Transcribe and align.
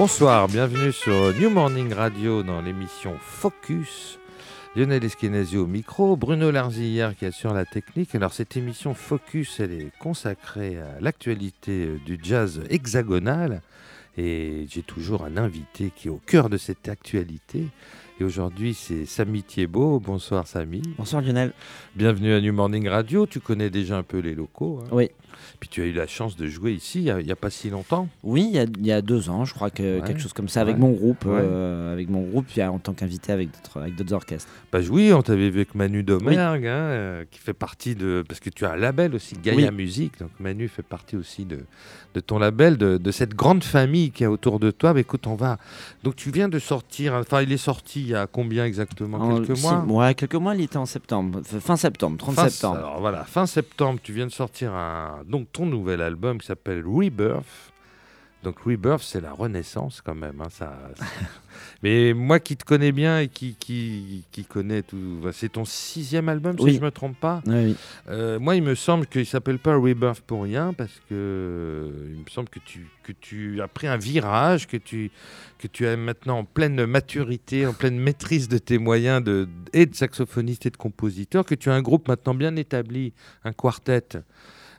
Bonsoir, 0.00 0.48
bienvenue 0.48 0.92
sur 0.92 1.34
New 1.34 1.50
Morning 1.50 1.92
Radio 1.92 2.42
dans 2.42 2.62
l'émission 2.62 3.16
Focus. 3.20 4.18
Lionel 4.74 5.04
Eskenazi 5.04 5.58
au 5.58 5.66
micro, 5.66 6.16
Bruno 6.16 6.50
Larzillière 6.50 7.14
qui 7.14 7.26
assure 7.26 7.52
la 7.52 7.66
technique. 7.66 8.14
Alors 8.14 8.32
cette 8.32 8.56
émission 8.56 8.94
Focus, 8.94 9.60
elle 9.60 9.72
est 9.72 9.92
consacrée 9.98 10.78
à 10.78 10.98
l'actualité 11.02 11.98
du 12.06 12.18
jazz 12.22 12.62
hexagonal. 12.70 13.60
Et 14.16 14.64
j'ai 14.70 14.82
toujours 14.82 15.24
un 15.26 15.36
invité 15.36 15.92
qui 15.94 16.08
est 16.08 16.10
au 16.10 16.22
cœur 16.24 16.48
de 16.48 16.56
cette 16.56 16.88
actualité. 16.88 17.66
Et 18.18 18.24
aujourd'hui, 18.24 18.72
c'est 18.72 19.04
Samy 19.04 19.42
Thiebaud. 19.42 20.00
Bonsoir 20.00 20.46
Samy. 20.46 20.80
Bonsoir 20.96 21.20
Lionel. 21.20 21.52
Bienvenue 21.94 22.32
à 22.32 22.40
New 22.40 22.54
Morning 22.54 22.88
Radio. 22.88 23.26
Tu 23.26 23.38
connais 23.38 23.68
déjà 23.68 23.98
un 23.98 24.02
peu 24.02 24.20
les 24.20 24.34
locaux. 24.34 24.80
Hein 24.82 24.88
oui. 24.92 25.10
Puis 25.58 25.68
tu 25.68 25.82
as 25.82 25.86
eu 25.86 25.92
la 25.92 26.06
chance 26.06 26.36
de 26.36 26.46
jouer 26.46 26.72
ici 26.72 27.04
il 27.04 27.24
n'y 27.24 27.32
a, 27.32 27.36
pas 27.36 27.50
si 27.50 27.70
longtemps. 27.70 28.08
Oui, 28.22 28.50
il 28.52 28.86
y, 28.86 28.92
a, 28.92 29.02
deux 29.02 29.30
ans, 29.30 29.44
je 29.44 29.54
crois 29.54 29.70
que 29.70 30.00
quelque 30.00 30.20
chose 30.20 30.32
comme 30.32 30.48
ça, 30.48 30.60
avec 30.60 30.78
mon 30.78 30.90
groupe, 30.90 31.24
euh, 31.26 31.92
avec 31.92 32.08
mon 32.08 32.22
groupe, 32.22 32.46
puis 32.46 32.62
en 32.62 32.78
tant 32.78 32.92
qu'invité 32.92 33.32
avec 33.32 33.50
d'autres 33.50 33.80
avec 33.80 33.96
d'autres 33.96 34.12
orchestres. 34.12 34.50
Bah 34.72 34.80
oui, 34.90 35.12
on 35.12 35.22
t'avait 35.22 35.50
vu 35.50 35.58
avec 35.58 35.74
Manu 35.74 36.02
Domergue, 36.02 36.66
hein, 36.66 36.70
euh, 36.70 37.24
qui 37.30 37.38
fait 37.38 37.52
partie 37.52 37.94
de 37.94 38.24
parce 38.26 38.40
que 38.40 38.50
tu 38.50 38.64
as 38.64 38.72
un 38.72 38.76
label 38.76 39.14
aussi 39.14 39.36
Gaia 39.42 39.70
Musique, 39.70 40.18
donc 40.18 40.30
Manu 40.38 40.68
fait 40.68 40.82
partie 40.82 41.16
aussi 41.16 41.44
de, 41.44 41.60
de 42.14 42.20
ton 42.20 42.38
label, 42.38 42.76
de, 42.76 42.98
de, 42.98 43.10
cette 43.10 43.34
grande 43.34 43.64
famille 43.64 44.10
qui 44.10 44.24
est 44.24 44.28
autour 44.28 44.60
de 44.60 44.70
toi. 44.70 44.94
Mais 44.94 45.00
écoute, 45.00 45.26
on 45.26 45.34
va. 45.34 45.58
Donc 46.02 46.16
tu 46.16 46.30
viens 46.30 46.48
de 46.48 46.58
sortir, 46.58 47.14
enfin 47.14 47.42
il 47.42 47.52
est 47.52 47.56
sorti 47.56 48.00
il 48.00 48.08
y 48.08 48.14
a 48.14 48.26
combien 48.26 48.64
exactement? 48.64 49.38
Quelques 49.38 49.60
mois? 49.60 49.84
Ouais, 49.86 50.14
quelques 50.14 50.34
mois. 50.34 50.54
Il 50.54 50.62
était 50.62 50.76
en 50.76 50.86
septembre, 50.86 51.40
fin 51.44 51.76
septembre, 51.76 52.16
30 52.18 52.50
septembre. 52.50 52.78
Alors 52.78 53.00
voilà, 53.00 53.24
fin 53.24 53.46
septembre, 53.46 54.00
tu 54.02 54.12
viens 54.12 54.26
de 54.26 54.32
sortir 54.32 54.72
un 54.72 55.22
donc 55.30 55.50
ton 55.52 55.66
nouvel 55.66 56.02
album 56.02 56.38
qui 56.38 56.46
s'appelle 56.46 56.84
Rebirth. 56.86 57.72
Donc 58.42 58.58
Rebirth, 58.60 59.02
c'est 59.02 59.20
la 59.20 59.32
renaissance 59.32 60.00
quand 60.00 60.14
même. 60.14 60.40
Hein, 60.40 60.48
ça, 60.50 60.72
Mais 61.82 62.14
moi 62.14 62.40
qui 62.40 62.56
te 62.56 62.64
connais 62.64 62.90
bien 62.90 63.20
et 63.20 63.28
qui, 63.28 63.54
qui, 63.60 64.24
qui 64.32 64.44
connais 64.44 64.82
tout, 64.82 65.20
c'est 65.32 65.52
ton 65.52 65.66
sixième 65.66 66.30
album 66.30 66.58
si 66.58 66.72
je 66.72 66.80
ne 66.80 66.84
me 66.86 66.90
trompe 66.90 67.20
pas. 67.20 67.42
Oui. 67.46 67.76
Euh, 68.08 68.38
moi, 68.38 68.56
il 68.56 68.62
me 68.62 68.74
semble 68.74 69.06
qu'il 69.06 69.22
ne 69.22 69.26
s'appelle 69.26 69.58
pas 69.58 69.74
Rebirth 69.76 70.22
pour 70.22 70.44
rien 70.44 70.72
parce 70.72 71.02
que 71.10 71.90
il 72.14 72.20
me 72.20 72.30
semble 72.30 72.48
que 72.48 72.60
tu, 72.60 72.88
que 73.02 73.12
tu 73.12 73.60
as 73.60 73.68
pris 73.68 73.88
un 73.88 73.98
virage, 73.98 74.66
que 74.66 74.78
tu, 74.78 75.10
que 75.58 75.66
tu 75.66 75.84
es 75.84 75.96
maintenant 75.96 76.38
en 76.38 76.44
pleine 76.44 76.86
maturité, 76.86 77.66
en 77.66 77.74
pleine 77.74 77.98
maîtrise 77.98 78.48
de 78.48 78.56
tes 78.56 78.78
moyens 78.78 79.22
de, 79.22 79.48
et 79.74 79.84
de 79.84 79.94
saxophoniste 79.94 80.64
et 80.64 80.70
de 80.70 80.78
compositeur, 80.78 81.44
que 81.44 81.54
tu 81.54 81.70
as 81.70 81.74
un 81.74 81.82
groupe 81.82 82.08
maintenant 82.08 82.34
bien 82.34 82.56
établi, 82.56 83.12
un 83.44 83.52
quartet. 83.52 84.08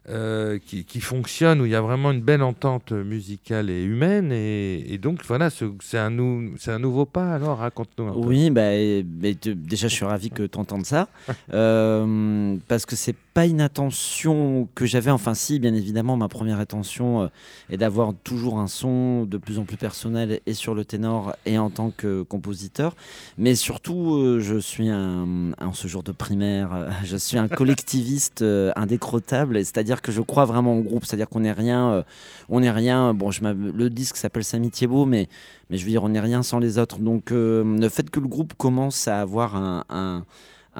Euh, 0.09 0.57
qui, 0.57 0.99
fonctionne, 0.99 1.61
où 1.61 1.65
il 1.67 1.71
y 1.71 1.75
a 1.75 1.81
vraiment 1.81 2.09
une 2.09 2.21
belle 2.21 2.41
entente 2.41 2.91
musicale 2.91 3.69
et 3.69 3.83
humaine. 3.83 4.31
Et, 4.31 4.97
donc, 4.97 5.23
voilà, 5.27 5.49
c'est 5.51 5.97
un, 5.99 6.17
un, 6.17 6.79
nouveau 6.79 7.05
pas, 7.05 7.33
alors 7.33 7.59
raconte-nous 7.59 8.05
un 8.07 8.13
oui, 8.15 8.49
peu. 8.49 8.61
Oui, 8.61 9.03
bah, 9.03 9.33
déjà, 9.53 9.87
je 9.87 9.93
suis 9.93 10.05
ravi 10.05 10.31
que 10.31 10.41
tu 10.41 10.57
entendes 10.57 10.87
ça. 10.87 11.07
euh, 11.53 12.57
parce 12.67 12.87
que 12.87 12.95
c'est 12.95 13.15
pas 13.33 13.45
une 13.45 13.61
attention 13.61 14.67
que 14.75 14.85
j'avais, 14.85 15.11
enfin, 15.11 15.33
si, 15.33 15.59
bien 15.59 15.73
évidemment, 15.73 16.17
ma 16.17 16.27
première 16.27 16.59
intention 16.59 17.23
euh, 17.23 17.27
est 17.69 17.77
d'avoir 17.77 18.13
toujours 18.23 18.59
un 18.59 18.67
son 18.67 19.25
de 19.25 19.37
plus 19.37 19.59
en 19.59 19.63
plus 19.63 19.77
personnel 19.77 20.41
et 20.45 20.53
sur 20.53 20.75
le 20.75 20.85
ténor 20.85 21.35
et 21.45 21.57
en 21.57 21.69
tant 21.69 21.91
que 21.91 22.23
compositeur. 22.23 22.95
Mais 23.37 23.55
surtout, 23.55 24.15
euh, 24.15 24.39
je 24.39 24.57
suis 24.57 24.89
un, 24.89 25.51
en 25.61 25.73
ce 25.73 25.87
jour 25.87 26.03
de 26.03 26.11
primaire, 26.11 26.89
je 27.03 27.17
suis 27.17 27.37
un 27.37 27.47
collectiviste 27.47 28.43
indécrottable, 28.75 29.57
c'est-à-dire 29.59 30.01
que 30.01 30.11
je 30.11 30.21
crois 30.21 30.45
vraiment 30.45 30.75
au 30.75 30.81
groupe, 30.81 31.05
c'est-à-dire 31.05 31.29
qu'on 31.29 31.41
n'est 31.41 31.51
rien, 31.51 31.91
euh, 31.91 32.03
on 32.49 32.59
n'est 32.59 32.71
rien. 32.71 33.13
Bon, 33.13 33.29
le 33.41 33.89
disque 33.89 34.17
s'appelle 34.17 34.43
Samy 34.43 34.69
Thiebaud, 34.69 35.05
mais 35.05 35.29
je 35.69 35.83
veux 35.83 35.89
dire, 35.89 36.03
on 36.03 36.09
n'est 36.09 36.19
rien 36.19 36.43
sans 36.43 36.59
les 36.59 36.77
autres. 36.77 36.99
Donc 36.99 37.31
euh, 37.31 37.63
le 37.63 37.89
fait 37.89 38.09
que 38.09 38.19
le 38.19 38.27
groupe 38.27 38.53
commence 38.57 39.07
à 39.07 39.21
avoir 39.21 39.55
un, 39.55 40.25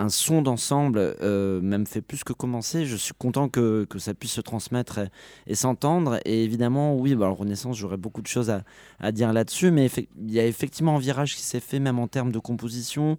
son 0.10 0.42
d'ensemble, 0.42 1.00
euh, 1.00 1.62
même 1.62 1.86
fait 1.86 2.02
plus 2.02 2.24
que 2.24 2.34
commencer, 2.34 2.86
je 2.86 2.96
suis 2.96 3.14
content 3.14 3.50
que, 3.50 3.86
que 3.90 4.00
ça 4.00 4.14
puisse 4.14 4.34
se 4.34 4.42
transmettre 4.42 5.00
et, 5.48 5.56
s'entendre. 5.56 6.20
Et 6.26 6.44
évidemment, 6.44 6.96
oui, 6.96 7.16
bah, 7.16 7.30
Renaissance, 7.30 7.78
j'aurais 7.78 7.98
beaucoup 7.98 8.22
de 8.22 8.28
choses 8.28 8.50
à, 8.50 8.64
à 9.00 9.12
dire 9.12 9.34
là-dessus, 9.34 9.72
mais 9.72 9.90
il 10.18 10.32
y 10.32 10.40
a 10.40 10.46
effectivement 10.46 10.96
un 10.96 11.00
virage 11.00 11.36
qui 11.36 11.44
s'est 11.44 11.60
fait, 11.60 11.80
même 11.80 12.00
en 12.00 12.08
termes 12.08 12.32
de 12.32 12.40
composition 12.40 13.18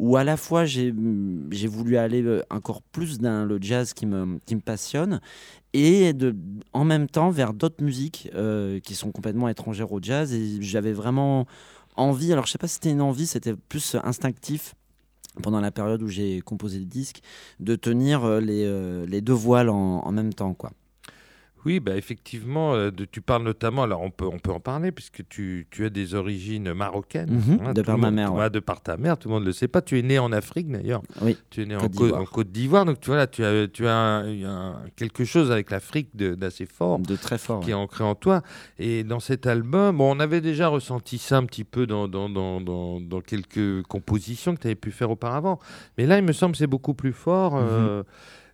où 0.00 0.16
à 0.16 0.24
la 0.24 0.38
fois 0.38 0.64
j'ai 0.64 0.90
voulu 0.90 1.98
aller 1.98 2.22
euh, 2.22 2.42
encore 2.50 2.80
plus 2.80 3.18
dans 3.18 3.46
le 3.46 3.58
jazz 3.60 3.92
qui 3.92 4.06
me, 4.06 4.38
qui 4.46 4.56
me 4.56 4.60
passionne 4.60 5.20
et 5.74 6.14
de, 6.14 6.34
en 6.72 6.84
même 6.84 7.06
temps 7.06 7.30
vers 7.30 7.52
d'autres 7.52 7.84
musiques 7.84 8.30
euh, 8.34 8.80
qui 8.80 8.94
sont 8.94 9.12
complètement 9.12 9.48
étrangères 9.48 9.92
au 9.92 10.00
jazz. 10.00 10.32
Et 10.32 10.62
j'avais 10.62 10.92
vraiment 10.92 11.46
envie, 11.96 12.32
alors 12.32 12.46
je 12.46 12.52
sais 12.52 12.58
pas 12.58 12.66
si 12.66 12.74
c'était 12.74 12.90
une 12.90 13.02
envie, 13.02 13.26
c'était 13.26 13.54
plus 13.54 13.96
instinctif 14.02 14.74
pendant 15.42 15.60
la 15.60 15.70
période 15.70 16.02
où 16.02 16.08
j'ai 16.08 16.40
composé 16.40 16.78
le 16.78 16.86
disque, 16.86 17.20
de 17.60 17.76
tenir 17.76 18.24
euh, 18.24 18.40
les, 18.40 19.06
les 19.06 19.20
deux 19.20 19.32
voiles 19.32 19.70
en 19.70 20.12
même 20.12 20.34
temps. 20.34 20.54
quoi. 20.54 20.72
Oui, 21.66 21.78
bah 21.78 21.96
effectivement, 21.96 22.74
euh, 22.74 22.90
de, 22.90 23.04
tu 23.04 23.20
parles 23.20 23.42
notamment, 23.42 23.82
alors 23.82 24.00
on 24.00 24.10
peut, 24.10 24.26
on 24.26 24.38
peut 24.38 24.50
en 24.50 24.60
parler, 24.60 24.92
puisque 24.92 25.26
tu, 25.28 25.66
tu 25.70 25.84
as 25.84 25.90
des 25.90 26.14
origines 26.14 26.72
marocaines. 26.72 27.30
Mhm, 27.30 27.58
hein, 27.62 27.72
de 27.74 27.82
par 27.82 27.98
ma 27.98 28.10
mère. 28.10 28.50
De 28.50 28.60
par 28.60 28.80
ta 28.80 28.96
mère, 28.96 29.18
tout 29.18 29.28
le 29.28 29.34
monde 29.34 29.42
ne 29.42 29.48
le 29.48 29.52
sait 29.52 29.68
pas. 29.68 29.82
Tu 29.82 29.98
es 29.98 30.02
né 30.02 30.18
en 30.18 30.32
Afrique 30.32 30.70
d'ailleurs. 30.70 31.02
Oui. 31.20 31.36
Tu 31.50 31.62
es 31.62 31.66
né 31.66 31.76
en, 31.76 31.88
Côte 32.24 32.50
d'Ivoire. 32.50 32.84
Donc 32.84 33.00
tu 33.00 33.08
vois, 33.08 33.16
là, 33.16 33.26
tu 33.26 33.44
as, 33.44 33.68
tu 33.68 33.86
as 33.86 34.24
quelque 34.96 35.24
chose 35.24 35.50
avec 35.50 35.70
l'Afrique 35.70 36.16
d'assez 36.16 36.66
fort. 36.66 36.98
De 36.98 37.16
très 37.16 37.38
fort. 37.38 37.60
Qui 37.60 37.70
est 37.70 37.74
ancré 37.74 38.04
en 38.04 38.14
toi. 38.14 38.42
Et 38.78 39.04
dans 39.04 39.20
cet 39.20 39.46
album, 39.46 39.98
bon, 39.98 40.16
on 40.16 40.20
avait 40.20 40.40
déjà 40.40 40.68
ressenti 40.68 41.18
ça 41.18 41.36
un 41.36 41.44
petit 41.44 41.64
peu 41.64 41.86
dans, 41.86 42.08
dans, 42.08 42.28
dans, 42.28 42.60
dans, 42.60 43.00
dans 43.00 43.20
quelques 43.20 43.82
compositions 43.82 44.54
que 44.54 44.60
tu 44.60 44.66
avais 44.66 44.74
pu 44.74 44.90
faire 44.90 45.10
auparavant. 45.10 45.58
Mais 45.98 46.06
là, 46.06 46.18
il 46.18 46.24
me 46.24 46.32
semble 46.32 46.52
que 46.52 46.58
c'est 46.58 46.66
beaucoup 46.66 46.94
plus 46.94 47.12
fort. 47.12 47.56
Euh, 47.56 47.98
mhm. 47.98 48.04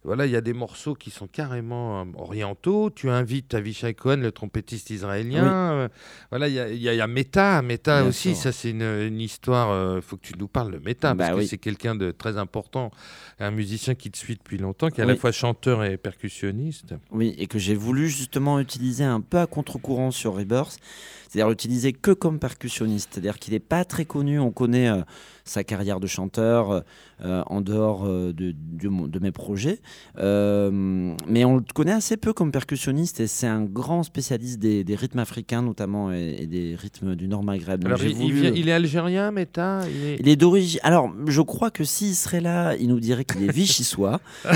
Voilà, 0.07 0.25
il 0.25 0.31
y 0.31 0.37
a 0.37 0.41
des 0.41 0.53
morceaux 0.53 0.95
qui 0.95 1.11
sont 1.11 1.27
carrément 1.27 2.01
euh, 2.01 2.05
orientaux. 2.17 2.91
Tu 2.91 3.11
invites 3.11 3.55
Avishai 3.55 3.95
Cohen, 3.95 4.19
le 4.19 4.31
trompettiste 4.31 4.91
israélien. 4.91 5.73
Euh, 5.73 5.89
voilà, 6.31 6.47
il 6.47 6.55
y 6.55 6.61
a, 6.61 6.73
y, 6.73 6.97
y 6.97 7.01
a 7.01 7.07
Meta. 7.09 7.61
Meta 7.61 8.05
aussi, 8.05 8.37
ça 8.37 8.53
c'est 8.53 8.71
une, 8.71 9.21
histoire. 9.21 9.69
Il 9.71 9.99
euh, 9.99 10.01
faut 10.01 10.17
que 10.17 10.25
tu 10.25 10.35
nous 10.39 10.47
parles 10.47 10.73
de 10.73 10.79
Meta, 10.79 11.13
parce 11.17 11.31
bah 11.31 11.37
que 11.37 11.45
c'est 11.45 11.59
quelqu'un 11.59 11.97
de 11.97 12.13
très 12.13 12.39
important, 12.39 12.93
un 13.41 13.51
musicien 13.51 13.97
qui 13.97 14.13
te 14.13 14.17
suit 14.17 14.37
depuis 14.37 14.59
longtemps, 14.59 14.91
qui 14.91 15.01
est 15.01 15.05
à 15.05 15.07
la 15.07 15.17
fois 15.17 15.33
chanteur 15.33 15.85
et 15.85 15.97
percussionniste. 15.97 16.95
Oui, 17.11 17.35
et 17.37 17.49
que 17.49 17.59
j'ai 17.59 17.75
voulu 17.75 18.09
justement 18.09 18.61
utiliser 18.61 19.03
un 19.03 19.21
peu 19.21 19.39
à 19.39 19.49
contre-courant 19.49 20.13
sur 20.13 20.37
Rebirth, 20.37 20.79
c'est-à-dire 21.37 21.53
utiliser 21.53 21.93
que 21.93 22.13
comme 22.13 22.39
percussionniste. 22.39 23.11
C'est-à-dire 23.13 23.39
qu'il 23.39 23.53
n'est 23.53 23.61
pas 23.61 23.85
très 23.85 24.07
connu, 24.07 24.39
on 24.41 24.51
connaît 24.51 24.91
sa 25.45 25.65
carrière 25.65 26.01
de 26.01 26.07
chanteur 26.07 26.83
euh, 27.25 27.43
en 27.47 27.61
dehors 27.61 28.05
euh, 28.07 28.33
de, 28.33 28.55
de, 28.55 29.19
mes 29.19 29.33
projets. 29.33 29.81
mais 30.17 31.45
on 31.45 31.57
le 31.57 31.63
connaît 31.75 31.93
assez 31.93 32.17
peu 32.17 32.33
comme 32.33 32.53
percussionniste 32.53 33.21
et 33.21 33.27
c'est 33.27 33.47
un 33.47 33.63
grand 33.63 34.03
spécialiste 34.03 34.59
des, 34.59 34.97
rythmes 34.97 35.19
africains 35.19 35.61
notamment 35.61 36.11
et, 36.11 36.47
des 36.47 36.75
rythmes 36.75 37.15
du 37.15 37.29
Nord 37.29 37.45
Maghreb. 37.45 37.85
Alors, 37.85 38.03
il, 38.03 38.69
est 38.69 38.73
algérien, 38.73 39.31
Meta 39.31 39.81
il 39.91 40.05
est, 40.05 40.17
il 40.21 40.29
est 40.29 40.37
d'origine. 40.37 40.81
Alors, 40.83 41.13
je 41.27 41.43
crois 41.43 41.71
que 41.71 41.85
s'il 41.85 42.15
serait 42.15 42.41
là, 42.41 42.75
il 42.77 42.89
nous 42.89 43.01
dirait 43.01 43.25
qu'il 43.25 43.43
est 43.43 43.53
vichysois. 43.53 44.21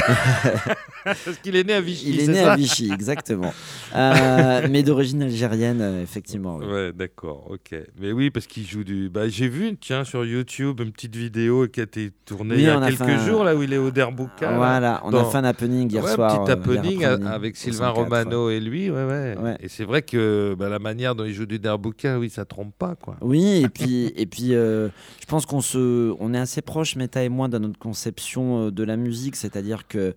Parce 1.04 1.38
qu'il 1.42 1.56
est 1.56 1.64
né 1.64 1.74
à 1.74 1.80
Vichy. 1.80 2.10
Il 2.10 2.20
est, 2.20 2.28
né 2.28 2.40
à 2.40 2.56
Vichy, 2.56 2.90
exactement. 2.92 3.52
Euh, 3.94 4.68
mais 4.70 4.82
d'origine 4.82 5.22
algérienne, 5.22 5.80
euh, 5.80 6.02
effectivement. 6.02 6.58
Ouais, 6.70 6.92
d'accord, 6.92 7.46
ok. 7.50 7.76
Mais 7.98 8.12
oui, 8.12 8.30
parce 8.30 8.46
qu'il 8.46 8.66
joue 8.66 8.84
du. 8.84 9.08
Bah, 9.08 9.28
j'ai 9.28 9.48
vu, 9.48 9.76
tiens, 9.76 10.04
sur 10.04 10.24
YouTube, 10.24 10.80
une 10.80 10.92
petite 10.92 11.16
vidéo 11.16 11.66
qui 11.68 11.80
a 11.80 11.82
été 11.82 12.12
tournée 12.24 12.54
il 12.56 12.62
y 12.62 12.68
a 12.68 12.80
quelques 12.80 13.18
jours, 13.20 13.44
là 13.44 13.56
où 13.56 13.62
il 13.62 13.72
est 13.72 13.78
au 13.78 13.90
Derbuka. 13.90 14.56
Voilà, 14.56 15.00
on 15.04 15.12
a 15.12 15.24
fait 15.24 15.38
un 15.38 15.44
happening 15.44 15.90
hier 15.90 16.06
soir. 16.08 16.42
Un 16.42 16.56
petit 16.56 16.68
euh, 17.04 17.12
happening, 17.12 17.26
avec 17.26 17.56
Sylvain 17.56 17.90
Romano 17.90 18.50
et 18.50 18.60
lui, 18.60 18.90
ouais, 18.90 19.04
ouais. 19.04 19.56
Et 19.60 19.68
c'est 19.68 19.84
vrai 19.84 20.02
que 20.02 20.54
bah, 20.58 20.68
la 20.68 20.78
manière 20.78 21.14
dont 21.14 21.24
il 21.24 21.32
joue 21.32 21.46
du 21.46 21.58
Derbuka, 21.58 22.18
oui, 22.18 22.30
ça 22.30 22.44
trompe 22.44 22.74
pas, 22.78 22.94
quoi. 22.94 23.16
Oui, 23.20 23.62
et 23.64 23.68
puis, 23.68 24.12
et 24.16 24.26
puis 24.26 24.50
je 24.50 25.26
pense 25.26 25.46
qu'on 25.46 25.60
se, 25.60 26.14
on 26.20 26.34
est 26.34 26.38
assez 26.38 26.62
proches, 26.62 26.96
Meta 26.96 27.22
et 27.22 27.28
moi, 27.28 27.48
dans 27.48 27.60
notre 27.60 27.78
conception 27.78 28.70
de 28.70 28.84
la 28.84 28.96
musique, 28.96 29.36
c'est-à-dire 29.36 29.86
que 29.86 30.14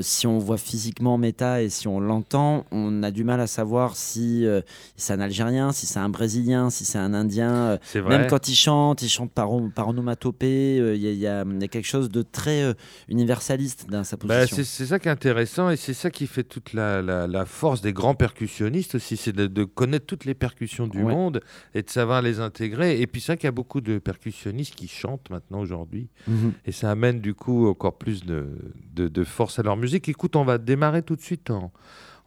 si 0.00 0.26
on 0.26 0.38
voit 0.38 0.58
physiquement 0.58 1.16
Meta 1.16 1.62
et 1.62 1.68
si 1.68 1.88
on 1.88 2.00
l'entend, 2.00 2.64
on 2.70 3.02
a 3.02 3.10
du 3.10 3.24
mal 3.24 3.40
à 3.40 3.46
savoir 3.46 3.96
si 3.96 4.46
euh, 4.46 4.60
c'est 4.96 5.12
un 5.12 5.20
Algérien, 5.20 5.72
si 5.72 5.85
c'est 5.86 5.98
un 5.98 6.08
Brésilien, 6.08 6.70
si 6.70 6.84
c'est 6.84 6.98
un 6.98 7.14
Indien. 7.14 7.78
Euh, 7.94 8.08
même 8.08 8.26
quand 8.26 8.48
il 8.48 8.54
chante, 8.54 9.02
il 9.02 9.08
chante 9.08 9.32
par, 9.32 9.48
par 9.74 9.88
onomatopée. 9.88 10.78
Euh, 10.78 10.94
il 10.94 11.02
y, 11.02 11.26
a 11.26 11.44
quelque 11.68 11.86
chose 11.86 12.10
de 12.10 12.22
très 12.22 12.74
universaliste 13.08 13.86
dans 13.88 14.04
sa 14.04 14.16
bah, 14.16 14.40
position. 14.40 14.62
c'est 14.64 14.86
ça 14.86 14.98
qui 14.98 15.08
est 15.08 15.10
intéressant 15.10 15.70
et 15.70 15.76
c'est 15.76 15.94
ça 15.94 16.10
qui 16.10 16.26
fait 16.26 16.44
toute 16.44 16.72
la, 16.72 17.44
force 17.46 17.80
des 17.80 17.92
grands 17.92 18.14
percussionnistes 18.14 18.96
aussi, 18.96 19.16
c'est 19.16 19.34
de, 19.34 19.64
connaître 19.64 20.06
toutes 20.06 20.24
les 20.24 20.34
percussions 20.34 20.86
du 20.86 21.02
monde 21.02 21.40
et 21.74 21.82
de 21.82 21.90
savoir 21.90 22.22
les 22.22 22.40
intégrer. 22.40 23.00
Et 23.00 23.06
puis 23.06 23.20
c'est 23.20 23.32
vrai 23.32 23.36
qu'il 23.36 23.46
y 23.46 23.48
a 23.48 23.52
beaucoup 23.52 23.80
de 23.80 23.98
percussionnistes 23.98 24.74
qui 24.74 24.88
chantent 24.88 25.30
maintenant 25.30 25.60
aujourd'hui 25.60 26.08
mhm. 26.28 26.52
et 26.64 26.72
ça 26.72 26.90
amène 26.90 27.20
du 27.20 27.34
coup 27.34 27.68
encore 27.68 27.96
plus 27.96 28.24
de, 28.24 28.48
de 28.94 29.24
force 29.24 29.58
à 29.58 29.62
leur 29.62 29.76
musique. 29.76 30.08
Écoute, 30.08 30.36
on 30.36 30.44
va 30.44 30.58
démarrer 30.58 31.02
tout 31.02 31.16
de 31.16 31.20
suite 31.20 31.50
en, 31.50 31.72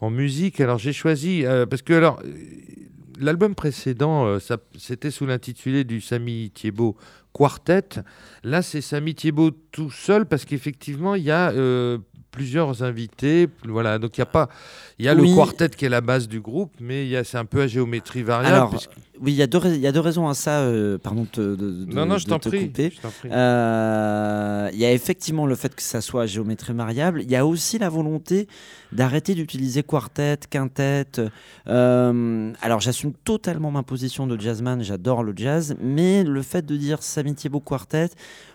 en 0.02 0.10
musique. 0.10 0.60
Alors 0.62 0.78
j'ai 0.78 0.94
choisi, 0.94 1.46
euh, 1.46 1.66
parce 1.66 1.82
que 1.82 1.94
alors, 1.94 2.22
l'album 3.20 3.54
précédent, 3.56 4.26
euh, 4.26 4.40
c'était 4.78 5.12
sous 5.12 5.26
l'intitulé 5.26 5.84
du 5.84 6.02
Samy 6.02 6.52
Thiebaud 6.52 6.96
Quartet. 7.34 8.02
Là, 8.44 8.62
c'est 8.62 8.82
Samy 8.82 9.14
Thiebaud 9.14 9.52
tout 9.72 9.92
seul, 9.92 10.26
parce 10.26 10.46
qu'effectivement, 10.46 11.16
il 11.16 11.24
y 11.24 11.32
a 11.32 11.52
euh, 11.52 12.00
plusieurs 12.32 12.84
invités. 12.84 13.48
Voilà, 13.66 14.00
donc 14.00 14.18
il 14.18 14.22
y 14.22 14.24
a 14.24 14.28
pas, 14.28 14.50
il 14.98 15.06
y 15.06 15.10
a 15.10 15.14
le 15.14 15.24
quartet 15.36 15.70
qui 15.70 15.86
est 15.86 15.90
la 15.90 16.02
base 16.02 16.28
du 16.28 16.40
groupe, 16.40 16.74
mais 16.80 17.24
c'est 17.24 17.38
un 17.38 17.46
peu 17.46 17.62
à 17.62 17.68
géométrie 17.68 18.24
variable. 18.24 18.78
Oui, 19.22 19.34
il 19.34 19.36
y, 19.36 19.42
a 19.42 19.48
deux, 19.48 19.60
il 19.66 19.82
y 19.82 19.88
a 19.88 19.92
deux 19.92 20.00
raisons 20.00 20.30
à 20.30 20.34
ça. 20.34 20.62
Euh, 20.62 20.98
pardon 20.98 21.28
de, 21.34 21.56
de, 21.56 21.94
non, 21.94 22.06
non, 22.06 22.18
je 22.18 22.26
t'en 22.26 22.40
prie. 22.40 22.72
Euh, 23.26 24.70
il 24.72 24.80
y 24.80 24.86
a 24.86 24.94
effectivement 24.94 25.46
le 25.46 25.56
fait 25.56 25.76
que 25.76 25.82
ça 25.82 26.00
soit 26.00 26.24
à 26.24 26.26
géométrie 26.26 26.72
variable. 26.74 27.22
Il 27.24 27.30
y 27.30 27.36
a 27.36 27.46
aussi 27.46 27.78
la 27.78 27.90
volonté 27.90 28.48
d'arrêter 28.94 29.36
d'utiliser 29.36 29.84
quartet, 29.84 30.38
quintet. 30.50 31.06
Euh, 31.68 32.54
alors, 32.62 32.80
j'assume 32.80 33.12
totalement 33.26 33.72
ma 33.72 33.84
position 33.84 34.26
de 34.26 34.40
jazzman. 34.40 34.84
J'adore 34.84 35.24
le 35.24 35.34
jazz, 35.36 35.76
mais 35.82 36.24
le 36.24 36.42
fait 36.42 36.66
de 36.66 36.78
dire 36.78 37.04
Samy 37.04 37.36
Thiebaud 37.36 37.60
quartet, 37.60 38.12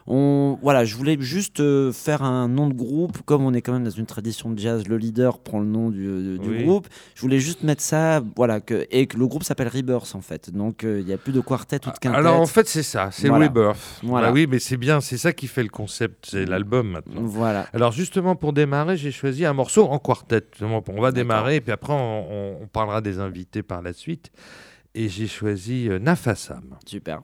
on, 0.07 0.59
voilà, 0.63 0.87
je 0.87 0.97
voulais 0.97 1.19
juste 1.21 1.63
faire 1.93 2.23
un 2.23 2.49
nom 2.49 2.69
de 2.69 2.75
groupe, 2.75 3.19
comme 3.27 3.45
on 3.45 3.53
est 3.53 3.63
quand 3.65 3.73
même 3.73 3.85
dans 3.85 3.91
une 3.91 4.07
tradition 4.07 4.51
de 4.51 4.59
jazz, 4.59 4.87
le 4.87 4.97
leader 4.97 5.39
prend 5.39 5.59
le 5.59 5.67
nom 5.67 5.91
du, 5.91 6.39
groupe. 6.65 6.87
Je 7.15 7.21
voulais 7.23 7.41
juste 7.41 7.63
mettre 7.63 7.83
ça, 7.83 8.23
voilà, 8.37 8.61
que, 8.61 8.87
et 8.91 9.07
que 9.07 9.17
le 9.17 9.27
groupe 9.27 9.43
s'appelle 9.43 9.69
Rebirth 9.69 10.15
en 10.15 10.21
fait. 10.21 10.51
Donc 10.51 10.85
euh, 10.85 11.01
il 11.01 11.07
n'y 11.07 11.13
a 11.13 11.19
plus 11.19 11.33
de 11.33 11.41
quartet 11.41 11.81
ou 11.87 11.91
de 11.91 11.99
quintet. 11.99 12.17
Alors 12.17 12.41
en 12.41 12.47
fait 12.47 12.69
c'est 12.69 12.83
ça, 12.83 13.11
c'est 13.11 13.29
Rebirth. 13.29 14.01
Voilà. 14.03 14.29
Bah 14.29 14.33
oui, 14.33 14.47
mais 14.49 14.59
c'est 14.59 14.77
bien, 14.77 15.01
c'est 15.01 15.19
ça 15.19 15.33
qui 15.33 15.47
fait 15.47 15.63
le 15.63 15.69
concept, 15.69 16.27
c'est 16.31 16.45
l'album 16.45 16.91
maintenant. 16.91 17.23
Voilà. 17.23 17.67
Alors 17.73 17.93
justement 17.93 18.37
pour 18.37 18.53
démarrer, 18.53 18.97
j'ai 18.97 19.13
choisi 19.13 19.45
un 19.45 19.53
morceau 19.55 19.89
en 19.89 19.99
quartet. 19.99 20.45
On 20.61 21.01
va 21.01 21.13
démarrer 21.13 21.57
et 21.57 21.61
puis 21.61 21.73
après 21.73 21.93
on, 21.93 22.63
on, 22.63 22.67
parlera 22.67 23.01
des 23.01 23.19
invités 23.19 23.63
par 23.63 23.83
la 23.83 23.93
suite. 23.93 24.31
Et 24.95 25.09
j'ai 25.09 25.27
choisi 25.27 25.89
euh, 25.89 25.99
Nafassam. 25.99 26.77
Super. 26.87 27.23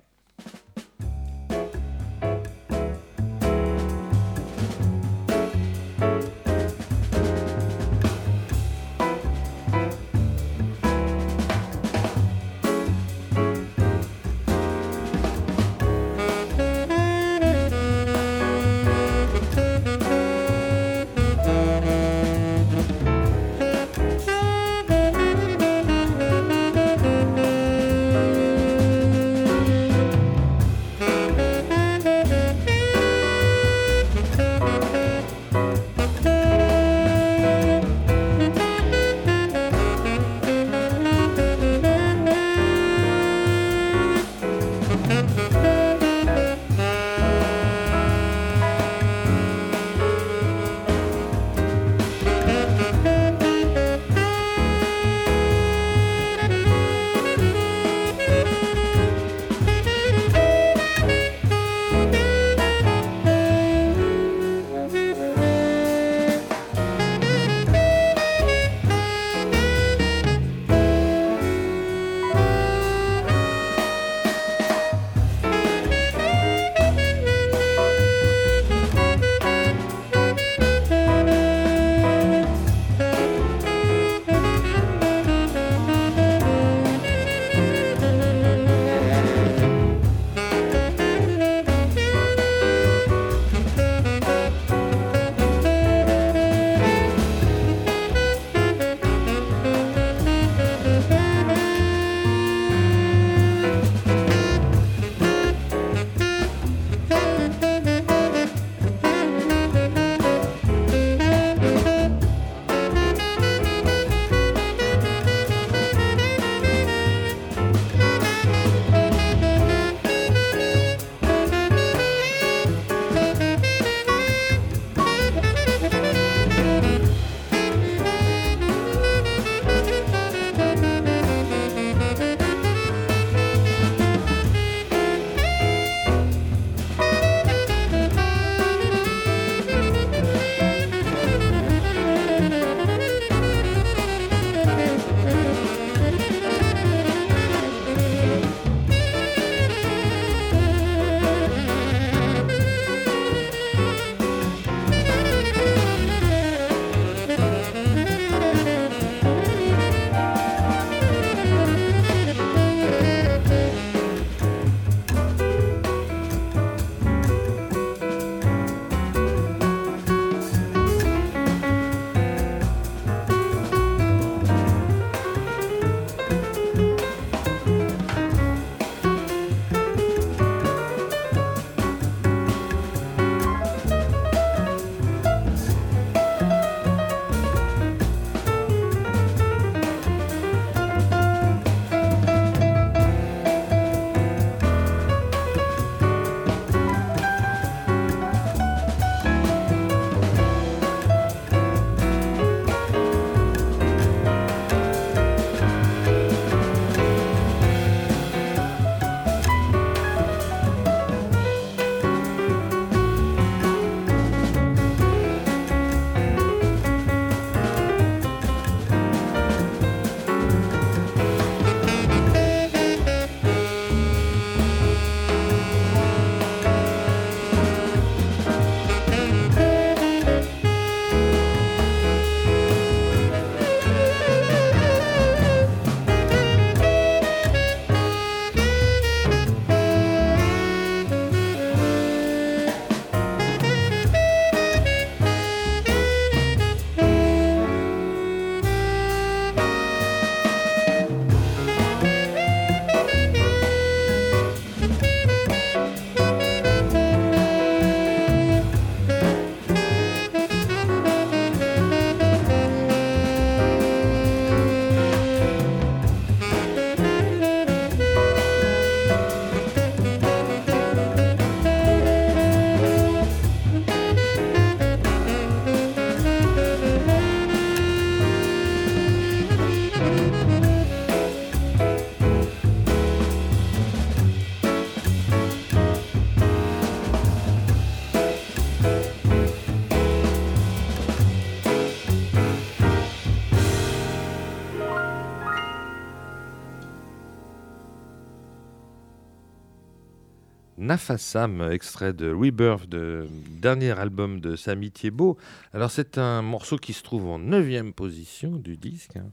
Nafasam, 300.91 301.71
extrait 301.71 302.13
de 302.13 302.33
Rebirth, 302.33 302.89
de 302.89 303.29
dernier 303.49 303.97
album 303.97 304.41
de 304.41 304.57
Samy 304.57 304.91
Thiebaud. 304.91 305.37
Alors 305.73 305.89
c'est 305.89 306.19
un 306.19 306.43
morceau 306.43 306.79
qui 306.79 306.95
se 306.95 307.05
trouve 307.05 307.29
en 307.29 307.39
9 307.39 307.93
position 307.93 308.57
du 308.57 308.77
disque. 308.77 309.15
Hein. 309.15 309.31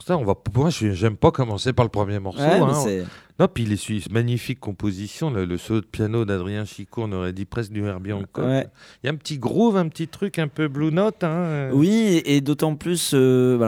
Pour 0.00 0.06
ça, 0.06 0.16
on 0.16 0.24
va. 0.24 0.34
Moi, 0.54 0.70
j'aime 0.70 1.16
pas 1.18 1.30
commencer 1.30 1.74
par 1.74 1.84
le 1.84 1.90
premier 1.90 2.18
morceau. 2.20 2.40
hein. 2.40 3.04
Non, 3.38 3.48
puis 3.52 3.64
il 3.64 3.72
est 3.74 4.10
magnifique 4.10 4.58
composition, 4.58 5.28
le, 5.28 5.58
solo 5.58 5.82
de 5.82 5.86
piano 5.86 6.24
d'Adrien 6.24 6.64
Chicot, 6.64 7.02
on 7.04 7.12
aurait 7.12 7.34
dit 7.34 7.44
presque 7.44 7.70
du 7.70 7.84
Herbie 7.84 8.14
Hancock. 8.14 8.66
Il 9.02 9.06
y 9.06 9.10
a 9.10 9.12
un 9.12 9.16
petit 9.16 9.36
groove, 9.36 9.76
un 9.76 9.88
petit 9.88 10.08
truc 10.08 10.38
un 10.38 10.48
peu 10.48 10.68
Blue 10.68 10.90
Note. 10.90 11.22
Hein. 11.22 11.68
Oui, 11.74 12.22
et 12.24 12.40
d'autant 12.40 12.76
plus, 12.76 13.10
euh, 13.12 13.58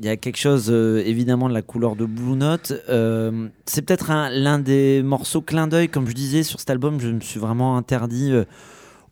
il 0.00 0.06
y, 0.06 0.08
a 0.08 0.16
quelque 0.16 0.38
chose 0.38 0.68
euh, 0.70 1.02
évidemment 1.04 1.48
de 1.48 1.54
la 1.54 1.62
couleur 1.62 1.96
de 1.96 2.06
Blue 2.06 2.36
Note. 2.36 2.72
Euh, 2.88 3.48
c'est 3.66 3.82
peut-être 3.82 4.12
l'un 4.30 4.60
des 4.60 5.02
morceaux 5.02 5.40
clin 5.40 5.66
d'œil, 5.66 5.88
comme 5.88 6.08
je 6.08 6.14
disais 6.14 6.44
sur 6.44 6.60
cet 6.60 6.70
album, 6.70 7.00
je 7.00 7.08
me 7.08 7.20
suis 7.20 7.40
vraiment 7.40 7.76
interdit 7.76 8.32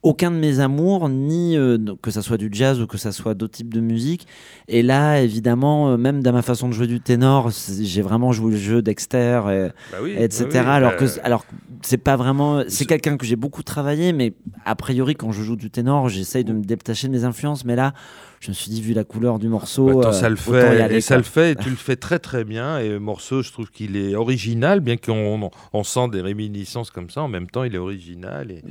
aucun 0.03 0.31
de 0.31 0.37
mes 0.37 0.61
amours, 0.61 1.09
ni 1.09 1.57
euh, 1.57 1.79
que 2.03 2.11
ça 2.11 2.23
soit 2.23 2.39
du 2.39 2.49
jazz 2.51 2.81
ou 2.81 2.87
que 2.87 2.97
ça 2.97 3.13
soit 3.13 3.35
d'autres 3.35 3.55
types 3.55 3.75
de 3.75 3.81
musique. 3.81 4.27
Et 4.69 4.83
là, 4.83 5.21
évidemment, 5.21 5.91
euh, 5.91 5.97
même 5.97 6.23
dans 6.23 6.33
ma 6.33 6.43
façon 6.43 6.69
de 6.69 6.73
jouer 6.73 6.87
du 6.87 7.01
ténor, 7.01 7.51
j'ai 7.51 8.03
vraiment 8.03 8.33
joué 8.33 8.53
le 8.53 8.57
jeu 8.57 8.83
Dexter, 8.83 9.43
et, 9.51 9.69
bah 9.93 9.99
etc. 10.17 10.47
Bah 10.53 10.73
alors 10.75 10.97
que, 10.97 11.05
bah 11.05 11.21
alors 11.23 11.45
c'est 11.83 11.99
pas 11.99 12.17
vraiment, 12.17 12.63
c'est 12.69 12.85
quelqu'un 12.85 13.17
que 13.17 13.25
j'ai 13.25 13.37
beaucoup 13.37 13.63
travaillé, 13.63 14.13
mais 14.13 14.35
a 14.65 14.75
priori, 14.75 15.15
quand 15.15 15.33
je 15.33 15.43
joue 15.43 15.57
du 15.57 15.71
ténor, 15.71 16.09
j'essaye 16.09 16.45
de 16.45 16.53
me 16.53 16.63
détacher 16.63 17.09
de 17.09 17.13
mes 17.13 17.25
influences. 17.25 17.65
Mais 17.65 17.77
là, 17.77 17.93
je 18.41 18.51
me 18.51 18.55
suis 18.55 18.71
dit, 18.71 18.81
vu 18.81 18.93
la 18.93 19.05
couleur 19.05 19.39
du 19.39 19.49
morceau. 19.49 20.03
ça 20.13 20.29
le 20.29 20.37
fait, 20.37 20.95
et 20.95 21.01
ça 21.01 21.17
le 21.17 21.23
fait, 21.23 21.53
et 21.53 21.57
tu 21.57 21.71
le 21.71 21.77
fais 21.77 21.97
très 21.97 22.19
très 22.19 22.45
bien. 22.45 22.79
Et 22.79 22.89
le 22.89 23.01
morceau, 23.01 23.43
je 23.43 23.53
trouve 23.53 23.71
qu'il 23.71 23.97
est 23.97 24.15
original, 24.15 24.81
bien 24.81 24.97
qu'on 24.97 25.51
on 25.73 25.85
sent 25.85 26.09
des 26.13 26.21
réminiscences 26.21 26.91
comme 26.91 27.11
ça. 27.11 27.23
En 27.23 27.29
même 27.29 27.49
temps, 27.49 27.65
il 27.65 27.75
est 27.75 27.79
original. 27.79 28.51
Et, 28.51 28.63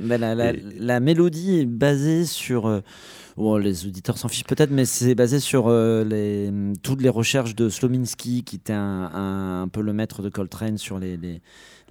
la, 0.78 1.00
mélodie 1.00 1.60
est 1.60 1.66
basée 1.66 2.24
sur. 2.24 2.66
Euh, 2.66 2.80
les 3.58 3.86
auditeurs 3.86 4.18
s'en 4.18 4.28
fichent 4.28 4.44
peut-être, 4.44 4.70
mais 4.70 4.84
c'est 4.84 5.14
basé 5.14 5.40
sur 5.40 5.68
euh, 5.68 6.04
les, 6.04 6.52
toutes 6.82 7.00
les 7.00 7.08
recherches 7.08 7.54
de 7.54 7.70
Slominski, 7.70 8.44
qui 8.44 8.56
était 8.56 8.74
un, 8.74 9.62
un, 9.62 9.68
peu 9.68 9.80
le 9.80 9.94
maître 9.94 10.20
de 10.20 10.28
Coltrane 10.28 10.76
sur 10.76 10.98
les, 10.98 11.16
les 11.16 11.40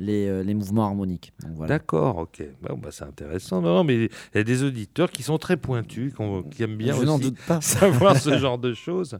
euh, 0.01 0.43
les, 0.43 0.53
mouvements 0.53 0.85
harmoniques. 0.85 1.33
D'accord, 1.67 2.17
ok. 2.17 2.43
Bon, 2.61 2.77
bah, 2.77 2.89
c'est 2.91 3.03
intéressant. 3.03 3.61
Non, 3.61 3.83
mais 3.83 3.95
il 3.95 4.09
y 4.35 4.37
a 4.37 4.43
des 4.43 4.63
auditeurs 4.63 5.11
qui 5.11 5.23
sont 5.23 5.37
très 5.37 5.57
pointus, 5.57 6.13
qui 6.51 6.63
aiment 6.63 6.77
bien 6.77 6.95
aussi 6.95 7.21
doute 7.21 7.37
pas. 7.47 7.59
savoir 7.61 8.15
ce 8.15 8.37
genre 8.37 8.57
de 8.57 8.73
choses. 8.73 9.17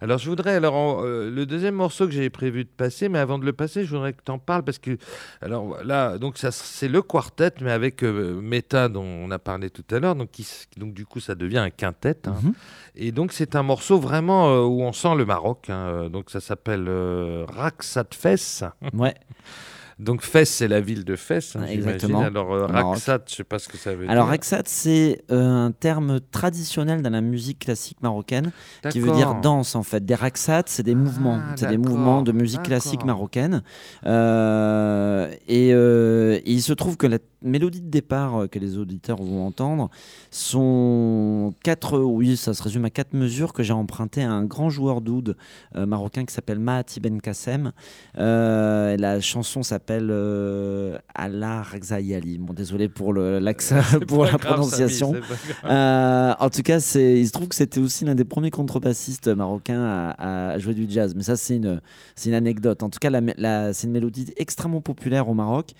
Alors, 0.00 0.18
je 0.18 0.28
voudrais. 0.30 0.54
Alors, 0.54 1.00
euh, 1.00 1.30
le 1.30 1.46
deuxième 1.46 1.74
morceau 1.74 2.06
que 2.06 2.12
j'avais 2.12 2.30
prévu 2.30 2.64
de 2.64 2.70
passer, 2.70 3.08
mais 3.08 3.18
avant 3.18 3.38
de 3.38 3.44
le 3.44 3.52
passer, 3.52 3.84
je 3.84 3.90
voudrais 3.90 4.12
que 4.12 4.22
tu 4.24 4.30
en 4.30 4.38
parles 4.38 4.62
parce 4.62 4.78
que. 4.78 4.96
Alors 5.40 5.82
là, 5.82 6.16
donc, 6.18 6.38
ça, 6.38 6.52
c'est 6.52 6.88
le 6.88 7.02
quartet, 7.02 7.52
mais 7.60 7.72
avec 7.72 8.04
euh, 8.04 8.40
Meta, 8.40 8.88
dont 8.88 9.04
on 9.04 9.30
a 9.30 9.38
parlé 9.38 9.68
tout 9.68 9.84
à 9.90 9.98
l'heure. 9.98 10.14
Donc, 10.14 10.30
donc, 10.76 10.94
du 10.94 11.06
coup, 11.06 11.20
ça 11.20 11.34
devient 11.34 11.58
un 11.58 11.70
quintet. 11.70 12.28
Hein. 12.28 12.36
Mhm. 12.42 12.52
Et 12.94 13.12
donc, 13.12 13.32
c'est 13.32 13.56
un 13.56 13.62
morceau 13.62 13.98
vraiment 13.98 14.64
où 14.64 14.82
on 14.82 14.92
sent 14.92 15.16
le 15.16 15.24
Maroc. 15.24 15.68
Hein. 15.70 16.08
Donc, 16.08 16.30
ça 16.30 16.40
s'appelle 16.40 16.88
Raksat 17.48 18.08
Fess. 18.12 18.64
Ouais. 18.94 19.14
Donc 20.00 20.22
Fès, 20.22 20.48
c'est 20.48 20.66
la 20.66 20.80
ville 20.80 21.04
de 21.04 21.14
Fès, 21.14 21.56
hein, 21.56 21.66
exactement. 21.68 22.20
Alors 22.20 22.54
euh, 22.54 22.66
Raksat, 22.66 23.20
je 23.28 23.34
sais 23.34 23.44
pas 23.44 23.58
ce 23.58 23.68
que 23.68 23.76
ça 23.76 23.94
veut 23.94 24.04
dire. 24.04 24.10
Alors 24.10 24.28
Raksat, 24.28 24.62
c'est 24.64 25.22
euh, 25.30 25.66
un 25.66 25.72
terme 25.72 26.20
traditionnel 26.32 27.02
dans 27.02 27.10
la 27.10 27.20
musique 27.20 27.58
classique 27.58 27.98
marocaine 28.02 28.50
qui 28.88 28.98
veut 28.98 29.12
dire 29.12 29.34
danse 29.42 29.74
en 29.74 29.82
fait. 29.82 30.04
Des 30.04 30.14
Raksat, 30.14 30.64
c'est 30.66 30.82
des 30.82 30.94
mouvements, 30.94 31.38
ah, 31.42 31.54
c'est 31.54 31.68
des 31.68 31.76
mouvements 31.76 32.22
de 32.22 32.32
musique 32.32 32.62
classique 32.62 33.04
marocaine. 33.04 33.62
Euh, 34.06 35.30
et, 35.46 35.68
et, 35.68 36.50
il 36.50 36.62
se 36.62 36.72
trouve 36.72 36.96
que 36.96 37.06
la 37.06 37.18
mélodie 37.42 37.82
de 37.82 37.90
départ 37.90 38.46
que 38.50 38.58
les 38.58 38.78
auditeurs 38.78 39.18
vont 39.18 39.46
entendre 39.46 39.90
sont 40.30 41.54
quatre, 41.62 41.98
oui, 41.98 42.38
ça 42.38 42.54
se 42.54 42.62
résume 42.62 42.86
à 42.86 42.90
quatre 42.90 43.12
mesures 43.12 43.52
que 43.52 43.62
j'ai 43.62 43.72
empruntées 43.72 44.22
à 44.22 44.30
un 44.30 44.44
grand 44.44 44.70
joueur 44.70 45.02
d'oud 45.02 45.36
marocain 45.74 46.24
qui 46.24 46.32
s'appelle 46.32 46.58
Mahati 46.58 47.00
Ben 47.00 47.20
Kassem. 47.20 47.72
la 48.14 49.20
chanson 49.20 49.62
s'appelle 49.62 49.89
s'appelle 49.90 50.10
euh, 50.10 50.98
Allah 51.14 51.64
Bon, 52.38 52.52
désolé 52.52 52.88
pour 52.88 53.12
l'accent, 53.12 53.80
pour 54.08 54.24
la 54.24 54.38
prononciation. 54.38 55.14
Euh, 55.64 56.34
en 56.38 56.50
tout 56.50 56.62
cas, 56.62 56.76
il 56.76 57.26
se 57.26 57.32
trouve 57.32 57.48
que 57.48 57.54
c'était 57.54 57.80
aussi 57.80 58.04
l'un 58.04 58.14
des 58.14 58.24
premiers 58.24 58.50
contrebassistes 58.50 59.28
marocains 59.28 60.14
à, 60.18 60.58
jouer 60.58 60.74
du 60.74 60.86
jazz. 60.88 61.14
Mais 61.16 61.22
ça, 61.22 61.36
c'est 61.36 61.56
une, 61.56 61.80
une 62.24 62.34
anecdote. 62.34 62.82
En 62.82 62.90
tout 62.90 62.98
cas, 63.00 63.10
la, 63.10 63.72
c'est 63.72 63.86
une 63.86 63.92
mélodie 63.92 64.32
extrêmement 64.36 64.80
populaire 64.80 65.28
au 65.28 65.34
Maroc. 65.34 65.72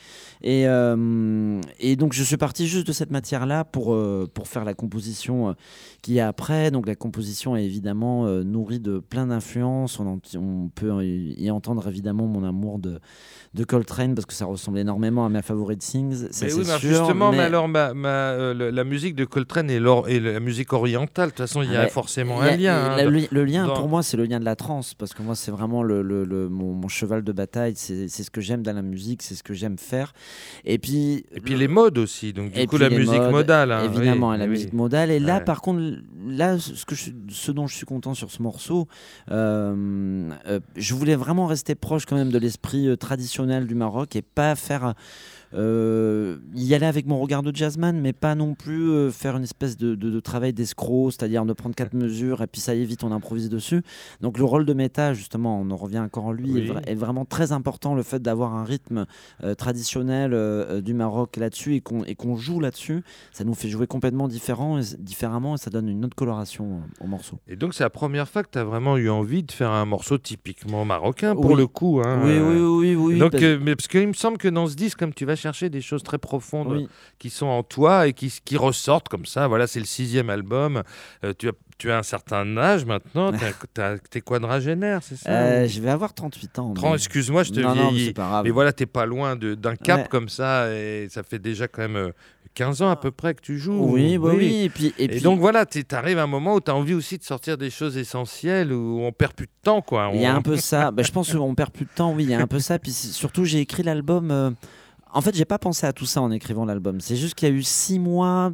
Et, 0.42 0.66
euh, 0.66 1.60
et 1.78 1.96
donc, 1.96 2.12
je 2.12 2.22
suis 2.22 2.36
parti 2.36 2.66
juste 2.66 2.86
de 2.86 2.92
cette 2.92 3.10
matière-là 3.10 3.64
pour, 3.64 3.92
euh, 3.92 4.28
pour 4.32 4.48
faire 4.48 4.64
la 4.64 4.74
composition 4.74 5.54
qui 6.02 6.18
est 6.18 6.22
après. 6.22 6.70
Donc, 6.70 6.86
la 6.86 6.96
composition 6.96 7.56
est 7.56 7.64
évidemment 7.64 8.26
nourrie 8.42 8.80
de 8.80 8.98
plein 8.98 9.26
d'influences. 9.26 10.00
On, 10.00 10.20
on 10.36 10.68
peut 10.74 11.04
y 11.04 11.50
entendre 11.50 11.86
évidemment 11.88 12.26
mon 12.26 12.44
amour 12.44 12.78
de 12.78 13.00
de 13.54 13.64
Coltrane 13.64 13.99
parce 14.08 14.26
que 14.26 14.32
ça 14.32 14.46
ressemble 14.46 14.78
énormément 14.78 15.26
à 15.26 15.28
ma 15.28 15.42
favorite 15.42 15.80
Things. 15.80 16.28
Mais 16.42 16.52
oui, 16.52 16.64
justement, 16.80 17.32
mais... 17.32 17.40
alors 17.40 17.68
ma, 17.68 17.94
ma, 17.94 18.08
euh, 18.08 18.70
la 18.70 18.84
musique 18.84 19.14
de 19.14 19.24
Coltrane 19.24 19.70
et, 19.70 19.76
et, 20.08 20.20
la 20.20 20.40
musique 20.40 20.72
orientale, 20.72 21.26
de 21.26 21.30
toute 21.30 21.38
façon, 21.38 21.62
il 21.62 21.70
y 21.72 21.76
a 21.76 21.86
forcément 21.88 22.40
un 22.40 22.56
lien. 22.56 22.96
Hein, 22.96 23.04
le, 23.04 23.44
lien, 23.44 23.68
pour 23.68 23.88
moi, 23.88 24.02
c'est 24.02 24.16
le 24.16 24.24
lien 24.24 24.40
de 24.40 24.44
la 24.44 24.56
trance 24.56 24.94
parce 24.94 25.14
que 25.14 25.22
moi, 25.22 25.34
c'est 25.34 25.50
vraiment 25.50 25.82
le, 25.82 26.48
mon, 26.48 26.88
cheval 26.88 27.22
de 27.22 27.32
bataille. 27.32 27.74
C'est 27.76 28.08
ce 28.08 28.30
que 28.30 28.40
j'aime 28.40 28.62
dans 28.62 28.74
la 28.74 28.82
musique, 28.82 29.22
c'est 29.22 29.34
ce 29.34 29.42
que 29.42 29.54
j'aime 29.54 29.78
faire. 29.78 30.12
Et 30.64 30.78
puis, 30.78 31.24
et 31.32 31.40
puis 31.40 31.54
les 31.54 31.68
modes 31.68 31.98
aussi. 31.98 32.32
Donc 32.32 32.52
du 32.52 32.66
coup, 32.66 32.78
la 32.78 32.90
musique 32.90 33.22
modale. 33.30 33.72
Hein, 33.72 33.84
évidemment, 33.84 34.34
la 34.34 34.46
musique 34.46 34.72
modale. 34.72 35.10
Et 35.10 35.20
là, 35.20 35.40
par 35.40 35.60
contre, 35.60 35.82
là, 36.26 36.58
ce 36.58 36.84
que 36.84 36.94
je, 36.94 37.10
ce 37.28 37.52
dont 37.52 37.66
je 37.66 37.76
suis 37.76 37.86
content 37.86 38.14
sur 38.14 38.30
ce 38.30 38.42
morceau, 38.42 38.88
euh, 39.30 40.30
euh, 40.46 40.60
je 40.76 40.94
voulais 40.94 41.16
vraiment 41.16 41.46
rester 41.46 41.74
proche 41.74 42.06
quand 42.06 42.16
même 42.16 42.30
de 42.30 42.38
l'esprit 42.38 42.96
traditionnel 42.98 43.66
du 43.66 43.74
Maroc 43.74 43.89
et 44.12 44.22
pas 44.22 44.54
faire 44.56 44.94
euh, 45.52 46.38
y 46.54 46.74
aller 46.74 46.86
avec 46.86 47.06
mon 47.06 47.18
regard 47.18 47.42
de 47.42 47.54
jazzman, 47.54 48.00
mais 48.00 48.12
pas 48.12 48.34
non 48.34 48.54
plus 48.54 48.90
euh, 48.90 49.10
faire 49.10 49.36
une 49.36 49.42
espèce 49.42 49.76
de, 49.76 50.20
travail 50.20 50.52
d'escroc, 50.52 51.12
c'est-à-dire 51.12 51.44
de 51.44 51.52
prendre 51.52 51.74
quatre 51.74 51.94
mesures 51.94 52.42
et 52.42 52.46
puis 52.46 52.60
ça 52.60 52.74
y 52.74 52.82
est, 52.82 52.84
vite 52.84 53.02
on 53.04 53.12
improvise 53.12 53.48
dessus. 53.48 53.82
Donc 54.20 54.38
le 54.38 54.44
rôle 54.44 54.64
de 54.64 54.72
méta, 54.72 55.14
justement, 55.14 55.60
on 55.60 55.70
en 55.70 55.76
revient 55.76 55.98
encore 55.98 56.26
en 56.26 56.32
lui, 56.32 56.70
est, 56.86 56.94
vraiment 56.94 57.24
très 57.24 57.52
important. 57.52 57.94
Le 57.94 58.02
fait 58.02 58.20
d'avoir 58.20 58.54
un 58.54 58.64
rythme 58.64 59.06
euh, 59.42 59.54
traditionnel 59.54 60.30
du 60.82 60.94
Maroc 60.94 61.36
là-dessus 61.36 61.76
et 61.76 62.14
qu'on 62.14 62.36
joue 62.36 62.60
là-dessus, 62.60 63.02
ça 63.32 63.44
nous 63.44 63.54
fait 63.54 63.68
jouer 63.68 63.86
complètement 63.86 64.28
différent, 64.28 64.80
différemment 64.98 65.54
et 65.54 65.58
ça 65.58 65.70
donne 65.70 65.88
une 65.88 66.04
autre 66.04 66.14
coloration 66.14 66.82
au 67.00 67.06
morceau. 67.06 67.38
Et 67.48 67.56
donc 67.56 67.74
c'est 67.74 67.84
la 67.84 67.90
première 67.90 68.28
fois 68.28 68.42
que 68.42 68.50
tu 68.52 68.58
as 68.58 68.64
vraiment 68.64 68.96
eu 68.96 69.08
envie 69.08 69.42
de 69.42 69.52
faire 69.52 69.70
un 69.70 69.84
morceau 69.84 70.18
typiquement 70.18 70.84
marocain 70.84 71.34
pour 71.34 71.56
le 71.56 71.66
coup. 71.66 72.00
Hein, 72.04 72.20
oui, 72.24 72.38
oui, 72.38 72.60
oui, 72.60 72.94
oui. 72.94 73.18
Donc, 73.18 73.32
parce... 73.32 73.44
mais 73.60 73.74
parce 73.74 73.88
qu'il 73.88 74.06
me 74.06 74.12
semble 74.12 74.38
que 74.38 74.48
dans 74.48 74.66
ce 74.66 74.76
disque, 74.76 74.98
comme 74.98 75.14
tu 75.14 75.24
vas 75.24 75.36
chercher 75.40 75.70
des 75.70 75.80
choses 75.80 76.02
très 76.02 76.18
profondes 76.18 76.88
qui 77.18 77.30
sont 77.30 77.46
en 77.46 77.62
toi 77.62 78.06
et 78.06 78.12
qui, 78.12 78.32
qui 78.44 78.56
ressortent 78.56 79.08
comme 79.08 79.26
ça. 79.26 79.48
Voilà, 79.48 79.66
c'est 79.66 79.80
le 79.80 79.86
sixième 79.86 80.30
album. 80.30 80.82
Euh, 81.24 81.32
tu 81.36 81.48
as 81.48 81.52
tu 81.80 81.90
as 81.90 81.98
un 81.98 82.02
certain 82.02 82.56
âge 82.58 82.84
maintenant, 82.84 83.32
tu 83.74 84.18
es 84.18 84.20
quadragénaire, 84.20 85.00
c'est 85.02 85.16
ça 85.16 85.30
euh, 85.30 85.66
Je 85.66 85.80
vais 85.80 85.88
avoir 85.88 86.12
38 86.12 86.58
ans. 86.58 86.74
Excuse-moi, 86.94 87.42
je 87.42 87.52
te 87.52 87.60
vieillis. 87.60 88.12
Mais, 88.44 88.50
voilà, 88.50 88.72
tu 88.72 88.86
pas 88.86 89.06
loin 89.06 89.34
d'un 89.34 89.76
cap 89.76 90.08
comme 90.08 90.28
ça, 90.28 90.70
et 90.72 91.08
ça 91.10 91.22
fait 91.22 91.38
déjà 91.38 91.68
quand 91.68 91.88
même 91.88 92.12
15 92.54 92.82
euh, 92.82 92.84
ans 92.84 92.90
à 92.90 92.96
peu 92.96 93.10
près 93.10 93.34
que 93.34 93.40
tu 93.40 93.58
joues. 93.58 93.78
Oui, 93.80 94.18
oui, 94.18 94.34
oui. 94.36 94.62
Et, 94.64 94.68
puis, 94.68 94.94
et, 94.98 95.08
puis... 95.08 95.20
donc 95.22 95.40
voilà, 95.40 95.64
tu 95.64 95.82
arrives 95.92 96.18
à 96.18 96.24
un 96.24 96.26
moment 96.26 96.54
où 96.56 96.60
tu 96.60 96.70
as 96.70 96.74
envie 96.74 96.94
aussi 96.94 97.16
de 97.16 97.24
sortir 97.24 97.56
des 97.56 97.70
choses 97.70 97.96
essentielles, 97.96 98.72
où 98.72 99.00
on 99.00 99.12
perd 99.12 99.32
plus 99.32 99.46
de 99.46 99.52
temps. 99.62 99.80
quoi. 99.80 100.10
Il 100.12 100.20
y 100.20 100.26
a 100.26 100.34
un 100.34 100.42
peu 100.42 100.56
ça. 100.56 100.90
bah, 100.90 101.02
je 101.02 101.12
pense 101.12 101.32
qu'on 101.34 101.54
perd 101.54 101.70
plus 101.70 101.86
de 101.86 101.90
temps, 101.94 102.12
oui, 102.12 102.24
il 102.24 102.30
y 102.30 102.34
a 102.34 102.40
un 102.40 102.46
peu 102.46 102.60
ça. 102.60 102.78
Puis 102.78 102.92
surtout, 102.92 103.46
j'ai 103.46 103.60
écrit 103.60 103.82
l'album. 103.82 104.54
En 105.12 105.20
fait, 105.20 105.34
j'ai 105.34 105.44
pas 105.44 105.58
pensé 105.58 105.86
à 105.86 105.92
tout 105.92 106.06
ça 106.06 106.20
en 106.22 106.30
écrivant 106.30 106.64
l'album. 106.64 107.00
C'est 107.00 107.16
juste 107.16 107.34
qu'il 107.34 107.48
y 107.48 107.52
a 107.52 107.54
eu 107.54 107.62
six 107.62 107.98
mois 107.98 108.52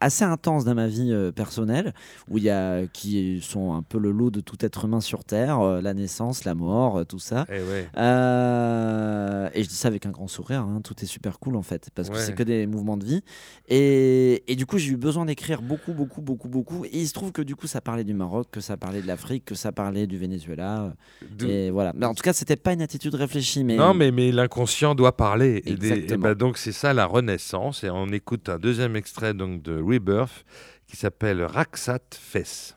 assez 0.00 0.24
intense 0.24 0.64
dans 0.64 0.74
ma 0.74 0.86
vie 0.88 1.12
euh, 1.12 1.30
personnelle, 1.30 1.92
où 2.28 2.38
il 2.38 2.44
y 2.44 2.50
a 2.50 2.86
qui 2.86 3.40
sont 3.42 3.74
un 3.74 3.82
peu 3.82 3.98
le 3.98 4.10
lot 4.10 4.30
de 4.30 4.40
tout 4.40 4.56
être 4.64 4.86
humain 4.86 5.00
sur 5.00 5.24
Terre, 5.24 5.60
euh, 5.60 5.80
la 5.80 5.94
naissance, 5.94 6.44
la 6.44 6.54
mort, 6.54 6.98
euh, 6.98 7.04
tout 7.04 7.18
ça. 7.18 7.46
Eh 7.50 7.60
et, 9.54 9.62
je 9.62 9.68
dis 9.68 9.74
ça 9.74 9.88
avec 9.88 10.06
un 10.06 10.10
grand 10.10 10.28
sourire, 10.28 10.62
hein, 10.62 10.80
tout 10.82 10.94
est 11.02 11.06
super 11.06 11.38
cool 11.38 11.56
en 11.56 11.62
fait, 11.62 11.90
parce 11.94 12.08
que 12.08 12.18
c'est 12.18 12.34
que 12.34 12.42
des 12.42 12.66
mouvements 12.66 12.96
de 12.96 13.04
vie. 13.04 13.22
Et, 13.68 14.42
et 14.50 14.56
du 14.56 14.66
coup, 14.66 14.78
j'ai 14.78 14.92
eu 14.92 14.96
besoin 14.96 15.26
d'écrire 15.26 15.60
beaucoup, 15.62 15.92
beaucoup, 15.92 16.22
beaucoup, 16.22 16.48
beaucoup. 16.48 16.84
Et 16.86 16.90
il 17.00 17.06
se 17.06 17.12
trouve 17.12 17.32
que 17.32 17.42
du 17.42 17.54
coup, 17.54 17.66
ça 17.66 17.80
parlait 17.80 18.04
du 18.04 18.14
Maroc, 18.14 18.48
que 18.50 18.60
ça 18.60 18.76
parlait 18.76 19.02
de 19.02 19.06
l'Afrique, 19.06 19.44
que 19.44 19.54
ça 19.54 19.72
parlait 19.72 20.06
du 20.06 20.16
Venezuela. 20.16 20.94
Et 21.46 21.70
voilà. 21.70 21.92
Mais 21.94 22.06
en 22.06 22.14
tout 22.14 22.22
cas, 22.22 22.32
c'était 22.32 22.56
pas 22.56 22.72
une 22.72 22.82
attitude 22.82 23.14
réfléchie. 23.14 23.64
Mais... 23.64 23.76
Non, 23.76 23.94
mais, 23.94 24.10
mais 24.10 24.32
l'inconscient 24.32 24.94
doit 24.94 25.16
parler. 25.16 25.62
Et, 25.66 25.74
ben 26.16 26.34
donc, 26.34 26.56
c'est 26.56 26.72
ça 26.72 26.94
la 26.94 27.06
renaissance. 27.06 27.84
Et 27.84 27.90
on 27.90 28.08
écoute 28.08 28.48
un 28.48 28.58
deuxième 28.58 28.96
extrait 28.96 29.34
donc 29.34 29.62
de 29.62 29.80
Rebirth 29.90 30.44
qui 30.86 30.96
s'appelle 30.96 31.42
Raksat 31.42 32.14
Fes. 32.14 32.76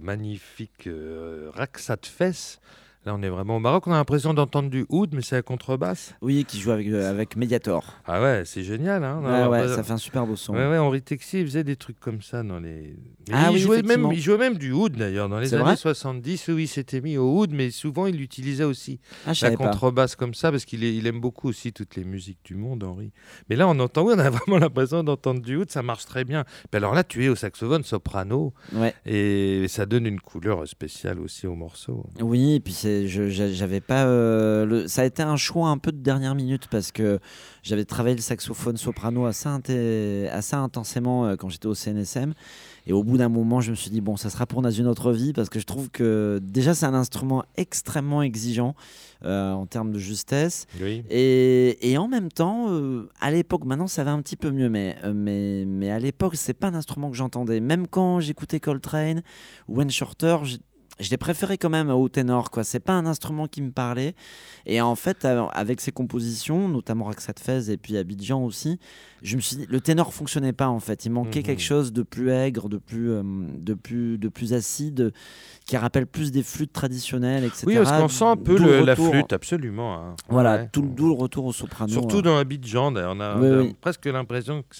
Magnifique 0.00 0.86
euh, 0.86 1.50
Raksat 1.54 2.04
Fes. 2.04 2.60
Là, 3.06 3.14
on 3.14 3.22
est 3.22 3.30
vraiment 3.30 3.56
au 3.56 3.60
Maroc. 3.60 3.86
On 3.86 3.92
a 3.92 3.96
l'impression 3.96 4.34
d'entendre 4.34 4.68
du 4.68 4.84
oud, 4.90 5.10
mais 5.14 5.22
c'est 5.22 5.36
à 5.36 5.40
contrebasse. 5.42 6.14
Oui, 6.20 6.44
qui 6.46 6.60
joue 6.60 6.70
avec, 6.70 6.86
euh, 6.88 7.08
avec 7.08 7.34
Mediator. 7.34 7.94
Ah 8.06 8.20
ouais, 8.20 8.42
c'est 8.44 8.62
génial. 8.62 9.02
Hein, 9.04 9.22
ouais, 9.22 9.48
ouais, 9.62 9.68
ça 9.68 9.82
fait 9.82 9.92
un 9.94 9.96
super 9.96 10.26
beau 10.26 10.36
son. 10.36 10.52
Ouais, 10.52 10.68
ouais, 10.68 10.76
Henri 10.76 11.00
Texier 11.00 11.42
faisait 11.42 11.64
des 11.64 11.76
trucs 11.76 11.98
comme 11.98 12.20
ça 12.20 12.42
dans 12.42 12.60
les. 12.60 12.96
ah, 13.32 13.46
il, 13.48 13.54
oui, 13.54 13.58
jouait 13.60 13.80
même, 13.82 14.10
il 14.12 14.20
jouait 14.20 14.36
même 14.36 14.58
du 14.58 14.72
oud 14.72 14.96
d'ailleurs. 14.96 15.30
Dans 15.30 15.38
les 15.38 15.54
années 15.54 15.62
vrai 15.62 15.76
70, 15.76 16.48
oui, 16.48 16.64
il 16.64 16.68
s'était 16.68 17.00
mis 17.00 17.16
au 17.16 17.38
oud, 17.38 17.52
mais 17.52 17.70
souvent 17.70 18.06
il 18.06 18.20
utilisait 18.20 18.64
aussi 18.64 19.00
Ah, 19.26 19.32
la 19.40 19.56
contrebasse 19.56 20.14
comme 20.14 20.34
ça, 20.34 20.50
parce 20.50 20.66
qu'il 20.66 20.84
il 20.84 21.06
aime 21.06 21.20
beaucoup 21.20 21.48
aussi 21.48 21.72
toutes 21.72 21.96
les 21.96 22.04
musiques 22.04 22.40
du 22.44 22.54
monde, 22.54 22.84
Henri. 22.84 23.12
Mais 23.48 23.56
là, 23.56 23.66
on 23.66 23.78
entend, 23.78 24.02
oui, 24.02 24.12
on 24.14 24.18
a 24.18 24.28
vraiment 24.30 24.58
l'impression 24.58 25.02
d'entendre 25.02 25.40
du 25.40 25.56
oud, 25.56 25.70
ça 25.70 25.82
marche 25.82 26.04
très 26.04 26.24
bien. 26.24 26.44
Puis 26.70 26.76
alors 26.76 26.94
là, 26.94 27.02
tu 27.02 27.24
es 27.24 27.30
au 27.30 27.34
saxophone 27.36 27.82
soprano, 27.82 28.52
Ouais. 28.74 28.92
et 29.06 29.66
ça 29.68 29.86
donne 29.86 30.04
une 30.04 30.20
couleur 30.20 30.68
spéciale 30.68 31.18
aussi 31.18 31.46
au 31.46 31.54
morceau. 31.54 32.04
Oui, 32.20 32.56
et 32.56 32.60
puis 32.60 32.74
c'est, 32.74 32.89
j'avais 33.06 33.80
pas. 33.80 34.04
euh, 34.04 34.66
le, 34.66 34.88
ça 34.88 35.02
a 35.02 35.04
été 35.04 35.22
un 35.22 35.36
choix 35.36 35.68
un 35.68 35.78
peu 35.78 35.92
de 35.92 35.98
dernière 35.98 36.34
minute 36.34 36.68
parce 36.70 36.92
que 36.92 37.18
j'avais 37.62 37.84
travaillé 37.84 38.16
le 38.16 38.22
saxophone 38.22 38.76
soprano 38.76 39.26
assez, 39.26 39.48
inté- 39.48 40.28
assez 40.30 40.56
intensément 40.56 41.26
euh, 41.26 41.36
quand 41.36 41.48
j'étais 41.48 41.66
au 41.66 41.74
CNSM. 41.74 42.34
Et 42.86 42.92
au 42.92 43.04
bout 43.04 43.18
d'un 43.18 43.28
moment, 43.28 43.60
je 43.60 43.70
me 43.70 43.76
suis 43.76 43.90
dit, 43.90 44.00
bon, 44.00 44.16
ça 44.16 44.30
sera 44.30 44.46
pour 44.46 44.62
dans 44.62 44.70
une 44.70 44.86
autre 44.86 45.12
vie 45.12 45.32
parce 45.32 45.50
que 45.50 45.60
je 45.60 45.66
trouve 45.66 45.90
que 45.90 46.40
déjà, 46.42 46.74
c'est 46.74 46.86
un 46.86 46.94
instrument 46.94 47.44
extrêmement 47.56 48.22
exigeant 48.22 48.74
euh, 49.24 49.52
en 49.52 49.66
termes 49.66 49.92
de 49.92 49.98
justesse. 49.98 50.66
Oui. 50.80 51.04
Et, 51.10 51.90
et 51.92 51.98
en 51.98 52.08
même 52.08 52.32
temps, 52.32 52.68
euh, 52.70 53.08
à 53.20 53.30
l'époque, 53.30 53.64
maintenant 53.66 53.86
ça 53.86 54.02
va 54.02 54.12
un 54.12 54.22
petit 54.22 54.36
peu 54.36 54.50
mieux, 54.50 54.70
mais, 54.70 54.96
euh, 55.04 55.12
mais, 55.14 55.64
mais 55.66 55.90
à 55.90 55.98
l'époque, 55.98 56.36
c'est 56.36 56.54
pas 56.54 56.68
un 56.68 56.74
instrument 56.74 57.10
que 57.10 57.16
j'entendais. 57.16 57.60
Même 57.60 57.86
quand 57.86 58.18
j'écoutais 58.20 58.60
Coltrane 58.60 59.22
ou 59.68 59.76
Wayne 59.76 59.90
Shorter, 59.90 60.38
je 61.00 61.10
l'ai 61.10 61.16
préféré 61.16 61.58
quand 61.58 61.70
même 61.70 61.90
au 61.90 62.08
ténor. 62.08 62.50
quoi. 62.50 62.62
C'est 62.64 62.80
pas 62.80 62.92
un 62.92 63.06
instrument 63.06 63.46
qui 63.48 63.62
me 63.62 63.70
parlait. 63.70 64.14
Et 64.66 64.80
en 64.80 64.94
fait, 64.94 65.24
euh, 65.24 65.44
avec 65.52 65.80
ses 65.80 65.92
compositions, 65.92 66.68
notamment 66.68 67.06
Raksat 67.06 67.34
Fez 67.40 67.70
et 67.70 67.76
puis 67.76 67.96
Abidjan 67.96 68.44
aussi, 68.44 68.78
je 69.22 69.36
me 69.36 69.40
suis 69.40 69.56
dit, 69.56 69.66
le 69.68 69.80
ténor 69.80 70.12
fonctionnait 70.14 70.52
pas 70.52 70.68
en 70.68 70.80
fait. 70.80 71.04
Il 71.06 71.10
manquait 71.12 71.40
Mhm. 71.40 71.44
quelque 71.46 71.62
chose 71.62 71.92
de 71.92 72.02
plus 72.02 72.30
aigre, 72.30 72.68
de 72.68 72.76
plus, 72.78 73.10
euh, 73.10 73.22
de 73.24 73.74
plus, 73.74 74.18
de 74.18 74.28
plus 74.28 74.52
acide, 74.54 75.12
qui 75.66 75.76
rappelle 75.76 76.06
plus 76.06 76.30
des 76.32 76.42
flûtes 76.42 76.72
traditionnelles, 76.72 77.44
etc. 77.44 77.64
Oui, 77.66 77.76
parce 77.76 77.92
qu'on 77.92 78.08
sent 78.08 78.24
un 78.24 78.36
peu 78.36 78.58
le- 78.58 78.84
la 78.84 78.96
flûte, 78.96 79.32
absolument. 79.32 79.94
hein. 79.94 80.16
Voilà, 80.28 80.56
Ouais. 80.56 80.68
tout, 80.72 80.82
d'où 80.82 81.06
le 81.06 81.12
retour 81.14 81.44
au 81.46 81.52
soprano. 81.52 81.92
Surtout 81.92 82.22
dans 82.22 82.36
Abidjan, 82.38 82.94
on 82.94 82.96
a, 82.96 83.36
Oui, 83.38 83.48
on 83.48 83.58
a 83.58 83.62
oui. 83.62 83.76
presque 83.80 84.06
l'impression 84.06 84.62
que 84.62 84.76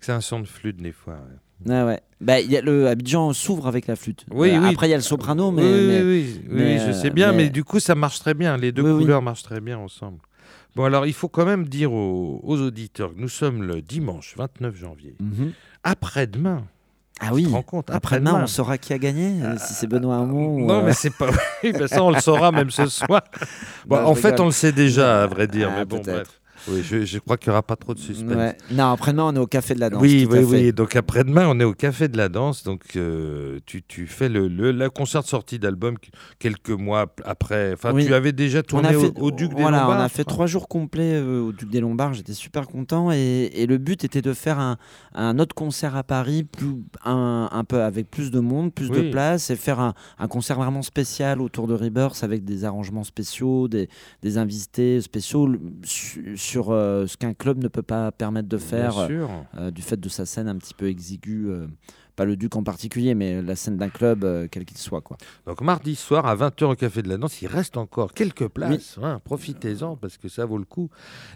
c'est 0.00 0.12
un, 0.12 0.20
son 0.20 0.40
de 0.40 0.46
flûte 0.46 0.76
des 0.76 0.92
fois. 0.92 1.14
ouais. 1.14 1.36
Ouais, 1.66 1.82
ouais. 1.82 2.00
Bah, 2.20 2.40
il 2.40 2.50
y 2.50 2.56
a 2.56 2.60
le 2.60 2.86
Abidjan 2.88 3.32
s'ouvre 3.32 3.66
avec 3.66 3.86
la 3.86 3.96
flûte. 3.96 4.24
Oui, 4.30 4.50
Euh, 4.50 4.60
oui. 4.60 4.68
Après, 4.70 4.86
il 4.86 4.90
y 4.90 4.94
a 4.94 4.96
le 4.96 5.02
soprano, 5.02 5.50
mais. 5.50 5.62
oui, 5.62 5.86
mais- 5.88 6.02
oui, 6.02 6.40
mais, 6.48 6.78
je 6.78 6.84
euh, 6.90 6.92
sais 6.92 7.10
bien, 7.10 7.32
mais... 7.32 7.48
du 7.50 7.64
coup, 7.64 7.80
ça 7.80 7.94
marche 7.94 8.20
très 8.20 8.34
bien. 8.34 8.56
Les 8.56 8.70
deux 8.72 8.82
couleurs 8.98 9.22
marchent 9.22 9.42
très 9.42 9.60
bien 9.60 9.78
ensemble. 9.78 10.18
Bon, 10.76 10.84
alors, 10.84 11.04
il 11.06 11.12
faut 11.12 11.28
quand 11.28 11.44
même 11.44 11.66
dire 11.66 11.92
aux, 11.92 12.40
aux 12.42 12.60
auditeurs 12.60 13.14
que 13.14 13.20
nous 13.20 13.28
sommes 13.28 13.62
le 13.62 13.82
dimanche 13.82 14.34
29 14.38 14.74
janvier. 14.76 15.16
Mhm. 15.20 15.52
Après-demain. 15.84 16.62
Ah 17.20 17.30
oui. 17.34 17.46
Après-demain, 17.88 18.40
on 18.42 18.46
saura 18.46 18.78
qui 18.78 18.92
a 18.92 18.98
gagné, 18.98 19.42
euh, 19.44 19.56
si 19.58 19.74
c'est 19.74 19.86
Benoît 19.86 20.16
Hamon. 20.16 20.66
Non, 20.66 20.80
euh, 20.80 20.86
mais 20.86 20.92
c'est 20.92 21.14
pas. 21.14 21.28
Ben 21.62 21.86
ça, 21.86 22.02
on 22.02 22.10
le 22.10 22.20
saura 22.20 22.50
même 22.52 22.70
ce 22.70 22.86
soir. 22.88 23.22
Bon, 23.86 23.96
Non, 24.00 24.06
en 24.08 24.14
fait, 24.14 24.28
rigole. 24.30 24.40
on 24.42 24.46
le 24.46 24.52
sait 24.52 24.72
déjà, 24.72 25.22
à 25.24 25.26
vrai 25.26 25.46
dire. 25.46 25.68
Ah, 25.70 25.78
mais 25.80 25.84
bon, 25.84 25.98
peut-être. 26.00 26.14
bref. 26.14 26.40
Oui, 26.68 26.82
je, 26.82 27.04
je 27.04 27.18
crois 27.18 27.36
qu'il 27.36 27.48
n'y 27.50 27.52
aura 27.52 27.62
pas 27.62 27.76
trop 27.76 27.92
de 27.94 27.98
suspense. 27.98 28.34
ouais. 28.36 28.56
Non, 28.70 28.92
après-demain, 28.92 29.24
on 29.24 29.34
est 29.36 29.38
au 29.40 29.46
Café 29.46 29.74
de 29.74 29.80
la 29.80 29.90
Danse. 29.90 30.00
Oui, 30.02 30.26
oui, 30.30 30.38
oui. 30.44 30.72
Donc 30.72 30.94
après-demain, 30.96 31.46
on 31.48 31.58
est 31.58 31.64
au 31.64 31.74
Café 31.74 32.08
de 32.08 32.16
la 32.16 32.28
Danse. 32.28 32.62
Donc 32.62 32.82
euh, 32.96 33.58
tu, 33.66 33.82
tu 33.82 34.06
fais 34.06 34.28
le, 34.28 34.48
le, 34.48 34.70
la 34.70 34.88
concert 34.90 35.22
de 35.22 35.26
sortie 35.28 35.58
d'album 35.58 35.98
qu- 35.98 36.10
quelques 36.38 36.70
mois 36.70 37.12
après. 37.24 37.72
Enfin, 37.72 37.92
Oui. 37.92 38.06
tu 38.06 38.14
avais 38.14 38.32
déjà 38.32 38.62
tourné 38.62 38.88
a 38.88 38.92
fait, 38.92 39.18
au, 39.18 39.24
au 39.26 39.30
Duc 39.32 39.54
des 39.54 39.62
voilà, 39.62 39.80
Lombards. 39.82 39.98
on 39.98 40.02
a 40.02 40.08
fait 40.08 40.24
trois 40.24 40.46
jours 40.46 40.68
complets 40.68 41.14
euh, 41.14 41.40
au 41.40 41.52
Duc 41.52 41.68
des 41.68 41.80
Lombards. 41.80 42.14
J'étais 42.14 42.32
super 42.32 42.66
content 42.68 43.10
et, 43.12 43.50
et 43.54 43.66
le 43.66 43.78
but 43.78 44.04
était 44.04 44.22
de 44.22 44.32
faire 44.32 44.58
un, 44.60 44.76
un 45.14 45.38
autre 45.38 45.54
concert 45.54 45.96
à 45.96 46.04
Paris, 46.04 46.44
plus, 46.44 46.76
un, 47.04 47.48
un 47.50 47.64
peu 47.64 47.82
avec 47.82 48.10
plus 48.10 48.30
de 48.30 48.40
monde, 48.40 48.72
plus 48.72 48.88
de 48.90 49.10
place 49.10 49.50
et 49.50 49.56
faire 49.56 49.80
un, 49.80 49.94
un 50.18 50.28
concert 50.28 50.56
vraiment 50.58 50.82
spécial 50.82 51.40
autour 51.40 51.66
de 51.66 51.74
Rebirth 51.74 52.22
avec 52.22 52.44
des 52.44 52.64
arrangements 52.64 53.04
spéciaux, 53.04 53.66
des, 53.68 53.88
des 54.22 54.38
invités 54.38 55.00
spéciaux 55.00 55.48
su- 55.82 56.36
sur 56.52 56.70
euh, 56.70 57.06
ce 57.06 57.16
qu'un 57.16 57.32
club 57.32 57.62
ne 57.62 57.68
peut 57.68 57.82
pas 57.82 58.12
permettre 58.12 58.48
de 58.48 58.58
faire. 58.58 58.98
Euh, 59.56 59.70
du 59.70 59.80
fait 59.80 59.98
de 59.98 60.08
sa 60.10 60.26
scène 60.26 60.48
un 60.48 60.56
petit 60.56 60.74
peu 60.74 60.86
exiguë, 60.86 61.46
euh, 61.46 61.66
pas 62.16 62.24
le 62.24 62.36
Duc 62.36 62.56
en 62.56 62.62
particulier, 62.62 63.14
mais 63.14 63.40
la 63.42 63.56
scène 63.56 63.76
d'un 63.76 63.88
club, 63.88 64.24
euh, 64.24 64.46
quel 64.50 64.64
qu'il 64.64 64.78
soit. 64.78 65.00
Quoi. 65.00 65.16
Donc 65.46 65.60
mardi 65.62 65.94
soir 65.96 66.26
à 66.26 66.36
20h 66.36 66.64
au 66.64 66.74
Café 66.74 67.02
de 67.02 67.08
la 67.08 67.16
Danse, 67.16 67.40
il 67.42 67.46
reste 67.48 67.76
encore 67.76 68.12
quelques 68.14 68.48
places. 68.48 68.98
hein, 69.02 69.20
Profitez-en 69.24 69.96
parce 69.96 70.18
que 70.18 70.28
ça 70.28 70.44
vaut 70.44 70.58
le 70.58 70.64
coup. 70.64 70.90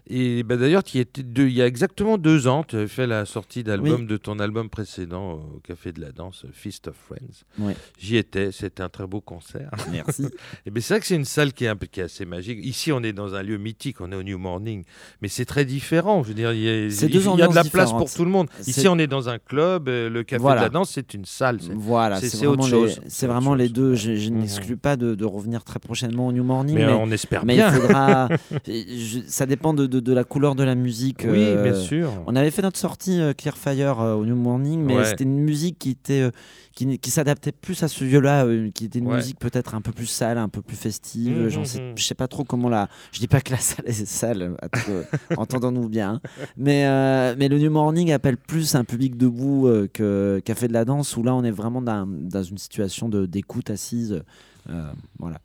Et 0.08 0.42
ben, 0.42 0.58
d'ailleurs, 0.58 0.82
il 0.94 1.52
y 1.52 1.62
a 1.62 1.66
exactement 1.66 2.18
deux 2.18 2.46
ans, 2.46 2.62
tu 2.62 2.76
avais 2.76 2.88
fait 2.88 3.06
la 3.06 3.24
sortie 3.24 3.64
d'album 3.64 4.00
Oui. 4.02 4.06
de 4.06 4.16
ton 4.16 4.38
album 4.38 4.68
précédent 4.68 5.32
au 5.54 5.60
Café 5.64 5.92
de 5.92 6.00
la 6.00 6.12
Danse, 6.12 6.44
Feast 6.52 6.88
of 6.88 6.96
Friends. 6.96 7.44
Oui. 7.58 7.72
J'y 7.98 8.16
étais, 8.16 8.52
c'était 8.52 8.82
un 8.82 8.88
très 8.88 9.06
beau 9.06 9.20
concert. 9.20 9.70
Merci. 9.90 10.26
Et 10.66 10.70
ben, 10.70 10.80
c'est 10.82 10.94
vrai 10.94 11.00
que 11.00 11.06
c'est 11.06 11.16
une 11.16 11.24
salle 11.24 11.52
qui 11.52 11.64
est, 11.64 11.68
un 11.68 11.76
qui 11.76 12.00
est 12.00 12.04
assez 12.04 12.24
magique. 12.26 12.58
Ici, 12.64 12.92
on 12.92 13.02
est 13.02 13.12
dans 13.12 13.34
un 13.34 13.42
lieu 13.42 13.56
mythique, 13.56 14.00
on 14.00 14.12
est 14.12 14.16
au 14.16 14.22
New 14.22 14.38
Morning, 14.38 14.84
mais 15.22 15.28
c'est 15.28 15.44
très 15.46 15.64
différent. 15.64 16.22
Je 16.22 16.28
veux 16.28 16.34
dire, 16.34 16.52
il 16.52 16.60
y 16.62 16.68
a, 16.68 16.84
il- 16.86 16.92
y 16.92 17.42
a 17.42 17.48
de 17.48 17.54
la 17.54 17.64
place 17.64 17.90
pour 17.92 18.12
tout 18.12 18.24
le 18.24 18.30
monde. 18.30 18.48
Ici, 18.66 18.86
on 18.88 18.98
est 18.98 19.06
dans 19.06 19.28
un 19.28 19.38
club, 19.38 19.88
euh, 19.88 20.08
le 20.10 20.22
Café 20.22 20.40
Voilà. 20.42 20.60
de 20.62 20.64
la 20.65 20.65
Danse, 20.70 20.90
c'est 20.92 21.14
une 21.14 21.24
salle. 21.24 21.58
Voilà, 21.74 22.20
c'est- 22.20 22.46
autre 22.46 22.66
chose. 22.66 23.00
c'est 23.08 23.26
vraiment 23.26 23.54
les 23.54 23.68
deux. 23.68 23.94
Je, 23.94 24.14
je 24.16 24.30
Mhm. 24.30 24.38
n'exclus 24.40 24.76
pas 24.76 24.96
de, 24.96 25.14
de 25.14 25.24
revenir 25.24 25.64
très 25.64 25.78
prochainement 25.78 26.26
au 26.26 26.32
New 26.32 26.44
Morning, 26.44 26.74
Mais, 26.76 26.86
mais, 26.86 26.92
on 26.92 27.10
espère 27.10 27.44
mais 27.44 27.54
bien. 27.56 27.68
il 27.74 27.80
faudra. 27.80 28.28
je- 28.66 29.20
ça 29.26 29.46
dépend 29.46 29.74
de, 29.74 29.86
de- 29.86 30.00
de 30.00 30.12
la 30.12 30.24
couleur 30.24 30.54
de 30.54 30.62
la 30.64 30.74
musique. 30.74 31.20
Oui, 31.24 31.38
euh, 31.38 31.62
bien 31.62 31.74
sûr. 31.74 32.10
On 32.26 32.36
avait 32.36 32.50
fait 32.50 32.62
notre 32.62 32.78
sortie 32.78 33.20
euh, 33.20 33.32
Clear 33.32 33.56
Fire 33.56 34.00
euh, 34.00 34.14
au 34.14 34.24
New 34.24 34.36
Morning, 34.36 34.82
mais 34.84 34.96
Ouais. 34.96 35.04
c'était 35.04 35.24
une 35.24 35.38
musique 35.40 35.78
qui 35.78 35.90
était 35.90 36.20
euh, 36.22 36.30
qui, 36.74 36.98
qui 36.98 37.10
s'adaptait 37.10 37.52
plus 37.52 37.82
à 37.82 37.88
ce 37.88 38.04
lieu-là, 38.04 38.44
euh, 38.44 38.70
qui 38.70 38.84
était 38.84 38.98
une 38.98 39.06
Ouais. 39.06 39.16
musique 39.16 39.38
peut-être 39.38 39.74
un 39.74 39.80
peu 39.80 39.92
plus 39.92 40.06
sale, 40.06 40.36
un 40.38 40.48
peu 40.50 40.60
plus 40.62 40.76
festive. 40.76 41.36
Mhm, 41.38 41.48
J'en 41.48 41.64
sais, 41.64 41.80
mhm. 41.80 41.92
je 41.96 42.02
sais 42.04 42.14
pas 42.14 42.28
trop 42.28 42.44
comment 42.44 42.68
la. 42.68 42.88
Je 43.12 43.18
dis 43.20 43.28
pas 43.28 43.40
que 43.40 43.52
la 43.52 43.58
salle 43.58 43.86
est 43.86 44.04
sale, 44.06 44.42
euh, 44.42 44.68
euh, 44.90 45.02
entendons-nous 45.36 45.88
bien. 45.88 46.14
hein. 46.14 46.20
Mais 46.56 46.84
euh, 46.86 47.34
mais 47.38 47.48
le 47.48 47.58
New 47.58 47.70
Morning 47.70 48.12
appelle 48.12 48.36
plus 48.36 48.74
un 48.74 48.84
public 48.84 49.16
debout 49.16 49.66
euh, 49.68 49.88
que 49.92 50.40
Café 50.56 50.68
de 50.68 50.72
la 50.72 50.86
Danse, 50.86 51.14
où 51.18 51.22
là 51.22 51.34
on 51.34 51.44
est 51.44 51.50
vraiment 51.50 51.82
dans, 51.82 52.42
une 52.42 52.56
situation 52.56 53.10
d'écoute 53.10 53.68
assise. 53.68 54.22
euh, 54.70 54.92
voilà. 55.18 55.38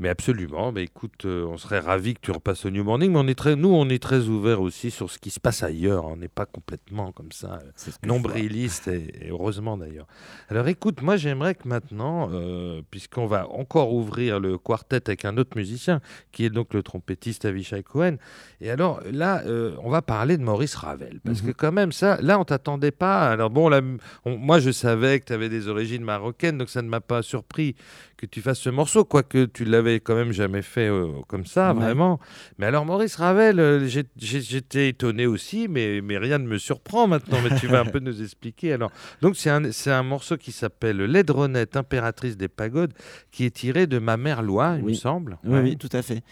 Mais 0.00 0.08
absolument. 0.08 0.72
Mais 0.72 0.84
écoute, 0.84 1.26
euh, 1.26 1.44
on 1.44 1.58
serait 1.58 1.78
ravis 1.78 2.14
que 2.14 2.20
tu 2.22 2.30
repasses 2.30 2.64
au 2.64 2.70
New 2.70 2.82
Morning. 2.82 3.12
Mais 3.12 3.18
on 3.18 3.26
est 3.28 3.34
très, 3.34 3.54
nous, 3.54 3.68
on 3.68 3.88
est 3.90 4.02
très 4.02 4.22
ouverts 4.28 4.62
aussi 4.62 4.90
sur 4.90 5.10
ce 5.10 5.18
qui 5.18 5.30
se 5.30 5.38
passe 5.38 5.62
ailleurs. 5.62 6.06
On 6.06 6.16
n'est 6.16 6.28
pas 6.28 6.46
complètement 6.46 7.12
comme 7.12 7.30
ça, 7.32 7.60
euh, 7.62 7.90
nombriliste, 8.06 8.88
et, 8.88 9.26
et 9.26 9.28
heureusement 9.30 9.76
d'ailleurs. 9.76 10.06
Alors 10.48 10.66
écoute, 10.68 11.02
moi 11.02 11.16
j'aimerais 11.18 11.54
que 11.54 11.68
maintenant, 11.68 12.30
euh, 12.32 12.80
puisqu'on 12.90 13.26
va 13.26 13.46
encore 13.50 13.92
ouvrir 13.92 14.40
le 14.40 14.56
quartet 14.56 15.02
avec 15.06 15.26
un 15.26 15.36
autre 15.36 15.54
musicien, 15.56 16.00
qui 16.32 16.46
est 16.46 16.50
donc 16.50 16.72
le 16.72 16.82
trompettiste 16.82 17.44
Avishai 17.44 17.82
Cohen, 17.82 18.16
et 18.62 18.70
alors 18.70 19.00
là, 19.12 19.42
euh, 19.44 19.74
on 19.82 19.90
va 19.90 20.00
parler 20.00 20.38
de 20.38 20.42
Maurice 20.42 20.76
Ravel. 20.76 21.20
Parce 21.24 21.42
Mhm. 21.42 21.48
que 21.48 21.52
quand 21.56 21.72
même, 21.72 21.92
ça, 21.92 22.18
là, 22.22 22.38
on 22.38 22.44
t'attendait 22.44 22.90
pas. 22.90 23.28
Alors 23.30 23.50
bon, 23.50 23.68
là, 23.68 23.82
on- 24.24 24.38
moi 24.38 24.60
je 24.60 24.70
savais 24.70 25.20
que 25.20 25.26
tu 25.26 25.32
avais 25.34 25.50
des 25.50 25.68
origines 25.68 26.02
marocaines, 26.04 26.56
donc 26.56 26.70
ça 26.70 26.80
ne 26.80 26.88
m'a 26.88 27.00
pas 27.00 27.20
surpris 27.22 27.76
que 28.16 28.24
tu 28.26 28.40
fasses 28.40 28.60
ce 28.60 28.70
morceau, 28.70 29.04
quoique 29.04 29.44
tu 29.44 29.64
l'avais 29.64 29.89
quand 29.98 30.14
même 30.14 30.30
jamais 30.30 30.62
fait 30.62 30.88
euh, 30.88 31.08
comme 31.26 31.44
ça, 31.46 31.72
Ouais. 31.74 31.80
vraiment. 31.82 32.20
Mais 32.58 32.66
alors 32.66 32.84
Maurice 32.86 33.16
Ravel, 33.16 33.58
euh, 33.58 33.88
j'étais 34.16 34.88
étonné 34.90 35.26
aussi, 35.26 35.66
mais, 35.68 36.00
mais 36.00 36.18
rien 36.18 36.38
ne 36.38 36.46
me 36.46 36.58
surprend 36.58 37.08
maintenant. 37.08 37.38
Mais 37.42 37.58
tu 37.58 37.66
vas 37.66 37.80
un 37.80 37.84
peu 37.86 37.98
nous 37.98 38.22
expliquer. 38.22 38.72
Alors, 38.72 38.92
donc 39.22 39.36
c'est 39.36 39.50
un, 39.50 39.62
un 39.86 40.02
morceau 40.02 40.36
qui 40.36 40.52
s'appelle 40.52 40.98
Laidronette, 40.98 41.76
impératrice 41.76 42.36
des 42.36 42.48
pagodes, 42.48 42.92
qui 43.32 43.44
est 43.44 43.50
tiré 43.54 43.86
de 43.86 43.98
Ma 43.98 44.16
mère 44.16 44.42
Loi, 44.42 44.76
il 44.78 44.84
me 44.84 44.92
semble. 44.94 45.38
Oui, 45.44 45.50
Ouais. 45.52 45.60
oui, 45.62 45.76
tout 45.76 45.88
à 45.92 46.02
fait. 46.02 46.22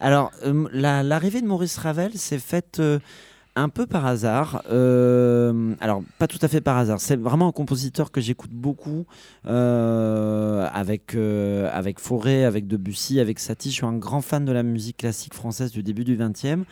Alors, 0.00 0.30
euh, 0.44 0.68
la- 0.72 1.02
l'arrivée 1.02 1.40
de 1.40 1.46
Maurice 1.46 1.78
Ravel 1.78 2.12
s'est 2.14 2.38
faite 2.38 2.80
un 3.56 3.70
peu 3.70 3.86
par 3.86 4.06
hasard. 4.06 4.62
Euh, 4.70 5.74
alors, 5.80 6.02
pas 6.18 6.28
tout 6.28 6.38
à 6.42 6.48
fait 6.48 6.60
par 6.60 6.76
hasard. 6.76 7.00
C'est 7.00 7.16
vraiment 7.16 7.48
un 7.48 7.52
compositeur 7.52 8.12
que 8.12 8.20
j'écoute 8.20 8.52
beaucoup 8.52 9.06
euh, 9.46 10.68
avec, 10.72 11.14
euh, 11.14 11.68
avec 11.72 11.98
Fauré, 11.98 12.44
avec 12.44 12.68
Debussy, 12.68 13.18
avec 13.18 13.38
Satie. 13.38 13.70
Je 13.70 13.76
suis 13.76 13.86
un 13.86 13.96
grand 13.96 14.20
fan 14.20 14.44
de 14.44 14.52
la 14.52 14.62
musique 14.62 14.98
classique 14.98 15.34
française 15.34 15.72
du 15.72 15.82
début 15.82 16.04
du 16.04 16.16
XXe. 16.16 16.64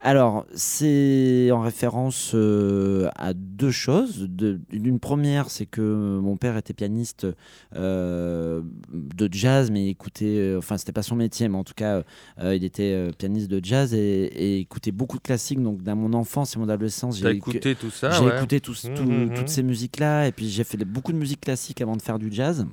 Alors, 0.00 0.46
c'est 0.54 1.50
en 1.50 1.60
référence 1.60 2.30
euh, 2.34 3.08
à 3.16 3.34
deux 3.34 3.72
choses. 3.72 4.26
De- 4.28 4.60
D'une 4.70 5.00
première, 5.00 5.50
c'est 5.50 5.66
que 5.66 5.80
mon 6.20 6.36
père 6.36 6.56
était 6.56 6.72
pianiste 6.72 7.26
euh, 7.74 8.62
de 8.92 9.28
jazz, 9.32 9.70
mais 9.72 9.86
il 9.86 9.88
écoutait, 9.88 10.38
euh, 10.38 10.58
enfin, 10.58 10.78
c'était 10.78 10.92
pas 10.92 11.02
son 11.02 11.16
métier, 11.16 11.48
mais 11.48 11.56
en 11.58 11.64
tout 11.64 11.74
cas, 11.74 12.04
euh, 12.40 12.54
il 12.54 12.62
était 12.62 13.10
pianiste 13.18 13.48
de 13.50 13.60
jazz 13.64 13.92
et, 13.92 13.98
et 13.98 14.58
écoutait 14.60 14.92
beaucoup 14.92 15.16
de 15.16 15.22
classiques. 15.22 15.60
Donc, 15.62 15.82
dans 15.82 15.96
mon 15.96 16.12
enfance 16.12 16.54
et 16.54 16.60
mon 16.60 16.68
adolescence, 16.68 17.18
j'ai 17.18 17.24
écouté 17.30 17.74
tout 17.74 17.90
ça 17.90 18.10
j'ai 18.10 18.24
ouais. 18.26 18.36
écouté 18.36 18.60
tout- 18.60 18.74
Mhm, 18.84 19.24
mhm. 19.24 19.34
toutes 19.34 19.48
ces 19.48 19.64
musiques-là, 19.64 20.28
et 20.28 20.32
puis 20.32 20.48
j'ai 20.48 20.62
fait 20.64 20.78
beaucoup 20.84 21.12
de 21.12 21.18
musique 21.18 21.40
classique 21.40 21.80
avant 21.80 21.96
de 21.96 22.02
faire 22.02 22.18
du 22.20 22.28
jazz. 22.32 22.64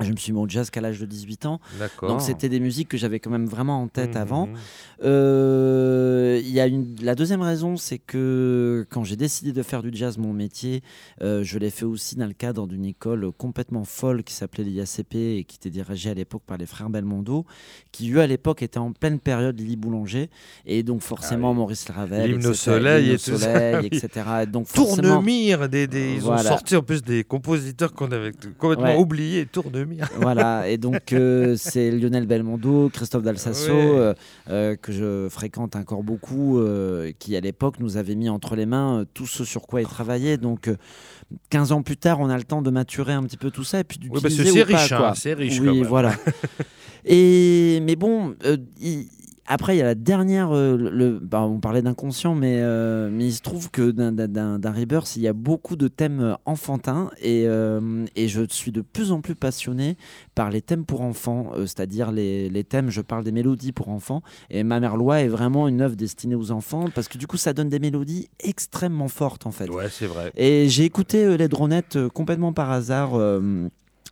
Je 0.00 0.10
me 0.10 0.16
suis 0.16 0.32
mis 0.32 0.38
au 0.38 0.48
jazz 0.48 0.70
qu'à 0.70 0.80
l'âge 0.80 0.98
de 1.00 1.06
18 1.06 1.46
ans. 1.46 1.60
Donc 2.02 2.20
c'était 2.20 2.48
des 2.48 2.60
musiques 2.60 2.88
que 2.88 2.96
j'avais 2.96 3.20
quand 3.20 3.30
même 3.30 3.46
vraiment 3.46 3.82
en 3.82 3.88
tête 3.88 4.14
Mhm. 4.14 4.20
avant. 4.22 4.48
Euh, 5.02 6.40
Il 6.42 6.50
y 6.50 6.60
a 6.60 6.66
une... 6.66 6.94
La 7.02 7.14
deuxième 7.14 7.42
raison, 7.42 7.76
c'est 7.76 7.98
que 7.98 8.86
quand 8.90 9.04
j'ai 9.04 9.16
décidé 9.16 9.52
de 9.52 9.62
faire 9.62 9.82
du 9.82 9.90
jazz 9.92 10.16
mon 10.18 10.32
métier, 10.32 10.82
euh, 11.22 11.42
je 11.44 11.58
l'ai 11.58 11.70
fait 11.70 11.84
aussi 11.84 12.16
dans 12.16 12.26
le 12.26 12.32
cadre 12.32 12.66
d'une 12.66 12.84
école 12.84 13.30
complètement 13.36 13.84
folle 13.84 14.22
qui 14.24 14.32
s'appelait 14.34 14.64
l'IACP 14.64 15.14
et 15.14 15.44
qui 15.44 15.56
était 15.56 15.70
dirigée 15.70 16.10
à 16.10 16.14
l'époque 16.14 16.42
par 16.46 16.56
les 16.56 16.66
frères 16.66 16.88
Belmondo, 16.90 17.44
qui 17.92 18.10
eux 18.12 18.20
à 18.20 18.26
l'époque 18.26 18.62
étaient 18.62 18.78
en 18.78 18.92
pleine 18.92 19.18
période 19.18 19.58
Lily 19.58 19.76
Boulanger 19.76 20.30
et 20.66 20.82
donc 20.82 21.02
forcément 21.02 21.48
Ah 21.48 21.52
oui. 21.52 21.56
Maurice 21.58 21.86
Ravel, 21.90 22.30
L'hymne 22.32 22.46
au 22.46 22.50
etc., 22.52 22.54
soleil 22.64 23.10
et 23.10 23.18
tout 23.18 23.36
soleil, 23.36 23.86
etc. 23.92 24.08
Et 24.42 24.46
Donc 24.46 24.66
forcément, 24.66 25.08
Tournemire, 25.08 25.68
des, 25.68 25.86
des- 25.86 26.14
ils 26.16 26.28
ont 26.28 26.38
sorti 26.38 26.76
en 26.76 26.82
plus 26.82 27.02
des 27.02 27.24
compositeurs 27.24 27.92
qu'on 27.92 28.10
avait 28.12 28.32
complètement 28.58 28.84
Ouais. 28.86 28.96
oubliés. 28.96 29.46
Tournemire. 29.46 29.89
voilà, 30.20 30.68
et 30.68 30.76
donc 30.78 31.12
euh, 31.12 31.54
c'est 31.56 31.90
Lionel 31.90 32.26
Belmondo, 32.26 32.90
Christophe 32.92 33.22
Dalsasso, 33.22 33.70
Ouais. 33.72 33.78
euh, 33.98 34.14
euh, 34.50 34.76
que 34.76 34.92
je 34.92 35.28
fréquente 35.30 35.76
encore 35.76 36.02
beaucoup, 36.02 36.60
qui 37.18 37.36
à 37.36 37.40
l'époque 37.40 37.80
nous 37.80 37.96
avait 37.96 38.14
mis 38.14 38.28
entre 38.28 38.56
les 38.56 38.66
mains 38.66 39.04
tout 39.14 39.26
ce 39.26 39.44
sur 39.44 39.62
quoi 39.66 39.80
il 39.80 39.86
travaillait. 39.86 40.36
Donc 40.36 40.68
euh, 40.68 40.76
15 41.50 41.72
ans 41.72 41.82
plus 41.82 41.96
tard, 41.96 42.20
on 42.20 42.28
a 42.28 42.36
le 42.36 42.44
temps 42.44 42.62
de 42.62 42.70
maturer 42.70 43.12
un 43.12 43.22
petit 43.22 43.36
peu 43.36 43.50
tout 43.50 43.64
ça 43.64 43.80
et 43.80 43.84
puis 43.84 43.98
Oui, 44.10 44.20
que 44.20 44.28
d'utiliser 44.28 44.52
c'est 44.52 44.62
ou 44.64 44.66
pas, 44.72 44.76
riche, 44.78 44.92
hein, 44.92 44.96
quoi. 44.98 45.14
c'est 45.14 45.34
riche 45.34 45.58
quand 45.60 45.70
Oui, 45.70 45.82
voilà. 45.82 46.12
et 47.04 47.80
mais 47.82 47.96
bon, 47.96 48.34
il- 48.80 49.06
après, 49.52 49.74
il 49.74 49.78
y 49.80 49.82
a 49.82 49.84
la 49.84 49.94
dernière. 49.94 50.52
euh, 50.54 50.76
le, 50.76 51.18
bah, 51.20 51.42
on 51.42 51.58
parlait 51.60 51.82
d'inconscient, 51.82 52.34
mais, 52.34 52.58
euh, 52.60 53.10
mais 53.12 53.26
il 53.26 53.32
se 53.32 53.42
trouve 53.42 53.70
que 53.70 53.90
d'un- 53.90 54.72
Rebirth, 54.72 55.16
il 55.16 55.22
y 55.22 55.28
a 55.28 55.32
beaucoup 55.32 55.74
de 55.76 55.88
thèmes 55.88 56.20
euh, 56.20 56.34
enfantins 56.46 57.10
et, 57.20 57.44
euh, 57.46 58.06
et 58.16 58.28
je 58.28 58.42
suis 58.48 58.70
de 58.72 58.80
plus 58.80 59.10
en 59.12 59.20
plus 59.20 59.34
passionné 59.34 59.96
par 60.34 60.50
les 60.50 60.62
thèmes 60.62 60.84
pour 60.84 61.00
enfants, 61.02 61.50
c'est-à-dire 61.66 62.12
les, 62.12 62.48
les 62.48 62.64
thèmes, 62.64 62.88
je 62.90 63.00
parle 63.00 63.24
des 63.24 63.32
mélodies 63.32 63.72
pour 63.72 63.88
enfants. 63.88 64.22
Et 64.48 64.62
Ma 64.62 64.78
Mère 64.80 64.96
Loi 64.96 65.20
est 65.20 65.28
vraiment 65.28 65.68
une 65.68 65.80
œuvre 65.80 65.96
destinée 65.96 66.36
aux 66.36 66.52
enfants 66.52 66.84
parce 66.94 67.08
que 67.08 67.18
du 67.18 67.26
coup, 67.26 67.36
ça 67.36 67.52
donne 67.52 67.68
des 67.68 67.80
mélodies 67.80 68.28
extrêmement 68.42 69.08
fortes 69.08 69.46
en 69.46 69.50
fait. 69.50 69.68
Ouais, 69.68 69.88
c'est 69.90 70.06
vrai. 70.06 70.30
Et 70.36 70.68
j'ai 70.68 70.84
écouté 70.84 71.36
les 71.36 71.48
dronettes 71.48 71.98
complètement 72.14 72.52
par 72.52 72.70
hasard. 72.70 73.10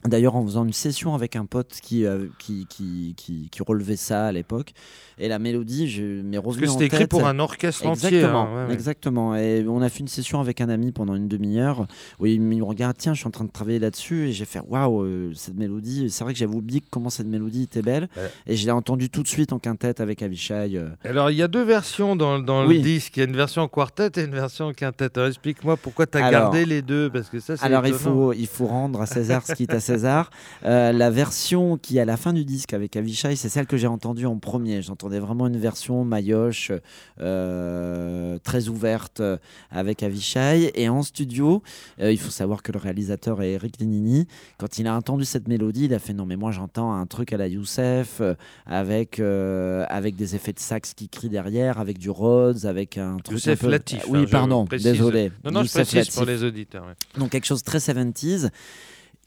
D'ailleurs, 0.04 0.36
en 0.36 0.44
faisant 0.44 0.64
une 0.64 0.72
session 0.72 1.14
avec 1.14 1.34
un 1.34 1.44
pote 1.44 1.78
qui, 1.82 2.04
euh, 2.04 2.26
qui, 2.38 2.66
qui, 2.70 3.14
qui, 3.16 3.48
qui 3.50 3.62
relevait 3.66 3.96
ça 3.96 4.26
à 4.26 4.32
l'époque. 4.32 4.72
Et 5.18 5.26
la 5.26 5.40
mélodie, 5.40 5.90
je 5.90 6.22
m'ai 6.22 6.36
Parce 6.36 6.46
revenu 6.54 6.66
que 6.66 6.70
en 6.70 6.72
c'était 6.74 6.86
écrit 6.86 7.06
pour 7.08 7.26
un 7.26 7.40
orchestre 7.40 7.84
entier. 7.84 8.08
Exactement, 8.08 8.42
hein, 8.54 8.66
ouais, 8.68 8.74
exactement. 8.74 9.34
Et 9.34 9.64
on 9.68 9.82
a 9.82 9.88
fait 9.88 9.98
une 10.00 10.08
session 10.08 10.40
avec 10.40 10.60
un 10.60 10.68
ami 10.68 10.92
pendant 10.92 11.16
une 11.16 11.26
demi-heure 11.26 11.88
où 12.20 12.26
il 12.26 12.40
me 12.40 12.62
regarde, 12.62 12.96
tiens, 12.96 13.12
je 13.14 13.18
suis 13.18 13.26
en 13.26 13.32
train 13.32 13.44
de 13.44 13.50
travailler 13.50 13.80
là-dessus 13.80 14.28
et 14.28 14.32
j'ai 14.32 14.44
fait 14.44 14.60
waouh, 14.68 15.02
euh, 15.02 15.32
cette 15.34 15.56
mélodie. 15.56 16.08
C'est 16.10 16.22
vrai 16.22 16.32
que 16.32 16.38
j'avais 16.38 16.54
oublié 16.54 16.80
comment 16.90 17.10
cette 17.10 17.26
mélodie 17.26 17.64
était 17.64 17.82
belle 17.82 18.08
Ouais. 18.16 18.30
et 18.46 18.54
je 18.56 18.64
l'ai 18.64 18.70
entendue 18.72 19.10
tout 19.10 19.24
de 19.24 19.28
suite 19.28 19.52
en 19.52 19.58
quintette 19.58 20.00
avec 20.00 20.22
Avishai. 20.22 20.76
euh. 20.76 20.90
Alors, 21.02 21.32
il 21.32 21.36
y 21.36 21.42
a 21.42 21.48
deux 21.48 21.64
versions 21.64 22.14
dans, 22.14 22.38
dans 22.38 22.64
Oui. 22.68 22.76
le 22.76 22.82
disque. 22.82 23.16
Il 23.16 23.20
y 23.20 23.22
a 23.24 23.26
une 23.28 23.36
version 23.36 23.62
en 23.62 23.68
quartet 23.68 24.10
et 24.20 24.24
une 24.24 24.30
version 24.34 24.66
en 24.66 24.72
quintet. 24.72 25.08
Alors, 25.16 25.28
explique-moi 25.28 25.76
pourquoi 25.76 26.06
tu 26.06 26.18
as 26.18 26.24
Alors- 26.24 26.42
gardé 26.52 26.64
les 26.64 26.82
deux. 26.82 27.10
Parce 27.10 27.28
que 27.28 27.40
ça, 27.40 27.56
c'est 27.56 27.64
Alors 27.64 27.84
il 27.88 27.94
faut, 27.94 28.32
il 28.32 28.46
faut 28.46 28.66
rendre 28.66 29.00
à 29.00 29.06
César 29.06 29.44
ce 29.44 29.54
qui 29.54 29.64
est 29.64 29.74
à 29.74 29.80
César. 29.88 30.28
Euh, 30.66 30.92
la 30.92 31.10
version 31.10 31.78
qui 31.78 31.96
est 31.96 32.00
à 32.00 32.04
la 32.04 32.18
fin 32.18 32.34
du 32.34 32.44
disque 32.44 32.74
avec 32.74 32.94
Avishai, 32.94 33.36
c'est 33.36 33.48
celle 33.48 33.66
que 33.66 33.78
j'ai 33.78 33.86
entendue 33.86 34.26
en 34.26 34.36
premier. 34.36 34.82
J'entendais 34.82 35.18
vraiment 35.18 35.46
une 35.46 35.56
version 35.56 36.04
maillotche, 36.04 36.72
euh, 37.20 38.38
très 38.44 38.68
ouverte 38.68 39.20
euh, 39.20 39.38
avec 39.70 40.02
Avishai. 40.02 40.70
Et 40.74 40.90
en 40.90 41.02
studio, 41.02 41.62
euh, 42.00 42.12
il 42.12 42.18
faut 42.18 42.30
savoir 42.30 42.62
que 42.62 42.70
le 42.70 42.78
réalisateur 42.78 43.40
est 43.40 43.52
Eric 43.52 43.80
Linini. 43.80 44.26
Quand 44.58 44.78
il 44.78 44.86
a 44.86 44.94
entendu 44.94 45.24
cette 45.24 45.48
mélodie, 45.48 45.86
il 45.86 45.94
a 45.94 45.98
fait 45.98 46.12
non 46.12 46.26
mais 46.26 46.36
moi 46.36 46.50
j'entends 46.50 46.92
un 46.92 47.06
truc 47.06 47.32
à 47.32 47.38
la 47.38 47.48
Youssef 47.48 48.20
avec, 48.66 49.20
avec 49.20 50.16
des 50.16 50.34
effets 50.34 50.52
de 50.52 50.60
sax 50.60 50.92
qui 50.94 51.08
crient 51.08 51.30
derrière, 51.30 51.78
avec 51.78 51.98
du 51.98 52.10
Rhodes, 52.10 52.66
avec 52.66 52.98
un 52.98 53.16
truc 53.16 53.38
Youssef 53.38 53.62
un 53.62 53.64
peu... 53.64 53.70
Latif, 53.70 54.04
Oui, 54.08 54.18
hein, 54.20 54.24
je 54.26 54.30
pardon, 54.30 54.64
désolé. 54.64 55.32
Non, 55.44 55.50
non, 55.50 55.60
je 55.60 55.64
Youssef 55.66 55.88
précise 55.88 56.14
pour 56.14 56.26
les 56.26 56.44
auditeurs. 56.44 56.84
ouais. 56.84 57.18
Donc 57.18 57.30
quelque 57.30 57.46
chose 57.46 57.62
de 57.62 57.66
très 57.66 57.78
70s, 57.78 58.50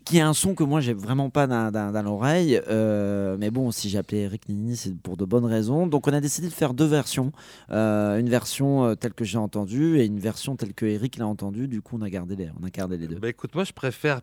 qui 0.06 0.18
est 0.18 0.22
un 0.22 0.34
son 0.34 0.56
que 0.56 0.64
moi 0.64 0.82
j'ai 0.82 0.94
vraiment 0.94 1.30
pas 1.30 1.48
dans, 1.48 2.02
l'oreille. 2.04 2.60
euh, 2.68 3.38
mais 3.40 3.52
bon, 3.52 3.72
si 3.72 3.90
j'ai 3.90 3.98
appelé 3.98 4.20
Eric 4.22 4.50
Nini, 4.50 4.76
c'est 4.76 4.96
pour 4.98 5.18
de 5.18 5.26
bonnes 5.26 5.46
raisons. 5.46 5.88
Donc 5.88 6.08
on 6.08 6.14
a 6.14 6.20
décidé 6.22 6.48
de 6.48 6.54
faire 6.54 6.74
deux 6.74 6.86
versions. 6.86 7.32
Euh, 7.72 8.18
une 8.20 8.30
version 8.30 8.86
euh, 8.86 8.96
telle 8.96 9.14
que 9.14 9.24
j'ai 9.26 9.38
entendue 9.38 10.00
et 10.00 10.06
une 10.06 10.20
version 10.20 10.56
telle 10.56 10.74
que 10.74 10.86
Eric 10.86 11.18
l'a 11.18 11.28
entendue. 11.28 11.68
Du 11.68 11.82
coup, 11.82 11.98
on 12.00 12.02
a 12.02 12.10
gardé 12.10 12.36
les, 12.36 12.50
on 12.62 12.66
a 12.66 12.70
gardé 12.70 12.98
les 12.98 13.08
deux. 13.08 13.16
Bah, 13.20 13.30
écoute, 13.30 13.54
moi, 13.56 13.64
je 13.64 13.74
préfère 13.74 14.22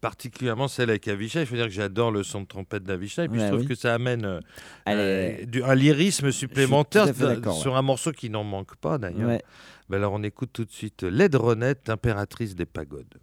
particulièrement 0.00 0.68
celle 0.68 0.90
avec 0.90 1.08
Avishai. 1.08 1.40
Il 1.40 1.46
faut 1.46 1.56
dire 1.56 1.64
que 1.66 1.70
j'adore 1.72 2.10
le 2.12 2.22
son 2.22 2.42
de 2.42 2.46
trompette 2.46 2.84
d'Avishai. 2.84 3.24
Et 3.24 3.28
puis, 3.28 3.38
Ouais, 3.40 3.44
je 3.46 3.48
trouve 3.50 3.62
oui. 3.62 3.66
que 3.66 3.74
ça 3.74 3.94
amène 3.94 4.40
du- 5.48 5.64
un 5.64 5.74
lyrisme 5.74 6.30
supplémentaire 6.30 7.06
sur 7.54 7.76
un 7.76 7.82
morceau 7.82 8.12
qui 8.12 8.30
n'en 8.30 8.44
manque 8.44 8.76
pas, 8.76 8.98
d'ailleurs. 8.98 9.28
ouais. 9.30 9.42
Bah, 9.88 9.96
alors, 9.96 10.12
on 10.12 10.22
écoute 10.22 10.50
tout 10.52 10.64
de 10.64 10.70
suite 10.70 11.02
Laidronette, 11.02 11.88
impératrice 11.90 12.54
des 12.54 12.66
pagodes. 12.66 13.14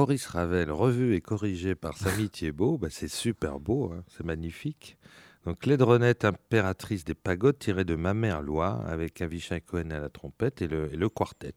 Maurice 0.00 0.28
Ravel, 0.28 0.70
revu 0.70 1.14
et 1.14 1.20
corrigé 1.20 1.74
par 1.74 1.98
Samy 1.98 2.30
Thiebaud. 2.30 2.78
Bah, 2.78 2.88
c'est 2.90 3.06
super 3.06 3.60
beau, 3.60 3.92
hein, 3.92 4.02
c'est 4.08 4.24
magnifique. 4.24 4.96
Donc, 5.44 5.66
l'aidronnette 5.66 6.24
impératrice 6.24 7.04
des 7.04 7.12
pagodes 7.12 7.58
tirée 7.58 7.84
de 7.84 7.96
Ma 7.96 8.14
mère 8.14 8.40
Loi, 8.40 8.82
avec 8.86 9.20
Avishai 9.20 9.60
Cohen 9.60 9.90
à 9.90 10.00
la 10.00 10.08
trompette 10.08 10.62
et 10.62 10.68
le 10.68 11.08
quartet. 11.10 11.52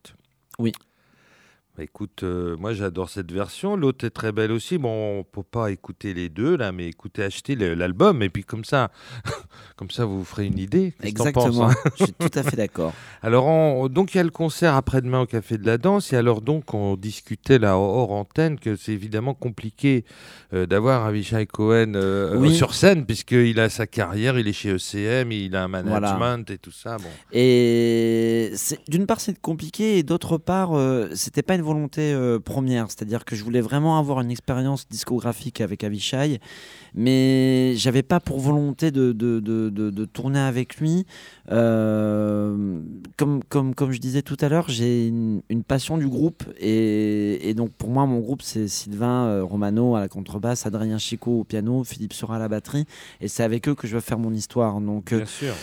Oui. 0.60 0.74
Écoute, 1.80 2.22
euh, 2.22 2.56
moi 2.58 2.74
j'adore 2.74 3.10
cette 3.10 3.32
version. 3.32 3.76
L'autre 3.76 4.06
est 4.06 4.12
très 4.12 4.32
belle 4.32 4.52
aussi. 4.52 4.78
Bon, 4.78 5.20
on 5.20 5.24
peut 5.24 5.42
pas 5.42 5.72
écouter 5.72 6.14
les 6.14 6.30
deux 6.30 6.56
là, 6.56 6.72
mais 6.72 6.88
écoutez, 6.88 7.24
achetez 7.24 7.56
l'album 7.56 8.22
et 8.22 8.30
puis 8.30 8.44
comme 8.44 8.64
ça, 8.64 8.92
comme 9.76 9.90
ça 9.90 10.06
vous 10.06 10.20
vous 10.20 10.24
ferez 10.24 10.46
une 10.46 10.60
idée. 10.60 10.94
Exactement. 11.02 11.70
hein 11.72 11.74
Je 11.98 12.04
suis 12.04 12.14
tout 12.14 12.30
à 12.36 12.44
fait 12.44 12.56
d'accord. 12.56 12.94
alors, 13.24 13.48
on- 13.48 13.88
donc 13.90 14.14
il 14.14 14.18
y 14.18 14.20
a 14.20 14.24
le 14.24 14.30
concert 14.30 14.76
après-demain 14.76 15.22
au 15.22 15.26
Café 15.26 15.58
de 15.58 15.66
la 15.66 15.80
Danse. 15.80 16.14
Et 16.14 16.16
alors 16.16 16.42
donc 16.42 16.76
on 16.76 16.96
discutait 16.96 17.58
là 17.58 17.76
hors 17.76 18.12
antenne 18.12 18.60
que 18.60 18.76
c'est 18.76 18.92
évidemment 18.94 19.34
compliqué 19.34 20.06
euh, 20.54 20.68
d'avoir 20.68 21.08
Avishai 21.08 21.48
Cohen 21.48 21.94
euh, 21.96 22.38
Oui. 22.38 22.54
sur 22.56 22.76
scène 22.76 23.04
puisqu'il 23.08 23.60
a 23.60 23.70
sa 23.70 23.88
carrière, 23.88 24.38
il 24.38 24.48
est 24.48 24.54
chez 24.54 24.70
ECM, 24.76 25.32
il 25.32 25.56
a 25.56 25.64
un 25.64 25.68
management 25.70 26.48
et 26.52 26.60
tout 26.60 26.72
ça. 26.72 26.98
Bon. 26.98 27.10
Et 27.32 28.52
d'une 28.88 29.08
part, 29.08 29.20
c'est 29.20 29.40
compliqué, 29.42 29.98
et 29.98 30.04
d'autre 30.04 30.38
part, 30.38 30.78
euh, 30.78 31.10
c'était 31.16 31.42
pas 31.42 31.56
une 31.56 31.63
volonté 31.64 32.14
euh, 32.14 32.40
première. 32.40 32.92
C'est-à-dire 32.92 33.26
que 33.26 33.36
je 33.36 33.44
voulais 33.44 33.62
vraiment 33.62 33.98
avoir 33.98 34.22
une 34.22 34.30
expérience 34.30 34.88
discographique 34.90 35.62
avec 35.62 35.84
Avishai, 35.84 36.40
mais 36.94 37.74
j'avais 37.76 38.04
pas 38.04 38.20
pour 38.20 38.40
volonté 38.40 38.92
de, 38.92 39.12
de, 39.12 39.40
de, 39.40 39.70
de- 39.70 40.06
tourner 40.06 40.40
avec 40.40 40.78
lui. 40.78 41.06
Euh, 41.52 42.80
comme, 43.18 43.44
comme, 43.50 43.74
comme 43.74 43.92
je 43.92 44.00
disais 44.00 44.22
tout 44.22 44.38
à 44.42 44.50
l'heure, 44.50 44.70
j'ai 44.70 45.08
une, 45.08 45.42
une 45.50 45.64
passion 45.64 45.98
du 45.98 46.08
groupe, 46.08 46.44
et, 46.60 47.50
et 47.50 47.54
donc 47.54 47.72
pour 47.72 47.90
moi, 47.90 48.06
mon 48.06 48.20
groupe, 48.20 48.42
c'est 48.42 48.68
Sylvain 48.68 49.26
euh, 49.26 49.44
Romano 49.44 49.96
à 49.96 50.02
la 50.02 50.08
contrebasse, 50.08 50.66
Adrien 50.66 50.98
Chico 50.98 51.40
au 51.40 51.44
piano, 51.44 51.84
Philippe 51.84 52.14
Sora 52.14 52.36
à 52.36 52.40
la 52.40 52.50
batterie, 52.50 52.86
et 53.22 53.28
c'est 53.28 53.44
avec 53.44 53.68
eux 53.68 53.76
que 53.76 53.88
je 53.88 53.96
veux 53.96 54.02
faire 54.02 54.20
mon 54.20 54.34
histoire. 54.34 54.80
Donc, 54.82 55.14
Bien 55.14 55.26
sûr. 55.26 55.54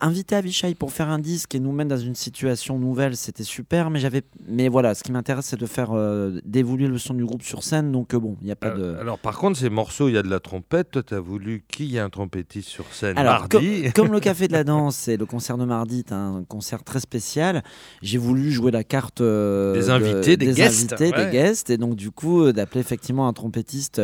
inviter 0.00 0.36
Avishai 0.36 0.74
pour 0.74 0.92
faire 0.92 1.08
un 1.08 1.18
disque 1.18 1.54
et 1.54 1.60
nous 1.60 1.72
mettre 1.72 1.90
dans 1.90 1.96
une 1.96 2.14
situation 2.14 2.78
nouvelle, 2.78 3.16
c'était 3.16 3.44
super. 3.44 3.90
Mais 3.90 3.98
j'avais, 4.00 4.22
mais 4.46 4.68
voilà, 4.68 4.94
ce 4.98 5.04
qui 5.04 5.12
m'intéresse, 5.12 5.46
c'est 5.46 5.60
de 5.60 5.66
faire 5.66 5.90
euh, 5.92 6.40
d'évoluer 6.44 6.88
le 6.88 6.98
son 6.98 7.14
du 7.14 7.24
groupe 7.24 7.42
sur 7.42 7.62
scène. 7.62 7.92
Donc 7.92 8.14
euh, 8.14 8.18
bon, 8.18 8.36
il 8.40 8.46
n'y 8.46 8.50
a 8.52 8.56
pas 8.56 8.70
de. 8.70 8.82
Euh, 8.82 9.00
Alors 9.00 9.18
par 9.18 9.38
contre, 9.38 9.58
ces 9.58 9.70
morceaux, 9.70 10.08
il 10.08 10.14
y 10.14 10.18
a 10.18 10.22
de 10.22 10.28
la 10.28 10.40
trompette. 10.40 10.90
Toi, 10.90 11.02
tu 11.04 11.14
as 11.14 11.20
voulu 11.20 11.62
qu'il 11.68 11.86
y 11.86 11.96
ait 11.96 12.00
un 12.00 12.10
trompettiste 12.10 12.68
sur 12.68 12.84
scène 12.92 13.16
Alors, 13.16 13.40
mardi. 13.48 13.84
Comme 13.94 14.10
le 14.12 14.18
Café 14.20 14.48
de 14.48 14.52
la 14.52 14.64
Danse 14.64 15.06
et 15.08 15.16
le 15.16 15.24
concert 15.24 15.56
de 15.56 15.64
mardi 15.64 16.00
est 16.00 16.12
un 16.12 16.44
concert 16.48 16.82
très 16.82 16.98
spécial, 17.00 17.62
j'ai 18.02 18.18
voulu 18.18 18.50
jouer 18.50 18.72
la 18.72 18.82
carte 18.84 19.20
euh, 19.20 19.74
Des 19.74 19.86
de- 19.86 19.90
invités, 19.90 20.36
des 20.36 20.52
guests, 20.52 20.92
invités, 20.94 21.16
ouais. 21.16 21.26
des 21.26 21.30
guests, 21.32 21.70
et 21.70 21.76
donc 21.78 21.94
du 21.94 22.10
coup 22.10 22.50
d'appeler 22.52 22.80
effectivement 22.80 23.28
un 23.28 23.32
trompettiste 23.32 24.02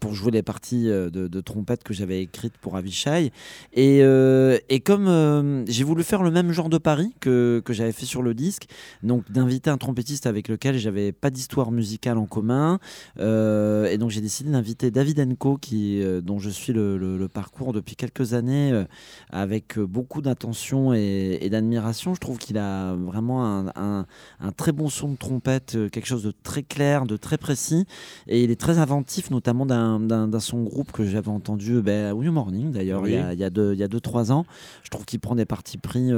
pour 0.00 0.14
jouer 0.14 0.30
les 0.32 0.42
parties 0.42 0.84
de, 0.86 1.08
de 1.08 1.40
trompette 1.40 1.82
que 1.84 1.94
j'avais 1.94 2.20
écrites 2.22 2.58
pour 2.58 2.76
Avishai. 2.76 3.32
Et, 3.72 4.00
et 4.68 4.80
comme 4.80 5.64
j'ai 5.66 5.84
voulu 5.84 6.02
faire 6.04 6.22
le 6.22 6.30
même 6.30 6.52
genre 6.52 6.68
de 6.68 6.78
pari 6.78 7.14
que, 7.20 7.62
que 7.64 7.72
j'avais 7.72 7.92
fait 7.92 8.06
sur 8.06 8.22
le 8.22 8.34
disque, 8.34 8.66
donc 9.02 9.30
d'inviter 9.30 9.70
un 9.70 9.78
trompettiste 9.78 9.85
avec 10.24 10.48
lequel 10.48 10.78
j'avais 10.78 11.12
pas 11.12 11.30
d'histoire 11.30 11.70
musicale 11.70 12.18
en 12.18 12.26
commun, 12.26 12.78
euh, 13.18 13.86
et 13.86 13.98
donc 13.98 14.10
j'ai 14.10 14.20
décidé 14.20 14.50
d'inviter 14.50 14.90
David 14.90 15.20
Enco, 15.20 15.56
qui, 15.56 16.02
euh, 16.02 16.20
dont 16.20 16.38
je 16.38 16.50
suis 16.50 16.72
le, 16.72 16.96
le- 16.96 17.16
le 17.18 17.28
parcours 17.28 17.72
depuis 17.72 17.96
quelques 17.96 18.34
années, 18.34 18.72
euh, 18.72 18.84
avec 19.30 19.78
beaucoup 19.78 20.22
d'attention 20.22 20.92
et, 20.94 21.38
et 21.40 21.50
d'admiration. 21.50 22.14
Je 22.14 22.20
trouve 22.20 22.38
qu'il 22.38 22.58
a 22.58 22.94
vraiment 22.94 23.44
un, 23.46 23.66
un- 23.76 24.06
un 24.40 24.52
très 24.52 24.72
bon 24.72 24.88
son 24.88 25.10
de 25.12 25.16
trompette, 25.16 25.76
quelque 25.92 26.06
chose 26.06 26.22
de 26.24 26.32
très 26.42 26.62
clair, 26.62 27.06
de 27.06 27.16
très 27.16 27.38
précis, 27.38 27.86
et 28.26 28.42
il 28.42 28.50
est 28.50 28.60
très 28.60 28.78
inventif, 28.78 29.30
notamment 29.30 29.66
d'un- 29.66 30.30
son 30.40 30.62
groupe 30.62 30.92
que 30.92 31.04
j'avais 31.04 31.28
entendu 31.30 31.80
ben, 31.80 32.06
à 32.10 32.14
New 32.14 32.32
Morning 32.32 32.70
d'ailleurs 32.72 33.02
Oui. 33.02 33.10
il 33.12 33.14
y 33.14 33.18
a- 33.18 33.32
il 33.32 33.38
y 33.38 33.44
a 33.44 33.50
deux- 33.50 33.72
il 33.72 33.78
y 33.78 33.82
a 33.82 33.88
2-3 33.88 34.30
ans. 34.32 34.44
Je 34.82 34.90
trouve 34.90 35.04
qu'il 35.04 35.18
prend 35.20 35.34
des 35.34 35.46
partis 35.46 35.78
pris 35.78 36.10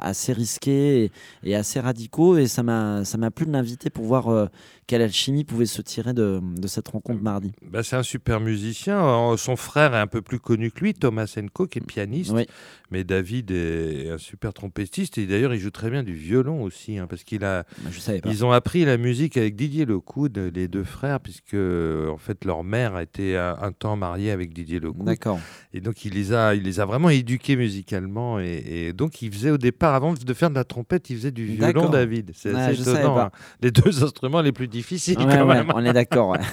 assez 0.00 0.32
risqués 0.32 1.04
et, 1.04 1.10
et 1.44 1.54
assez 1.54 1.80
radicaux, 1.80 2.36
et 2.36 2.46
ça 2.46 2.62
m'a 2.62 3.03
ça 3.04 3.18
m'a 3.18 3.30
plu 3.30 3.46
de 3.46 3.52
l'inviter 3.52 3.90
pour 3.90 4.04
voir 4.04 4.28
euh, 4.28 4.46
quelle 4.86 5.02
alchimie 5.02 5.44
pouvait 5.44 5.66
se 5.66 5.80
tirer 5.82 6.12
de, 6.12 6.40
de 6.42 6.66
cette 6.68 6.88
rencontre 6.88 7.22
mardi. 7.22 7.52
Bah, 7.70 7.82
c'est 7.82 7.96
un 7.96 8.02
super 8.02 8.40
musicien. 8.40 9.02
Euh, 9.32 9.36
Son 9.36 9.56
frère 9.56 9.94
est 9.94 9.98
un 10.00 10.06
peu 10.06 10.22
plus 10.22 10.38
connu 10.38 10.70
que 10.70 10.80
lui, 10.80 10.94
Thomas 10.94 11.32
Enko, 11.38 11.66
qui 11.66 11.78
est 11.78 11.86
pianiste. 11.86 12.32
Oui. 12.32 12.46
Mais 12.90 13.02
David 13.02 13.50
est 13.50 14.10
un 14.10 14.18
super 14.18 14.52
trompettiste. 14.52 15.18
Et 15.18 15.26
d'ailleurs, 15.26 15.52
il 15.54 15.58
joue 15.60 15.70
très 15.70 15.90
bien 15.90 16.02
du 16.02 16.12
violon 16.14 16.62
aussi. 16.62 16.98
hein, 16.98 17.06
parce 17.08 17.24
qu'il 17.24 17.44
a, 17.44 17.64
Je 17.90 17.98
savais 17.98 18.20
pas. 18.20 18.28
ils 18.30 18.44
ont 18.44 18.52
appris 18.52 18.84
la 18.84 18.96
musique 18.98 19.36
avec 19.36 19.56
Didier 19.56 19.84
Lecoud, 19.84 20.36
les 20.54 20.68
deux 20.68 20.84
frères, 20.84 21.18
puisque 21.20 21.54
en 21.54 22.18
fait, 22.18 22.44
leur 22.44 22.62
mère 22.62 22.94
a 22.94 23.02
été 23.02 23.36
un, 23.36 23.56
un 23.60 23.72
temps 23.72 23.96
mariée 23.96 24.30
avec 24.30 24.52
Didier 24.52 24.80
Lecoud. 24.80 25.04
D'accord. 25.06 25.40
Et 25.72 25.80
donc, 25.80 26.04
il 26.04 26.12
les 26.14 26.32
a, 26.32 26.54
il 26.54 26.62
les 26.62 26.78
a 26.78 26.84
vraiment 26.84 27.08
éduqués 27.10 27.56
musicalement. 27.56 28.38
Et, 28.38 28.62
et 28.88 28.92
donc, 28.92 29.22
il 29.22 29.32
faisait 29.32 29.50
au 29.50 29.58
départ, 29.58 29.94
avant 29.94 30.12
de 30.14 30.34
faire 30.34 30.50
de 30.50 30.54
la 30.54 30.64
trompette, 30.64 31.10
il 31.10 31.16
faisait 31.16 31.30
du 31.32 31.46
violon. 31.46 31.88
David. 31.88 32.30
C'est 32.34 32.52
Ouais, 32.54 32.60
assez 32.60 32.76
je 32.84 32.90
étonnant. 32.90 33.18
hein. 33.18 33.30
Les 33.60 33.70
deux 33.70 34.02
instruments 34.04 34.40
les 34.42 34.52
plus 34.52 34.68
difficiles, 34.74 35.18
Ouais, 35.18 35.24
quand 35.38 35.46
ouais, 35.46 35.54
même. 35.54 35.72
on 35.74 35.84
est 35.84 35.92
d'accord. 35.92 36.36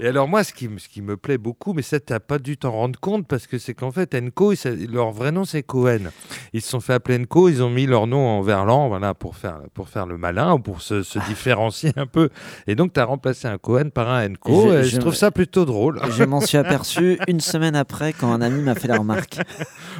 Et 0.00 0.08
alors 0.08 0.26
moi, 0.26 0.42
ce 0.42 0.52
qui, 0.52 0.66
me- 0.68 0.78
ce 0.78 0.88
qui 0.88 1.00
me 1.02 1.16
plaît 1.16 1.38
beaucoup, 1.38 1.74
mais 1.74 1.82
ça, 1.82 2.00
t'as 2.00 2.18
pas 2.18 2.38
dû 2.38 2.56
t'en 2.56 2.72
rendre 2.72 2.98
compte, 2.98 3.28
parce 3.28 3.46
que 3.46 3.58
c'est 3.58 3.74
qu'en 3.74 3.92
fait, 3.92 4.14
Enco, 4.16 4.52
leur 4.90 5.12
vrai 5.12 5.30
nom, 5.30 5.44
c'est 5.44 5.62
Cohen. 5.62 6.10
Ils 6.54 6.62
se 6.62 6.70
sont 6.70 6.80
fait 6.80 6.94
appeler 6.94 7.18
Enco, 7.22 7.48
ils 7.50 7.62
ont 7.62 7.68
mis 7.70 7.86
leur 7.86 8.06
nom 8.08 8.26
en 8.26 8.40
verlan, 8.40 8.88
voilà, 8.88 9.12
pour 9.14 9.36
faire, 9.36 9.60
pour 9.74 9.88
faire 9.90 10.06
le 10.06 10.16
malin, 10.16 10.54
ou 10.54 10.58
pour 10.58 10.80
se, 10.80 11.02
se 11.04 11.18
différencier 11.28 11.92
un 11.96 12.06
peu. 12.06 12.30
Et 12.66 12.74
donc, 12.74 12.94
tu 12.94 13.00
as 13.00 13.04
remplacé 13.04 13.46
un 13.46 13.58
Cohen 13.58 13.90
par 13.90 14.08
un 14.08 14.32
Enco, 14.32 14.70
Je- 14.70 14.78
et 14.78 14.84
je, 14.84 14.88
je- 14.88 14.96
trouve 14.98 15.14
ça 15.14 15.30
plutôt 15.30 15.66
drôle. 15.66 16.00
Je 16.16 16.24
m'en 16.24 16.40
suis 16.40 16.58
aperçu 16.58 17.18
une 17.28 17.40
semaine 17.40 17.76
après 17.76 18.12
quand 18.14 18.32
un 18.32 18.40
ami 18.40 18.62
m'a 18.62 18.74
fait 18.74 18.88
la 18.88 18.96
remarque. 18.98 19.38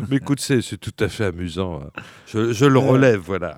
mais 0.09 0.17
écoute, 0.17 0.41
c'est 0.41 0.63
tout 0.81 1.05
à 1.05 1.09
fait 1.09 1.27
amusant. 1.27 1.81
hein. 1.85 1.91
Je, 2.27 2.53
je 2.53 2.65
le 2.65 2.79
relève, 2.79 3.21
voilà. 3.21 3.55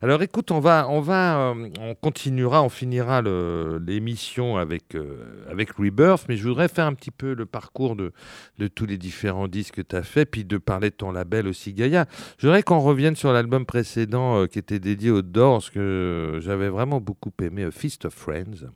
Alors 0.00 0.22
écoute, 0.22 0.52
on 0.52 0.60
va, 0.60 0.86
on 0.88 1.00
va, 1.00 1.50
euh, 1.50 1.68
on 1.80 1.94
continuera, 1.94 2.62
on 2.62 2.68
finira 2.68 3.20
l'émission 3.20 4.56
avec 4.56 4.94
euh, 4.94 5.44
avec 5.50 5.72
Rebirth, 5.72 6.26
mais 6.28 6.36
je 6.36 6.46
voudrais 6.46 6.68
faire 6.68 6.86
un 6.86 6.94
petit 6.94 7.10
peu 7.10 7.34
le 7.34 7.46
parcours 7.46 7.96
de 7.96 8.12
de 8.58 8.68
tous 8.68 8.86
les 8.86 8.96
différents 8.96 9.48
disques 9.48 9.76
que 9.76 9.82
tu 9.82 9.96
as 9.96 10.04
fait, 10.04 10.24
puis 10.24 10.44
de 10.44 10.56
parler 10.56 10.90
de 10.90 10.94
ton 10.94 11.10
label 11.10 11.48
aussi 11.48 11.72
Gaïa. 11.74 12.06
Je 12.38 12.46
voudrais 12.46 12.62
qu'on 12.62 12.78
revienne 12.78 13.16
sur 13.16 13.32
l'album 13.32 13.66
précédent 13.66 14.42
euh, 14.42 14.46
qui 14.46 14.60
était 14.60 14.78
dédié 14.78 15.10
aux 15.10 15.22
Doors, 15.22 15.70
que 15.72 16.38
j'avais 16.40 16.68
vraiment 16.68 17.00
beaucoup 17.00 17.32
aimé, 17.42 17.64
A 17.64 17.70
Feast 17.72 18.04
of 18.04 18.14
Friends. 18.14 18.70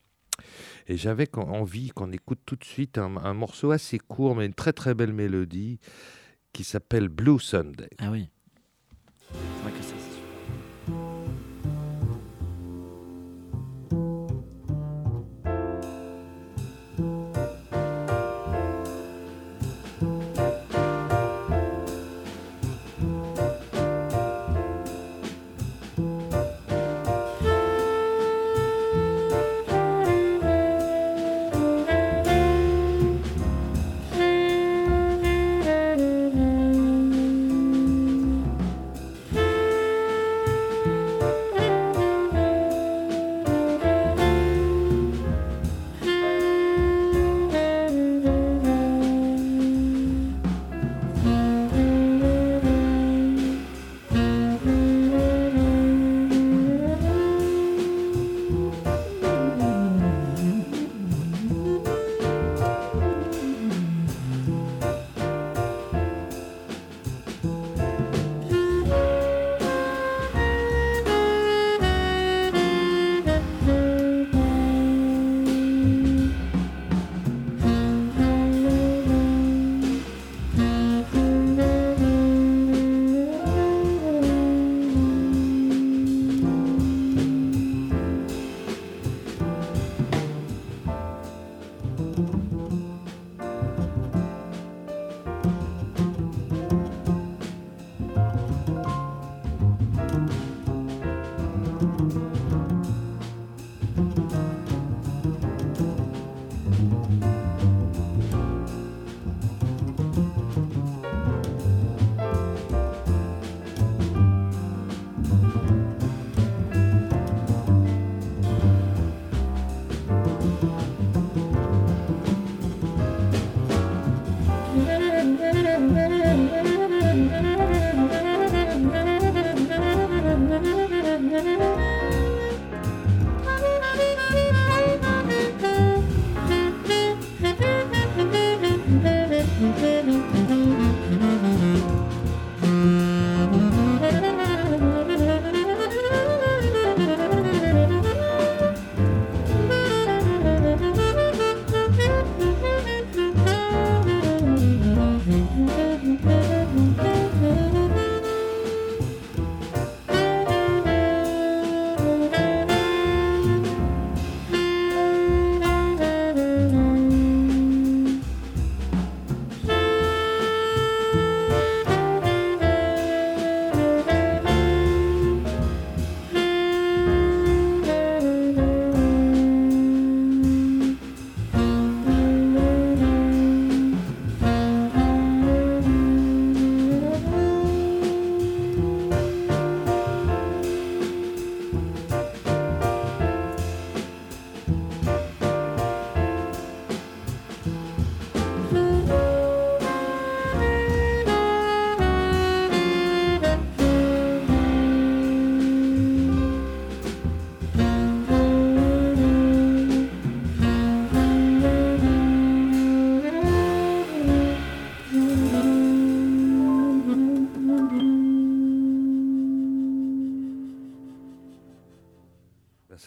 Et 0.88 0.96
j'avais 0.96 1.28
envie 1.36 1.90
qu'on 1.90 2.10
écoute 2.10 2.40
tout 2.44 2.56
de 2.56 2.64
suite 2.64 2.98
un, 2.98 3.16
un 3.18 3.34
morceau 3.34 3.70
assez 3.70 3.98
court, 3.98 4.34
mais 4.34 4.46
une 4.46 4.54
très 4.54 4.72
très 4.72 4.94
belle 4.94 5.12
mélodie, 5.12 5.78
qui 6.52 6.64
s'appelle 6.64 7.08
Blue 7.08 7.38
Sunday. 7.38 7.90
Ah 7.98 8.10
oui. 8.10 8.28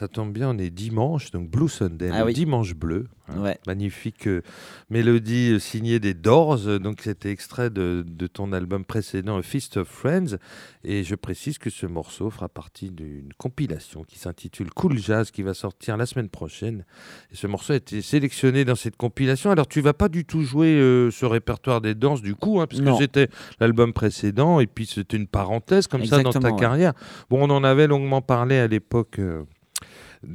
Ça 0.05 0.07
tombe 0.07 0.31
bien, 0.33 0.49
on 0.51 0.57
est 0.59 0.69
dimanche, 0.69 1.31
donc 1.31 1.49
Blue 1.49 1.67
Sunday, 1.67 2.11
Ah 2.13 2.25
oui. 2.25 2.33
dimanche 2.33 2.75
bleu. 2.75 3.07
hein. 3.27 3.39
Ouais. 3.39 3.57
Magnifique 3.65 4.27
euh, 4.27 4.43
mélodie 4.91 5.53
euh, 5.53 5.59
signée 5.59 5.99
des 5.99 6.13
Doors, 6.13 6.67
euh, 6.67 6.77
donc 6.77 7.01
c'était 7.01 7.31
extrait 7.31 7.71
de, 7.71 8.03
de 8.07 8.27
ton 8.27 8.53
album 8.53 8.85
précédent, 8.85 9.41
Feast 9.41 9.77
of 9.77 9.87
Friends. 9.87 10.37
Et 10.83 11.03
je 11.03 11.15
précise 11.15 11.57
que 11.57 11.71
ce 11.71 11.87
morceau 11.87 12.29
fera 12.29 12.47
partie 12.49 12.91
d'une 12.91 13.29
compilation 13.39 14.03
qui 14.03 14.19
s'intitule 14.19 14.69
Cool 14.71 14.99
Jazz, 14.99 15.31
qui 15.31 15.41
va 15.41 15.55
sortir 15.55 15.97
la 15.97 16.05
semaine 16.05 16.29
prochaine. 16.29 16.85
Et 17.31 17.35
ce 17.35 17.47
morceau 17.47 17.73
a 17.73 17.77
été 17.77 18.03
sélectionné 18.03 18.63
dans 18.63 18.75
cette 18.75 18.95
compilation. 18.95 19.49
Alors 19.49 19.67
tu 19.67 19.81
vas 19.81 19.93
pas 19.93 20.07
du 20.09 20.23
tout 20.23 20.43
jouer 20.43 20.75
euh, 20.79 21.09
ce 21.09 21.25
répertoire 21.25 21.81
des 21.81 21.95
Doors 21.95 22.21
du 22.21 22.35
coup, 22.35 22.61
hein, 22.61 22.67
puisque 22.67 22.95
c'était 22.99 23.29
l'album 23.59 23.91
précédent, 23.91 24.59
et 24.59 24.67
puis 24.67 24.85
c'était 24.85 25.17
une 25.17 25.27
parenthèse 25.27 25.87
comme 25.87 26.05
ça 26.05 26.21
dans 26.21 26.29
ta 26.29 26.51
ouais. 26.51 26.59
carrière. 26.59 26.93
Bon, 27.31 27.41
on 27.41 27.49
en 27.49 27.63
avait 27.63 27.87
longuement 27.87 28.21
parlé 28.21 28.57
à 28.59 28.67
l'époque 28.67 29.19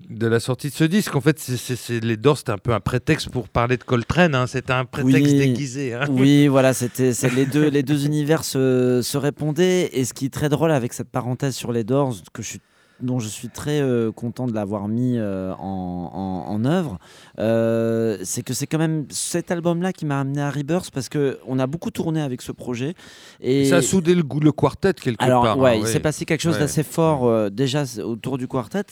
de 0.09 0.27
la 0.27 0.41
sortie 0.41 0.69
de 0.69 0.75
ce 0.75 0.85
disque. 0.85 1.15
En 1.17 1.21
fait, 1.21 1.39
c'est- 1.39 2.05
les 2.05 2.17
Doors, 2.17 2.39
c'était 2.39 2.53
un 2.53 2.59
peu 2.59 2.73
un 2.73 2.81
prétexte 2.81 3.29
pour 3.31 3.49
parler 3.49 3.77
de 3.77 3.85
Coltrane. 3.85 4.35
hein. 4.35 4.47
C'était 4.47 4.73
un 4.73 4.85
prétexte 4.85 5.33
Oui. 5.33 5.39
déguisé. 5.39 5.95
hein. 5.95 6.07
Oui, 6.11 6.47
voilà, 6.49 6.73
c'était 6.75 7.13
les 7.35 7.47
deux 7.47 7.69
les 7.69 7.83
deux 7.83 8.07
univers 8.07 8.45
se, 8.45 9.01
se 9.03 9.19
répondaient 9.19 9.91
et 9.93 10.05
ce 10.05 10.13
qui 10.15 10.27
est 10.27 10.33
très 10.33 10.49
drôle 10.49 10.73
avec 10.73 10.93
cette 10.93 11.09
parenthèse 11.11 11.55
sur 11.55 11.73
les 11.73 11.85
Doors 11.85 12.15
que 12.33 12.43
je 12.43 12.49
suis 12.49 12.61
dont 13.03 13.19
je 13.19 13.29
suis 13.29 13.49
très 13.49 13.81
euh, 13.81 14.13
content 14.13 14.47
de 14.47 14.53
l'avoir 14.53 14.87
mis 14.87 15.15
euh, 15.17 15.55
en, 15.55 16.45
en, 16.47 16.53
en 16.53 16.65
œuvre, 16.67 16.99
euh, 17.39 18.19
c'est 18.25 18.43
que 18.43 18.53
c'est 18.53 18.67
quand 18.67 18.77
même 18.77 19.07
cet 19.09 19.51
album-là 19.51 19.95
qui 19.95 20.05
m'a 20.05 20.21
amené 20.21 20.43
à 20.43 20.51
Rebirth 20.51 20.91
parce 20.91 21.09
que 21.09 21.39
on 21.47 21.59
a 21.59 21.67
beaucoup 21.67 21.91
tourné 21.91 22.21
avec 22.21 22.43
ce 22.43 22.53
projet 22.53 22.93
et 23.41 23.65
Ça 23.65 23.77
a 23.77 23.83
soudé 23.83 24.15
le, 24.15 24.23
goût- 24.23 24.41
le 24.41 24.53
quartet 24.53 24.93
quelque 24.93 25.23
alors 25.25 25.45
part. 25.45 25.59
ouais, 25.59 25.71
hein, 25.71 25.75
il 25.79 25.83
ouais. 25.85 25.89
s'est 25.91 25.99
passé 26.01 26.27
quelque 26.27 26.43
chose 26.43 26.55
Ouais. 26.57 26.61
d'assez 26.61 26.83
fort 26.83 27.51
déjà 27.51 27.85
autour 28.05 28.37
du 28.37 28.47
quartet. 28.47 28.85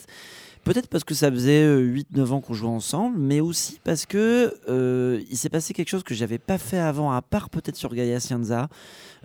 Peut-être 0.63 0.87
parce 0.87 1.03
que 1.03 1.15
ça 1.15 1.31
faisait 1.31 1.65
8-9 1.65 2.31
ans 2.31 2.41
qu'on 2.41 2.53
jouait 2.53 2.69
ensemble, 2.69 3.17
mais 3.17 3.39
aussi 3.39 3.79
parce 3.83 4.05
que 4.05 4.53
euh, 4.67 5.21
il 5.29 5.37
s'est 5.37 5.49
passé 5.49 5.73
quelque 5.73 5.89
chose 5.89 6.03
que 6.03 6.13
j'avais 6.13 6.37
pas 6.37 6.57
fait 6.57 6.77
avant, 6.77 7.11
à 7.11 7.21
part 7.21 7.49
peut-être 7.49 7.75
sur 7.75 7.93
Gaia 7.93 8.19
Cienza. 8.19 8.69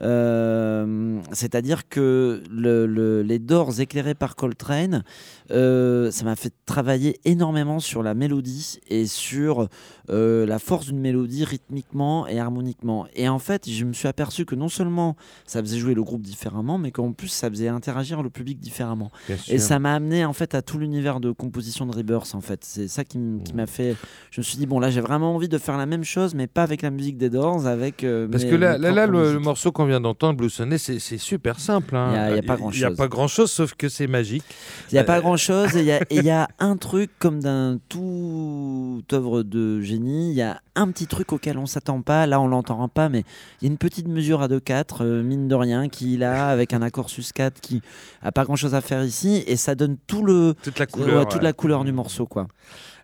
Euh, 0.02 1.20
C'est-à-dire 1.32 1.88
que 1.88 2.42
le- 2.50 2.86
le- 2.86 3.22
les 3.22 3.38
Doors 3.38 3.80
éclairés 3.80 4.14
par 4.14 4.36
Coltrane, 4.36 5.02
euh, 5.50 6.10
ça 6.10 6.24
m'a 6.24 6.36
fait 6.36 6.52
travailler 6.66 7.18
énormément 7.24 7.80
sur 7.80 8.02
la 8.02 8.14
mélodie 8.14 8.78
et 8.88 9.06
sur 9.06 9.68
euh, 10.10 10.46
la 10.46 10.58
force 10.58 10.86
d'une 10.86 11.00
mélodie 11.00 11.44
rythmiquement 11.44 12.26
et 12.26 12.38
harmoniquement. 12.38 13.06
Et 13.14 13.28
en 13.28 13.38
fait, 13.38 13.68
je 13.70 13.84
me 13.84 13.92
suis 13.92 14.08
aperçu 14.08 14.44
que 14.44 14.54
non 14.54 14.68
seulement 14.68 15.16
ça 15.46 15.60
faisait 15.60 15.78
jouer 15.78 15.94
le 15.94 16.02
groupe 16.02 16.22
différemment, 16.22 16.78
mais 16.78 16.90
qu'en 16.90 17.12
plus 17.12 17.28
ça 17.28 17.48
faisait 17.50 17.68
interagir 17.68 18.22
le 18.22 18.30
public 18.30 18.58
différemment. 18.58 19.10
Bien 19.26 19.36
Et 19.48 19.58
sûr. 19.58 19.60
ça 19.60 19.78
m'a 19.78 19.94
amené 19.94 20.24
en 20.24 20.32
fait 20.32 20.54
à 20.54 20.62
tout 20.62 20.78
l'univers 20.78 21.20
de 21.20 21.30
composition 21.30 21.86
de 21.86 21.96
Rebirth 21.96 22.34
en 22.34 22.40
fait. 22.40 22.60
C'est 22.64 22.88
ça 22.88 23.04
qui 23.04 23.18
m- 23.18 23.40
qui 23.44 23.54
m'a 23.54 23.66
fait. 23.66 23.96
Je 24.30 24.40
me 24.40 24.44
suis 24.44 24.58
dit 24.58 24.66
bon 24.66 24.78
là 24.78 24.90
j'ai 24.90 25.00
vraiment 25.00 25.34
envie 25.34 25.48
de 25.48 25.58
faire 25.58 25.76
la 25.78 25.86
même 25.86 26.04
chose, 26.04 26.34
mais 26.34 26.46
pas 26.46 26.62
avec 26.62 26.82
la 26.82 26.90
musique 26.90 27.16
des 27.16 27.30
Doors, 27.30 27.66
avec. 27.66 28.04
Parce 28.30 28.44
que 28.44 28.54
là, 28.54 28.76
là, 28.78 29.06
le, 29.06 29.32
le 29.34 29.38
morceau 29.38 29.72
qu'on 29.72 29.83
vient 29.86 30.00
d'entendre, 30.00 30.36
Blue 30.38 30.50
Sunday, 30.50 30.78
c'est 30.78 30.98
super 31.18 31.58
simple. 31.60 31.96
hein. 31.96 32.28
Il 32.30 32.36
y 32.36 32.38
a- 32.38 32.42
pas 32.42 32.54
Il 32.58 32.66
n'y 32.78 32.84
a 32.84 32.88
grand-chose. 32.88 32.96
pas 32.96 33.08
grand-chose, 33.08 33.50
sauf 33.50 33.74
que 33.74 33.88
c'est 33.88 34.06
magique. 34.06 34.44
Il 34.90 34.94
n'y 34.94 34.98
a 34.98 35.04
pas 35.04 35.18
Euh, 35.18 35.20
grand 35.20 35.36
chose 35.36 35.74
et 35.76 35.98
il 36.10 36.24
y 36.24 36.30
a- 36.30 36.48
un 36.58 36.76
truc 36.76 37.10
comme 37.18 37.40
d'un 37.40 37.78
tout 37.88 39.02
œuvre 39.12 39.42
de 39.42 39.80
génie. 39.80 40.30
Il 40.30 40.36
y 40.36 40.42
a 40.42 40.60
un 40.76 40.90
petit 40.90 41.06
truc 41.06 41.32
auquel 41.32 41.58
on 41.58 41.66
s'attend 41.66 42.00
pas. 42.02 42.26
Là, 42.26 42.40
on 42.40 42.46
l'entend 42.48 42.88
pas, 42.88 43.08
mais 43.08 43.24
il 43.60 43.66
y 43.66 43.68
a 43.68 43.70
une 43.70 43.78
petite 43.78 44.08
mesure 44.08 44.42
à 44.42 44.48
2-4, 44.48 45.02
euh, 45.04 45.22
mine 45.22 45.48
de 45.48 45.54
rien, 45.54 45.88
qui 45.88 46.14
est 46.14 46.18
là 46.18 46.48
avec 46.48 46.72
un 46.72 46.82
accord 46.82 47.10
sus 47.10 47.24
4 47.34 47.60
qui 47.60 47.80
a 48.22 48.32
pas 48.32 48.44
grand 48.44 48.56
chose 48.56 48.74
à 48.74 48.80
faire 48.80 49.04
ici 49.04 49.44
et 49.46 49.56
ça 49.56 49.74
donne 49.74 49.96
tout 50.06 50.24
le. 50.24 50.54
Toute 50.62 50.78
la 50.78 50.84
ouais, 50.86 50.90
couleur. 50.90 51.22
toute 51.28 51.38
ouais. 51.38 51.44
la 51.44 51.52
couleur 51.52 51.84
du 51.84 51.92
morceau, 51.92 52.26
quoi. 52.26 52.46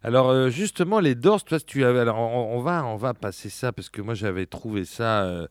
Alors 0.02 0.30
euh, 0.30 0.48
justement 0.48 0.98
les 0.98 1.14
Doors, 1.14 1.44
toi 1.44 1.60
tu 1.60 1.84
avais 1.84 2.00
alors 2.00 2.18
on, 2.18 2.60
va 2.62 2.86
on 2.86 2.96
va 2.96 3.12
passer 3.12 3.50
ça 3.50 3.70
parce 3.70 3.90
que 3.90 4.00
moi 4.00 4.14
j'avais 4.14 4.46
trouvé 4.46 4.86
ça 4.86 5.24
euh, 5.24 5.46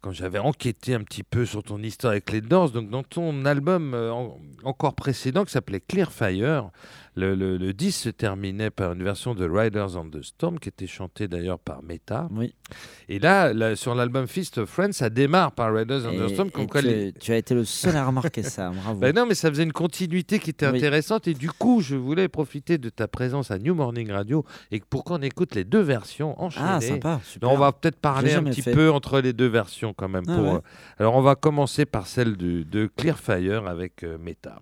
quand 0.00 0.12
j'avais 0.12 0.38
enquêté 0.38 0.94
un 0.94 1.02
petit 1.02 1.24
peu 1.24 1.44
sur 1.44 1.64
ton 1.64 1.82
histoire 1.82 2.12
avec 2.12 2.30
les 2.30 2.40
Doors. 2.40 2.70
Donc 2.70 2.88
dans 2.88 3.02
ton 3.02 3.44
album 3.44 3.94
euh, 3.94 4.12
en- 4.12 4.38
encore 4.62 4.94
précédent 4.94 5.44
qui 5.44 5.50
s'appelait 5.50 5.80
Clear 5.80 6.12
Fire, 6.12 6.70
le, 7.16 7.34
le, 7.34 7.56
le 7.56 7.72
10 7.72 7.92
se 7.92 8.08
terminait 8.08 8.70
par 8.70 8.92
une 8.92 9.02
version 9.02 9.34
de 9.34 9.48
Riders 9.48 9.96
on 9.96 10.08
the 10.08 10.22
Storm 10.22 10.58
qui 10.58 10.68
était 10.68 10.86
chantée 10.86 11.26
d'ailleurs 11.28 11.58
par 11.58 11.82
Meta. 11.82 12.28
Oui. 12.30 12.54
Et 13.08 13.18
là, 13.18 13.52
là, 13.52 13.74
sur 13.76 13.94
l'album 13.94 14.26
Feast 14.28 14.58
of 14.58 14.68
Friends, 14.70 14.92
ça 14.92 15.10
démarre 15.10 15.52
par 15.52 15.74
Riders 15.74 16.02
on 16.06 16.12
the 16.26 16.28
Storm. 16.32 16.50
Comme 16.50 16.64
et 16.64 16.66
quoi 16.68 16.80
tu, 16.82 16.86
les- 16.88 17.12
tu 17.12 17.32
as 17.32 17.36
été 17.36 17.54
le 17.54 17.64
seul 17.64 17.96
à 17.96 18.06
remarquer 18.06 18.42
ça. 18.42 18.70
Bravo. 18.74 19.00
Ben 19.00 19.14
non, 19.14 19.26
mais 19.26 19.34
ça 19.34 19.48
faisait 19.50 19.64
une 19.64 19.72
continuité 19.72 20.38
qui 20.38 20.50
était 20.50 20.68
Oui. 20.68 20.76
intéressante 20.78 21.26
et 21.28 21.34
du 21.34 21.50
coup, 21.50 21.80
je 21.80 21.96
voulais 21.96 22.28
profiter 22.28 22.78
de 22.78 22.88
ta 22.90 23.08
présence 23.08 23.50
à 23.50 23.58
New 23.58 23.74
Morning 23.74 24.10
Radio 24.12 24.44
et 24.70 24.80
pour 24.80 25.04
qu'on 25.04 25.20
écoute 25.22 25.54
les 25.54 25.64
deux 25.64 25.80
versions 25.82 26.40
enchaînées. 26.40 26.66
ah, 26.68 26.80
sympa. 26.80 27.20
Super. 27.24 27.48
Donc, 27.48 27.58
on 27.58 27.60
va 27.60 27.72
peut-être 27.72 27.98
parler 27.98 28.34
un 28.34 28.44
petit 28.44 28.62
fait. 28.62 28.72
peu 28.72 28.90
entre 28.90 29.20
les 29.20 29.32
deux 29.32 29.48
versions 29.48 29.92
quand 29.94 30.08
même. 30.08 30.24
Ah 30.28 30.34
pour, 30.36 30.44
ouais. 30.44 30.50
euh, 30.54 30.60
Alors, 30.98 31.16
on 31.16 31.22
va 31.22 31.34
commencer 31.34 31.86
par 31.86 32.06
celle 32.06 32.36
de, 32.36 32.62
de 32.62 32.86
Clearfire 32.96 33.66
avec 33.66 34.04
euh, 34.04 34.16
Meta. 34.18 34.60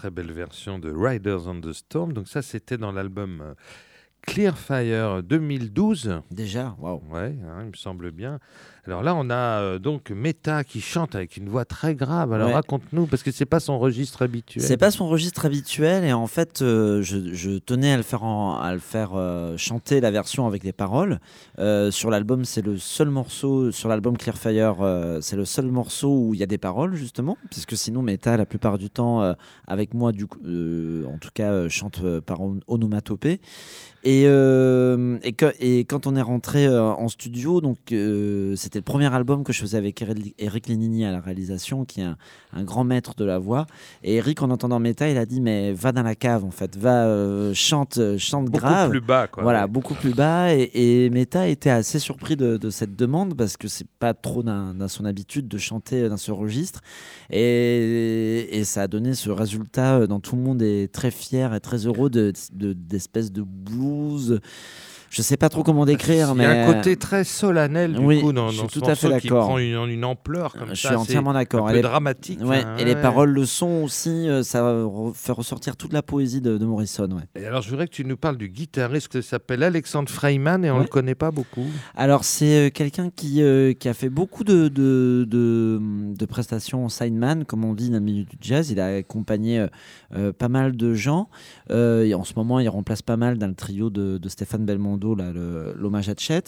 Très 0.00 0.10
belle 0.10 0.32
version 0.32 0.78
de 0.78 0.90
Riders 0.90 1.46
on 1.46 1.60
the 1.60 1.74
Storm. 1.74 2.14
Donc 2.14 2.26
ça 2.26 2.40
c'était 2.40 2.78
dans 2.78 2.90
l'album 2.90 3.42
euh, 3.42 3.54
Clear 4.22 4.56
Fire 4.56 5.22
2012. 5.22 6.22
Déjà, 6.30 6.74
waouh. 6.78 7.02
Ouais, 7.10 7.36
hein, 7.46 7.59
me 7.70 7.76
semble 7.76 8.10
bien. 8.10 8.38
Alors 8.86 9.02
là, 9.02 9.14
on 9.14 9.28
a 9.30 9.34
euh, 9.60 9.78
donc 9.78 10.10
Meta 10.10 10.64
qui 10.64 10.80
chante 10.80 11.14
avec 11.14 11.36
une 11.36 11.48
voix 11.48 11.64
très 11.66 11.94
grave. 11.94 12.32
Alors 12.32 12.48
Ouais. 12.48 12.54
raconte-nous, 12.54 13.06
parce 13.06 13.22
que 13.22 13.30
c'est 13.30 13.44
pas 13.44 13.60
son 13.60 13.78
registre 13.78 14.22
habituel. 14.22 14.64
C'est 14.64 14.76
pas 14.78 14.90
son 14.90 15.06
registre 15.08 15.44
habituel 15.46 16.02
et 16.04 16.12
en 16.12 16.26
fait, 16.26 16.62
euh, 16.62 17.02
je, 17.02 17.32
je 17.34 17.58
tenais 17.58 17.92
à 17.92 17.96
le 17.98 18.02
faire, 18.02 18.24
en- 18.24 18.58
à 18.58 18.72
le 18.72 18.78
faire 18.80 19.10
euh, 19.14 19.56
chanter 19.58 20.00
la 20.00 20.10
version 20.10 20.46
avec 20.46 20.64
les 20.64 20.72
paroles. 20.72 21.18
Sur 21.90 22.10
l'album, 22.10 22.44
c'est 22.44 22.64
le 22.64 22.78
seul 22.78 23.10
morceau, 23.10 23.70
sur 23.70 23.88
l'album 23.88 24.16
Clearfire, 24.16 24.76
c'est 25.20 25.36
le 25.36 25.44
seul 25.44 25.66
morceau 25.66 26.08
où 26.18 26.34
il 26.34 26.40
y 26.40 26.42
a 26.42 26.46
des 26.46 26.58
paroles 26.58 26.94
justement, 26.94 27.36
puisque 27.50 27.76
sinon 27.76 28.00
Meta, 28.02 28.36
la 28.36 28.46
plupart 28.46 28.78
du 28.78 28.88
temps, 28.90 29.34
avec 29.66 29.92
moi, 29.94 30.12
du 30.12 30.26
coup, 30.26 30.38
en 30.40 31.18
tout 31.18 31.30
cas, 31.34 31.68
chante 31.68 32.00
par 32.20 32.40
on- 32.40 32.60
onomatopée. 32.66 33.40
Et, 34.04 34.22
et, 34.22 35.32
que- 35.36 35.52
et 35.60 35.84
quand 35.84 36.06
on 36.06 36.16
est 36.16 36.22
rentré 36.22 36.66
en 36.68 37.08
studio, 37.08 37.59
donc 37.60 37.78
euh, 37.92 38.54
c'était 38.56 38.78
le 38.78 38.84
premier 38.84 39.12
album 39.14 39.44
que 39.44 39.52
je 39.52 39.60
faisais 39.60 39.76
avec 39.76 40.04
Eric 40.38 40.66
Lénini 40.68 41.04
à 41.04 41.12
la 41.12 41.20
réalisation, 41.20 41.84
qui 41.84 42.00
est 42.00 42.04
un, 42.04 42.16
un 42.52 42.62
grand 42.64 42.84
maître 42.84 43.14
de 43.16 43.24
la 43.24 43.38
voix. 43.38 43.66
Et 44.02 44.16
Eric, 44.16 44.42
en 44.42 44.50
entendant 44.50 44.78
Meta, 44.78 45.08
il 45.08 45.16
a 45.18 45.26
dit 45.26 45.40
mais 45.40 45.72
va 45.72 45.92
dans 45.92 46.02
la 46.02 46.14
cave 46.14 46.44
en 46.44 46.50
fait, 46.50 46.76
va 46.76 47.06
euh, 47.06 47.52
chante, 47.54 47.98
euh, 47.98 48.18
chante 48.18 48.46
beaucoup 48.46 48.58
grave. 48.64 48.90
plus 48.90 49.00
bas. 49.00 49.26
Quoi, 49.26 49.42
Voilà, 49.42 49.66
beaucoup 49.66 49.94
plus 49.94 50.14
bas. 50.14 50.54
Et, 50.54 50.70
et 51.04 51.10
Meta 51.10 51.48
était 51.48 51.70
assez 51.70 51.98
surpris 51.98 52.36
de, 52.36 52.56
de 52.56 52.70
cette 52.70 52.96
demande 52.96 53.34
parce 53.36 53.56
que 53.56 53.68
c'est 53.68 53.86
pas 53.98 54.14
trop 54.14 54.42
dans, 54.42 54.74
dans 54.74 54.88
son 54.88 55.04
habitude 55.04 55.48
de 55.48 55.58
chanter 55.58 56.08
dans 56.08 56.16
ce 56.16 56.32
registre. 56.32 56.80
Et, 57.30 58.48
et 58.58 58.64
ça 58.64 58.82
a 58.82 58.88
donné 58.88 59.14
ce 59.14 59.30
résultat 59.30 60.06
dont 60.06 60.20
tout 60.20 60.36
le 60.36 60.42
monde 60.42 60.62
est 60.62 60.92
très 60.92 61.10
fier 61.10 61.54
et 61.54 61.60
très 61.60 61.86
heureux 61.86 62.10
de- 62.10 62.32
de- 62.52 62.72
d'espèces 62.72 63.32
de, 63.32 63.42
blues. 63.42 64.40
Je 65.10 65.22
sais 65.22 65.36
pas 65.36 65.48
trop 65.48 65.64
comment 65.64 65.84
décrire, 65.84 66.28
Il 66.30 66.34
y 66.36 66.38
mais 66.38 66.44
a 66.46 66.68
un 66.68 66.72
côté 66.72 66.96
très 66.96 67.24
solennel 67.24 67.94
du 67.94 67.98
Oui, 67.98 68.20
coup 68.20 68.32
dans, 68.32 68.48
je 68.50 68.52
suis 68.52 68.60
dans 68.62 68.68
tout 68.68 68.78
ce 68.84 68.90
à 68.92 68.94
fait 68.94 69.20
qui 69.20 69.26
prend 69.26 69.58
une, 69.58 69.74
une 69.90 70.04
ampleur 70.04 70.52
comme 70.52 70.68
je 70.68 70.80
ça. 70.80 70.88
suis 70.90 70.96
entièrement 70.96 71.32
d'accord. 71.32 71.68
Elle 71.68 71.78
est- 71.78 71.82
dramatique. 71.82 72.38
Ouais, 72.44 72.62
hein, 72.64 72.76
et 72.78 72.84
les 72.84 72.94
paroles, 72.94 73.30
le 73.32 73.44
son 73.44 73.82
aussi, 73.82 74.28
euh, 74.28 74.44
ça 74.44 74.62
re- 74.62 75.12
fait 75.12 75.32
ressortir 75.32 75.76
toute 75.76 75.92
la 75.92 76.02
poésie 76.04 76.40
de, 76.40 76.56
de 76.58 76.64
Morrison. 76.64 77.08
Ouais. 77.10 77.22
Et 77.42 77.44
alors, 77.44 77.60
je 77.62 77.70
voudrais 77.70 77.88
que 77.88 77.92
tu 77.92 78.04
nous 78.04 78.16
parles 78.16 78.36
du 78.36 78.48
guitariste 78.48 79.08
qui 79.08 79.20
s'appelle 79.20 79.64
Alexandre 79.64 80.08
Freiman 80.08 80.64
et 80.64 80.70
on 80.70 80.76
Ouais. 80.76 80.82
le 80.82 80.88
connaît 80.88 81.16
pas 81.16 81.32
beaucoup. 81.32 81.66
Alors, 81.96 82.22
c'est 82.22 82.68
euh, 82.68 82.70
quelqu'un 82.70 83.10
qui, 83.10 83.42
euh, 83.42 83.72
qui 83.72 83.88
a 83.88 83.94
fait 83.94 84.10
beaucoup 84.10 84.44
de, 84.44 84.68
de, 84.68 85.26
de, 85.28 85.80
de 86.14 86.24
prestations 86.26 86.84
en 86.84 86.88
sideman, 86.88 87.44
comme 87.44 87.64
on 87.64 87.74
dit 87.74 87.88
dans 87.90 87.98
le 87.98 88.04
milieu 88.04 88.22
du 88.22 88.36
jazz. 88.40 88.70
Il 88.70 88.78
a 88.78 88.94
accompagné 88.98 89.58
euh, 89.58 89.66
euh, 90.14 90.32
pas 90.32 90.48
mal 90.48 90.76
de 90.76 90.94
gens. 90.94 91.28
Euh, 91.72 92.04
et 92.04 92.14
en 92.14 92.22
ce 92.22 92.34
moment, 92.36 92.60
il 92.60 92.68
remplace 92.68 93.02
pas 93.02 93.16
mal 93.16 93.38
dans 93.38 93.48
le 93.48 93.54
trio 93.56 93.90
de, 93.90 94.16
de 94.18 94.28
Stéphane 94.28 94.64
Belmondo, 94.64 94.99
là, 95.08 95.32
l'hommage 95.76 96.08
à 96.08 96.14
Chet. 96.16 96.42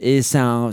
Et 0.00 0.22
c'est 0.22 0.38
un, 0.38 0.70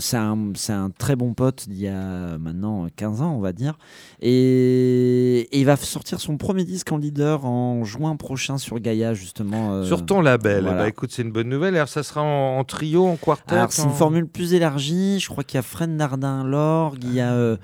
très 0.98 1.16
bon 1.16 1.34
pote 1.34 1.68
d'il 1.68 1.80
y 1.82 1.88
a 1.88 2.38
maintenant 2.38 2.86
15 2.96 3.22
ans, 3.22 3.34
on 3.36 3.40
va 3.40 3.52
dire. 3.52 3.76
Et, 4.20 5.48
et 5.52 5.58
il 5.60 5.64
va 5.66 5.76
sortir 5.76 6.20
son 6.20 6.36
premier 6.36 6.64
disque 6.64 6.90
en 6.92 6.96
leader 6.96 7.44
en 7.44 7.84
juin 7.84 8.16
prochain 8.16 8.58
sur 8.58 8.78
Gaïa, 8.80 9.14
justement. 9.14 9.72
euh, 9.74 9.84
Sur 9.84 10.04
ton 10.06 10.20
label. 10.20 10.62
voilà. 10.64 10.82
Bah, 10.82 10.88
écoute, 10.88 11.10
c'est 11.12 11.22
une 11.22 11.32
bonne 11.32 11.48
nouvelle. 11.48 11.74
Alors, 11.76 11.88
ça 11.88 12.02
sera 12.02 12.22
en, 12.22 12.58
en 12.58 12.64
trio, 12.64 13.06
en 13.06 13.16
quartet 13.16 13.54
Alors, 13.54 13.72
c'est 13.72 13.82
une 13.82 13.90
formule 13.90 14.26
plus 14.26 14.54
élargie. 14.54 15.20
Je 15.20 15.28
crois 15.28 15.44
qu'il 15.44 15.56
y 15.56 15.58
a 15.58 15.62
Fred 15.62 15.90
Nardin 15.90 16.44
l'orgue, 16.44 17.02
il 17.04 17.14
y 17.14 17.20
a. 17.20 17.32
euh, 17.32 17.56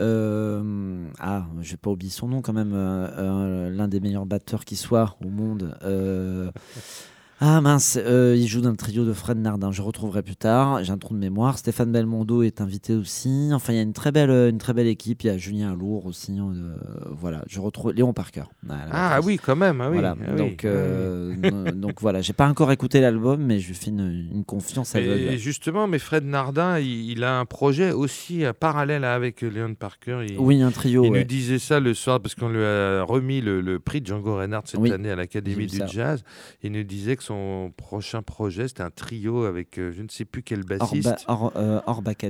euh, 0.00 1.04
ah, 1.18 1.46
je 1.60 1.72
vais 1.72 1.76
pas 1.76 1.90
oublier 1.90 2.12
son 2.12 2.28
nom 2.28 2.40
quand 2.40 2.52
même, 2.52 2.72
euh, 2.72 3.08
euh, 3.18 3.70
l'un 3.70 3.88
des 3.88 3.98
meilleurs 3.98 4.26
batteurs 4.26 4.64
qui 4.64 4.76
soit 4.76 5.16
au 5.24 5.28
monde. 5.28 5.76
Ah 7.40 7.60
mince, 7.60 7.96
euh, 8.04 8.34
il 8.36 8.48
joue 8.48 8.60
dans 8.60 8.70
le 8.70 8.76
trio 8.76 9.04
de 9.04 9.12
Fred 9.12 9.38
Nardin. 9.38 9.70
Je 9.70 9.80
retrouverai 9.80 10.24
plus 10.24 10.34
tard. 10.34 10.82
J'ai 10.82 10.90
un 10.90 10.98
trou 10.98 11.14
de 11.14 11.20
mémoire. 11.20 11.56
Stéphane 11.56 11.92
Belmondo 11.92 12.42
est 12.42 12.60
invité 12.60 12.94
aussi. 12.96 13.50
Enfin, 13.52 13.72
il 13.74 13.76
y 13.76 13.78
a 13.78 13.82
une 13.82 13.92
très 13.92 14.10
belle, 14.10 14.30
euh, 14.30 14.50
une 14.50 14.58
très 14.58 14.72
belle 14.74 14.88
équipe. 14.88 15.22
Il 15.22 15.28
y 15.28 15.30
a 15.30 15.38
Julien 15.38 15.70
Alour 15.72 16.06
aussi. 16.06 16.36
euh, 16.40 16.74
voilà, 17.12 17.44
je 17.46 17.60
retrouve 17.60 17.92
Léon 17.92 18.12
Parker. 18.12 18.40
à 18.68 18.74
Ah 18.90 19.08
batterie. 19.20 19.26
oui, 19.26 19.36
quand 19.40 19.54
même. 19.54 19.80
Ah, 19.80 19.88
oui. 19.88 19.94
Voilà, 19.98 20.16
ah 20.26 20.32
donc, 20.32 20.64
ah 20.64 20.68
oui. 20.68 21.40
euh, 21.44 21.70
donc 21.72 22.00
voilà, 22.00 22.22
j'ai 22.22 22.32
pas 22.32 22.48
encore 22.48 22.72
écouté 22.72 23.00
l'album, 23.00 23.40
mais 23.40 23.60
je 23.60 23.68
lui 23.68 23.74
fais 23.76 23.90
une, 23.90 24.28
une 24.32 24.44
confiance 24.44 24.96
aveugle. 24.96 25.12
Et 25.32 25.38
justement, 25.38 25.86
mais 25.86 26.00
Fred 26.00 26.24
Nardin, 26.24 26.80
il, 26.80 27.08
il 27.12 27.22
a 27.22 27.38
un 27.38 27.44
projet 27.44 27.92
aussi 27.92 28.42
parallèle 28.58 29.04
avec 29.04 29.42
Leon 29.42 29.74
Parker. 29.76 30.26
Il, 30.28 30.40
Oui, 30.40 30.60
un 30.60 30.72
trio. 30.72 31.04
il 31.04 31.10
ouais. 31.12 31.18
nous 31.20 31.24
disait 31.24 31.60
ça 31.60 31.78
le 31.78 31.94
soir 31.94 32.18
parce 32.18 32.34
qu'on 32.34 32.48
lui 32.48 32.64
a 32.64 33.04
remis 33.04 33.40
le, 33.40 33.60
le 33.60 33.78
prix 33.78 34.00
de 34.00 34.06
Django 34.08 34.34
Reinhardt 34.38 34.66
cette 34.66 34.80
Oui, 34.80 34.90
année 34.90 35.12
à 35.12 35.14
l'Académie 35.16 35.68
du 35.68 35.76
ça. 35.78 35.86
Jazz. 35.86 36.24
Il 36.64 36.72
nous 36.72 36.82
disait 36.82 37.14
que 37.14 37.27
son 37.28 37.72
prochain 37.76 38.22
projet, 38.22 38.68
c'était 38.68 38.82
un 38.82 38.90
trio 38.90 39.44
avec 39.44 39.78
euh, 39.78 39.92
je 39.92 40.02
ne 40.02 40.08
sais 40.08 40.24
plus 40.24 40.42
quel 40.42 40.64
bassiste. 40.64 41.04
ba- 41.04 41.16
hors, 41.28 41.52
euh, 41.56 41.80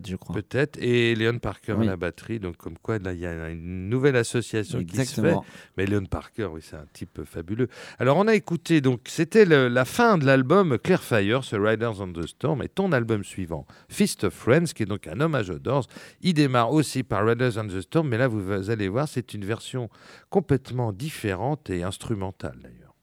je 0.07 0.17
crois. 0.17 0.35
Peut-être, 0.35 0.77
et 0.81 1.15
Leon 1.15 1.39
Parker 1.39 1.75
Oui. 1.75 1.87
à 1.87 1.91
la 1.91 1.97
batterie. 1.97 2.41
Donc, 2.41 2.57
comme 2.57 2.77
quoi, 2.79 2.99
là, 2.99 3.13
il 3.13 3.21
y 3.21 3.27
a 3.27 3.49
une 3.51 3.89
nouvelle 3.89 4.17
association 4.17 4.85
qui 4.85 4.97
se 5.07 5.21
fait. 5.21 5.35
Mais 5.77 5.87
Leon 5.87 6.05
Parker, 6.07 6.49
oui, 6.53 6.61
c'est 6.63 6.77
un 6.77 6.87
type 6.93 7.25
fabuleux. 7.25 7.69
Alors, 7.99 8.17
on 8.17 8.27
a 8.27 8.35
écouté, 8.35 8.81
donc, 8.81 9.03
c'était 9.09 9.45
la 9.45 9.85
fin 9.85 10.19
de 10.19 10.27
l'album 10.27 10.79
Clear 10.79 11.03
Fire, 11.03 11.45
ce 11.45 11.57
Riders 11.57 12.01
on 12.01 12.13
the 12.13 12.27
Storm, 12.27 12.63
et 12.63 12.69
ton 12.69 12.93
album 12.93 13.23
suivant, 13.25 13.67
Fist 13.89 14.25
of 14.25 14.35
Friends, 14.35 14.73
qui 14.75 14.83
est 14.83 14.87
donc 14.87 15.07
un 15.07 15.21
hommage 15.21 15.51
aux 15.51 15.59
Doors. 15.59 15.87
Il 16.21 16.35
démarre 16.35 16.73
aussi 16.73 17.03
par 17.03 17.25
Riders 17.27 17.57
on 17.57 17.67
the 17.69 17.81
Storm, 17.81 18.09
mais 18.09 18.19
là, 18.19 18.29
vous 18.29 18.71
allez 18.71 18.89
voir, 18.89 19.09
c'est 19.09 19.33
une 19.35 19.45
version 19.45 19.89
complètement 20.31 20.93
différente 20.93 21.71
et 21.71 21.83
instrumentale, 21.83 22.59
d'ailleurs. 22.63 22.95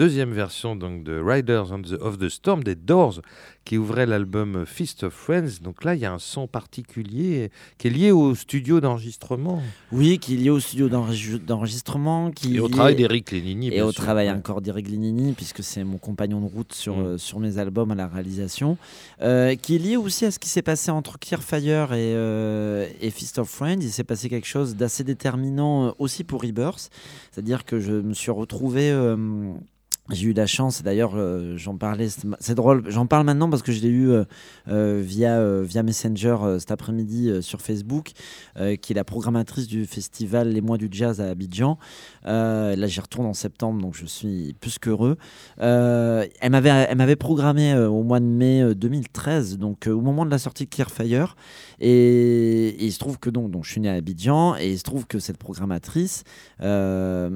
Deuxième 0.00 0.32
version 0.32 0.76
donc 0.76 1.04
de 1.04 1.20
Riders 1.20 1.70
on 1.72 1.82
the, 1.82 1.92
of 2.00 2.16
the 2.16 2.30
Storm 2.30 2.64
des 2.64 2.74
Doors 2.74 3.20
qui 3.66 3.76
ouvrait 3.76 4.06
l'album 4.06 4.64
Feast 4.64 5.04
of 5.04 5.12
Friends. 5.12 5.60
Donc 5.62 5.84
là, 5.84 5.94
il 5.94 6.00
y 6.00 6.06
a 6.06 6.12
un 6.12 6.18
son 6.18 6.46
particulier 6.48 7.50
qui 7.76 7.88
est 7.88 7.90
lié 7.90 8.10
au 8.10 8.34
studio 8.34 8.80
d'enregistrement. 8.80 9.60
Oui, 9.92 10.18
qui 10.18 10.34
est 10.34 10.36
lié 10.38 10.48
au 10.48 10.58
studio 10.58 10.88
d'enregistre- 10.88 11.44
d'enregistrement. 11.44 12.30
qui 12.30 12.56
Et 12.56 12.60
au 12.60 12.68
travail 12.68 12.96
d'Eric 12.96 13.30
Lénini. 13.30 13.68
Et 13.74 13.82
au 13.82 13.92
sûr. 13.92 14.02
travail 14.02 14.28
Ouais. 14.28 14.34
encore 14.34 14.62
d'Eric 14.62 14.88
Linini, 14.88 15.34
puisque 15.34 15.62
c'est 15.62 15.84
mon 15.84 15.98
compagnon 15.98 16.40
de 16.40 16.46
route 16.46 16.72
sur, 16.72 16.96
Mm. 16.96 17.04
euh, 17.04 17.18
sur 17.18 17.38
mes 17.38 17.58
albums 17.58 17.90
à 17.90 17.94
la 17.94 18.08
réalisation, 18.08 18.78
euh, 19.20 19.54
qui 19.54 19.74
est 19.76 19.78
lié 19.78 19.98
aussi 19.98 20.24
à 20.24 20.30
ce 20.30 20.38
qui 20.38 20.48
s'est 20.48 20.62
passé 20.62 20.90
entre 20.90 21.18
Clearfire 21.18 21.92
et, 21.92 22.14
euh, 22.16 22.86
et 23.02 23.10
Feast 23.10 23.38
of 23.38 23.48
Friends. 23.50 23.80
Il 23.82 23.90
s'est 23.90 24.04
passé 24.04 24.30
quelque 24.30 24.46
chose 24.48 24.74
d'assez 24.76 25.04
déterminant 25.04 25.94
aussi 25.98 26.24
pour 26.24 26.40
Rebirth, 26.40 26.88
c'est-à-dire 27.30 27.66
que 27.66 27.78
je 27.78 27.92
me 27.92 28.14
suis 28.14 28.30
retrouvé. 28.30 28.90
euh, 28.90 29.52
j'ai 30.12 30.28
eu 30.28 30.32
la 30.32 30.46
chance, 30.46 30.80
et 30.80 30.82
d'ailleurs 30.82 31.12
euh, 31.14 31.56
j'en 31.56 31.76
parlais, 31.76 32.08
c'est 32.40 32.54
drôle, 32.54 32.84
j'en 32.88 33.06
parle 33.06 33.24
maintenant 33.26 33.48
parce 33.50 33.62
que 33.62 33.72
je 33.72 33.80
l'ai 33.80 33.88
eu 33.88 34.10
euh, 34.10 34.24
euh, 34.68 35.00
via, 35.04 35.62
via 35.62 35.82
Messenger 35.82 36.36
cet 36.58 36.70
après-midi 36.70 37.30
sur 37.42 37.60
Facebook, 37.60 38.12
qui 38.56 38.92
est 38.92 38.94
la 38.94 39.04
programmatrice 39.04 39.66
du 39.66 39.86
festival 39.86 40.48
Les 40.50 40.60
Mois 40.60 40.78
du 40.78 40.88
Jazz 40.90 41.20
à 41.20 41.28
Abidjan. 41.30 41.78
Là 42.24 42.86
j'y 42.86 43.00
retourne 43.00 43.26
en 43.26 43.34
septembre, 43.34 43.80
donc 43.80 43.94
je 43.94 44.06
suis 44.06 44.54
plus 44.60 44.78
qu'heureux. 44.78 45.16
Elle 45.58 46.50
m'avait 46.50 46.70
elle 46.70 46.96
m'avait 46.96 47.16
programmé 47.16 47.74
au 47.76 48.02
mois 48.02 48.20
de 48.20 48.24
mai 48.24 48.62
euh, 48.62 48.74
2013, 48.74 49.58
donc 49.58 49.86
au 49.86 50.00
moment 50.00 50.24
de 50.24 50.30
la 50.30 50.38
sortie 50.38 50.64
de 50.64 50.70
Clearfire. 50.70 51.36
Et, 51.80 52.68
et 52.68 52.84
il 52.84 52.92
se 52.92 52.98
trouve 52.98 53.18
que 53.18 53.30
donc, 53.30 53.50
donc 53.50 53.64
je 53.64 53.70
suis 53.72 53.80
né 53.80 53.88
à 53.88 53.94
Abidjan, 53.94 54.56
et 54.56 54.70
il 54.72 54.78
se 54.78 54.82
trouve 54.84 55.06
que 55.06 55.18
cette 55.18 55.38
programmatrice 55.38 56.24
m'a- 56.60 57.30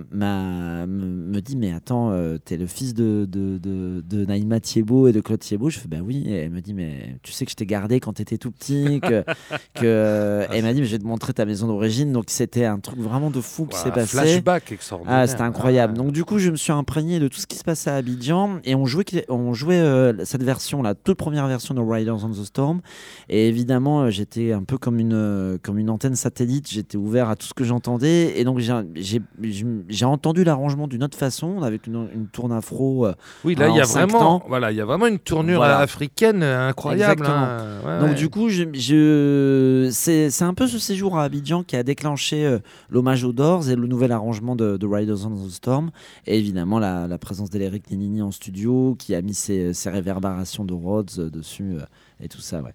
me, 0.86 1.40
dit 1.40 1.56
Mais 1.56 1.72
attends, 1.72 2.12
t'es 2.44 2.56
fils 2.66 2.94
de, 2.94 3.26
de, 3.30 3.58
de, 3.58 4.02
de 4.08 4.24
Naïma 4.24 4.60
Thiebaud 4.60 5.08
et 5.08 5.12
de 5.12 5.20
Claude 5.20 5.40
Thiebaud 5.40 5.70
Je 5.70 5.78
fais 5.78 5.88
Ben 5.88 6.02
oui. 6.02 6.24
Et 6.26 6.32
elle 6.34 6.50
me 6.50 6.60
dit 6.60 6.74
Mais 6.74 7.18
tu 7.22 7.32
sais 7.32 7.44
que 7.44 7.50
je 7.50 7.56
t'ai 7.56 7.66
gardé 7.66 8.00
quand 8.00 8.14
t'étais 8.14 8.38
tout 8.38 8.50
petit. 8.50 9.00
Que, 9.00 9.24
que... 9.74 10.46
Elle 10.50 10.62
m'a 10.64 10.72
dit 10.72 10.80
Mais 10.80 10.86
je 10.86 10.92
vais 10.92 10.98
te 10.98 11.06
montrer 11.06 11.32
ta 11.32 11.44
maison 11.44 11.66
d'origine. 11.66 12.12
Donc 12.12 12.24
c'était 12.28 12.64
un 12.64 12.78
truc 12.78 12.98
vraiment 12.98 13.30
de 13.30 13.40
fou 13.40 13.66
qui 13.66 13.76
s'est 13.78 13.90
passé. 13.90 14.16
Flashback 14.18 14.72
extraordinaire. 14.72 15.18
Ah, 15.18 15.26
c'était 15.26 15.42
incroyable. 15.42 15.94
Ah. 15.96 16.02
Donc 16.02 16.12
du 16.12 16.24
coup, 16.24 16.38
je 16.38 16.50
me 16.50 16.56
suis 16.56 16.72
imprégné 16.72 17.18
de 17.20 17.28
tout 17.28 17.38
ce 17.40 17.46
qui 17.46 17.56
se 17.56 17.64
passait 17.64 17.90
à 17.90 17.96
Abidjan 17.96 18.58
et 18.64 18.74
on 18.74 18.86
jouait, 18.86 19.04
on 19.28 19.52
jouait 19.52 19.80
euh, 19.80 20.24
cette 20.24 20.42
version, 20.42 20.82
la 20.82 20.94
toute 20.94 21.16
première 21.18 21.46
version 21.46 21.74
de 21.74 21.80
Riders 21.80 22.24
on 22.24 22.30
the 22.30 22.44
Storm. 22.44 22.80
Et 23.28 23.48
évidemment, 23.48 24.02
euh, 24.02 24.10
j'étais 24.10 24.52
un 24.52 24.62
peu 24.62 24.78
comme 24.78 24.98
une, 24.98 25.12
euh, 25.14 25.58
comme 25.62 25.78
une 25.78 25.90
antenne 25.90 26.16
satellite. 26.16 26.68
J'étais 26.70 26.96
ouvert 26.96 27.28
à 27.28 27.36
tout 27.36 27.46
ce 27.46 27.54
que 27.54 27.64
j'entendais 27.64 28.38
et 28.38 28.44
donc 28.44 28.58
j'ai- 28.58 30.04
entendu 30.04 30.44
l'arrangement 30.44 30.86
d'une 30.86 31.02
autre 31.02 31.16
façon, 31.18 31.62
avec 31.62 31.86
une, 31.86 32.08
une 32.14 32.26
tourne 32.26 32.52
afro. 32.56 33.06
euh, 33.06 33.14
Oui, 33.44 33.54
là, 33.54 33.68
il 33.68 33.76
y 33.76 33.80
a 33.80 33.84
vraiment, 33.84 34.42
voilà, 34.48 34.70
il 34.72 34.76
y 34.76 34.80
a 34.80 34.84
vraiment 34.84 35.06
une 35.06 35.18
tournure 35.18 35.58
Voilà. 35.58 35.78
africaine 35.78 36.42
euh, 36.42 36.68
incroyable. 36.68 37.26
Hein. 37.26 37.58
Ouais, 37.84 37.98
Donc 38.00 38.08
ouais. 38.10 38.14
du 38.14 38.28
coup, 38.28 38.48
je, 38.48 38.64
je- 38.72 39.88
c'est 39.92 40.42
un 40.42 40.54
peu 40.54 40.66
ce 40.66 40.78
séjour 40.78 41.18
à 41.18 41.24
Abidjan 41.24 41.62
qui 41.62 41.76
a 41.76 41.82
déclenché 41.82 42.44
euh, 42.46 42.58
l'hommage 42.90 43.24
aux 43.24 43.32
Doors 43.32 43.68
et 43.68 43.76
le 43.76 43.86
nouvel 43.86 44.12
arrangement 44.12 44.56
de, 44.56 44.76
de 44.76 44.86
Riders 44.86 45.26
on 45.26 45.30
the 45.46 45.50
Storm. 45.50 45.90
Et 46.26 46.38
évidemment, 46.38 46.78
la, 46.78 47.06
la 47.06 47.18
présence 47.18 47.50
d'Eric 47.50 47.90
Nenini 47.90 48.22
en 48.22 48.30
studio 48.30 48.96
qui 48.98 49.14
a 49.14 49.22
mis 49.22 49.34
ses, 49.34 49.72
ses 49.74 49.90
réverbérations 49.90 50.64
de 50.64 50.72
Rhodes 50.74 51.10
euh, 51.18 51.30
dessus 51.30 51.74
euh, 51.76 51.84
et 52.22 52.28
tout 52.28 52.40
ça. 52.40 52.60
Ouais. 52.62 52.74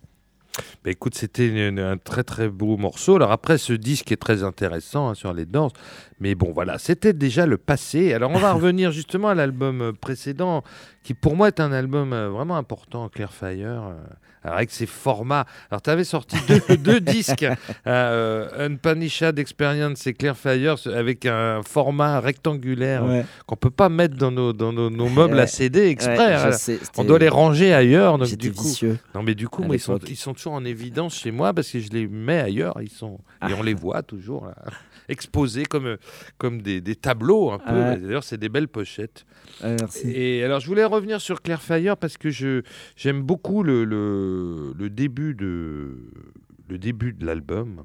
Bah, 0.83 0.91
écoute, 0.91 1.15
c'était 1.15 1.71
un 1.77 1.97
très 1.97 2.23
très 2.23 2.49
beau 2.49 2.77
morceau. 2.77 3.15
Alors 3.15 3.31
après, 3.31 3.57
ce 3.57 3.73
disque 3.73 4.11
est 4.11 4.17
très 4.17 4.43
intéressant 4.43 5.09
hein, 5.09 5.13
sur 5.13 5.33
les 5.33 5.45
danses. 5.45 5.73
Mais 6.19 6.35
bon, 6.35 6.51
voilà, 6.51 6.77
c'était 6.77 7.13
déjà 7.13 7.45
le 7.45 7.57
passé. 7.57 8.13
Alors 8.13 8.31
on 8.31 8.39
va 8.39 8.53
revenir 8.59 8.91
justement 8.91 9.29
à 9.29 9.35
l'album 9.35 9.93
précédent, 9.99 10.63
qui 11.03 11.13
pour 11.13 11.35
moi 11.35 11.47
est 11.47 11.59
un 11.59 11.71
album 11.71 12.13
euh, 12.13 12.29
vraiment 12.29 12.57
important, 12.57 13.09
Clearfire. 13.09 13.83
euh, 13.83 13.93
alors 14.43 14.57
avec 14.57 14.71
ses 14.71 14.85
formats. 14.85 15.45
Alors 15.71 15.81
tu 15.81 15.89
avais 15.89 16.03
sorti 16.03 16.37
deux, 16.47 16.77
deux 16.77 16.99
disques, 16.99 17.45
euh, 17.87 18.67
Unpunished 18.67 19.37
Experience 19.39 20.05
et 20.07 20.13
Clearfire, 20.13 20.77
ce- 20.77 20.89
avec 20.89 21.25
un 21.25 21.61
format 21.63 22.19
rectangulaire 22.19 23.03
euh, 23.05 23.21
qu'on 23.45 23.55
peut 23.55 23.69
pas 23.69 23.89
mettre 23.89 24.15
dans 24.15 24.31
nos, 24.31 24.53
dans 24.53 24.71
nos, 24.73 24.89
nos 24.89 25.09
meubles 25.09 25.35
Ouais. 25.35 25.41
à 25.41 25.47
CD 25.47 25.87
exprès. 25.87 26.17
Ouais, 26.17 26.33
hein. 26.33 26.51
sais, 26.53 26.79
On 26.97 27.03
doit 27.03 27.19
les 27.19 27.29
ranger 27.29 27.73
ailleurs. 27.73 28.17
Donc 28.17 28.29
du 28.35 28.51
coup, 28.51 28.63
vicieux. 28.63 28.97
non, 29.15 29.23
mais 29.23 29.35
du 29.35 29.47
coup, 29.47 29.63
moi, 29.63 29.75
ils, 29.75 29.79
sont, 29.79 29.93
l'époque. 29.93 30.09
ils 30.09 30.15
sont 30.15 30.33
toujours 30.33 30.53
en 30.53 30.65
évidence 30.65 31.15
chez 31.15 31.31
moi 31.31 31.53
parce 31.53 31.69
que 31.69 31.79
je 31.79 31.89
les 31.91 32.07
mets 32.07 32.39
ailleurs. 32.39 32.77
Ils 32.81 32.89
sont, 32.89 33.19
et 33.47 33.53
on 33.53 33.63
les 33.63 33.73
voit 33.73 34.01
toujours 34.03 34.45
là, 34.45 34.55
exposés 35.09 35.65
comme, 35.65 35.85
euh, 35.87 35.97
comme 36.37 36.61
des, 36.61 36.79
des 36.79 36.95
tableaux 36.95 37.51
un 37.51 37.59
peu. 37.59 37.73
Ouais. 37.73 37.97
D'ailleurs, 37.97 38.23
c'est 38.23 38.37
des 38.37 38.49
belles 38.49 38.67
pochettes. 38.69 39.25
Ouais, 39.63 39.75
merci. 39.79 40.09
Et 40.11 40.43
alors, 40.43 40.59
je 40.59 40.67
voulais 40.67 40.85
revenir 40.85 41.19
sur 41.19 41.41
Clairefire 41.41 41.97
parce 41.97 42.17
que 42.17 42.29
je 42.29 42.61
j'aime 42.95 43.21
beaucoup 43.21 43.63
le, 43.63 43.83
le, 43.83 44.73
le 44.77 44.89
début 44.89 45.33
de 45.35 45.97
le 46.69 46.77
début 46.77 47.13
de 47.13 47.25
l'album. 47.25 47.83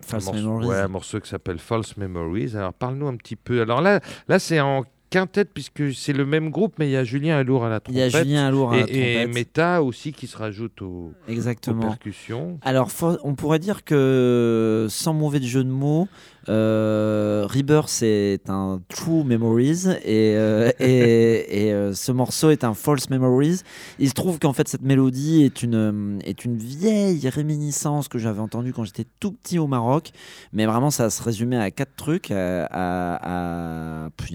False 0.00 0.28
un 0.28 0.32
morceau, 0.32 0.42
Memories. 0.42 0.66
ouais, 0.68 0.76
un 0.76 0.88
morceau 0.88 1.20
qui 1.20 1.28
s'appelle 1.28 1.58
False 1.58 1.96
Memories. 1.96 2.56
Alors, 2.56 2.72
parle-nous 2.74 3.08
un 3.08 3.16
petit 3.16 3.36
peu. 3.36 3.60
Alors 3.60 3.80
là, 3.80 4.00
là 4.28 4.38
c'est 4.38 4.60
en 4.60 4.84
quintette 5.10 5.50
puisque 5.54 5.92
c'est 5.94 6.12
le 6.12 6.26
même 6.26 6.50
groupe, 6.50 6.74
mais 6.78 6.88
il 6.88 6.92
y 6.92 6.96
a 6.96 7.04
Julien 7.04 7.36
Alour 7.38 7.64
à 7.64 7.68
la 7.68 7.80
Il 7.88 7.94
y 7.94 7.96
trompette. 7.98 8.14
a 8.14 8.22
Julien 8.22 8.46
Alour 8.46 8.72
à 8.72 8.76
la 8.76 8.82
et, 8.82 8.84
et 9.12 9.14
trompette. 9.24 9.34
Meta 9.34 9.82
aussi 9.82 10.12
qui 10.12 10.26
se 10.26 10.36
rajoute 10.36 10.82
aux, 10.82 10.86
aux 10.86 11.30
Exactement. 11.30 11.80
percussions. 11.82 12.58
Alors, 12.62 12.90
on 13.24 13.34
pourrait 13.34 13.58
dire 13.58 13.84
que, 13.84 14.86
sans 14.90 15.14
mauvais 15.14 15.40
jeu 15.42 15.64
de 15.64 15.70
mots, 15.70 16.08
euh, 16.48 17.46
Rebirth 17.46 17.88
c'est 17.88 18.40
un 18.48 18.80
True 18.88 19.24
Memories 19.24 19.88
et, 20.04 20.34
euh, 20.36 20.70
euh, 20.80 21.92
ce 21.92 22.12
morceau 22.12 22.50
est 22.50 22.64
un 22.64 22.74
False 22.74 23.10
Memories. 23.10 23.60
Il 23.98 24.08
se 24.08 24.14
trouve 24.14 24.38
qu'en 24.38 24.52
fait 24.52 24.68
cette 24.68 24.82
mélodie 24.82 25.44
est 25.44 25.62
une, 25.62 25.74
euh, 25.74 26.18
est 26.24 26.44
une 26.44 26.56
vieille 26.56 27.28
réminiscence 27.28 28.08
que 28.08 28.18
j'avais 28.18 28.40
entendue 28.40 28.72
quand 28.72 28.84
j'étais 28.84 29.06
tout 29.20 29.32
petit 29.32 29.58
au 29.58 29.66
Maroc, 29.66 30.10
mais 30.52 30.66
vraiment 30.66 30.90
ça 30.90 31.10
se 31.10 31.22
résumait 31.22 31.58
à 31.58 31.70
quatre 31.70 31.96
trucs. 31.96 32.30
Il 32.30 32.34
y 32.34 32.36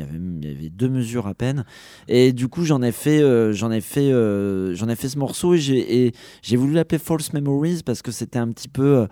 avait, 0.02 0.18
il 0.18 0.46
y 0.46 0.52
avait 0.52 0.70
deux 0.70 0.90
mesures 0.90 1.28
à 1.28 1.34
peine, 1.34 1.66
et 2.08 2.34
du 2.34 2.48
coup 2.48 2.66
j'en 2.66 2.82
ai 2.82 2.92
fait, 2.92 3.20
ai 3.20 3.82
fait, 3.82 4.12
j'en 4.74 4.90
ai 4.90 4.96
fait 4.96 5.10
ce 5.10 5.18
morceau 5.18 5.54
et 5.56 6.14
j'ai 6.42 6.58
voulu 6.58 6.74
l'appeler 6.74 7.00
False 7.00 7.34
Memories 7.34 7.82
parce 7.86 8.02
que 8.02 8.12
c'était 8.12 8.40
un 8.40 8.52
petit 8.52 8.68
peu. 8.68 9.08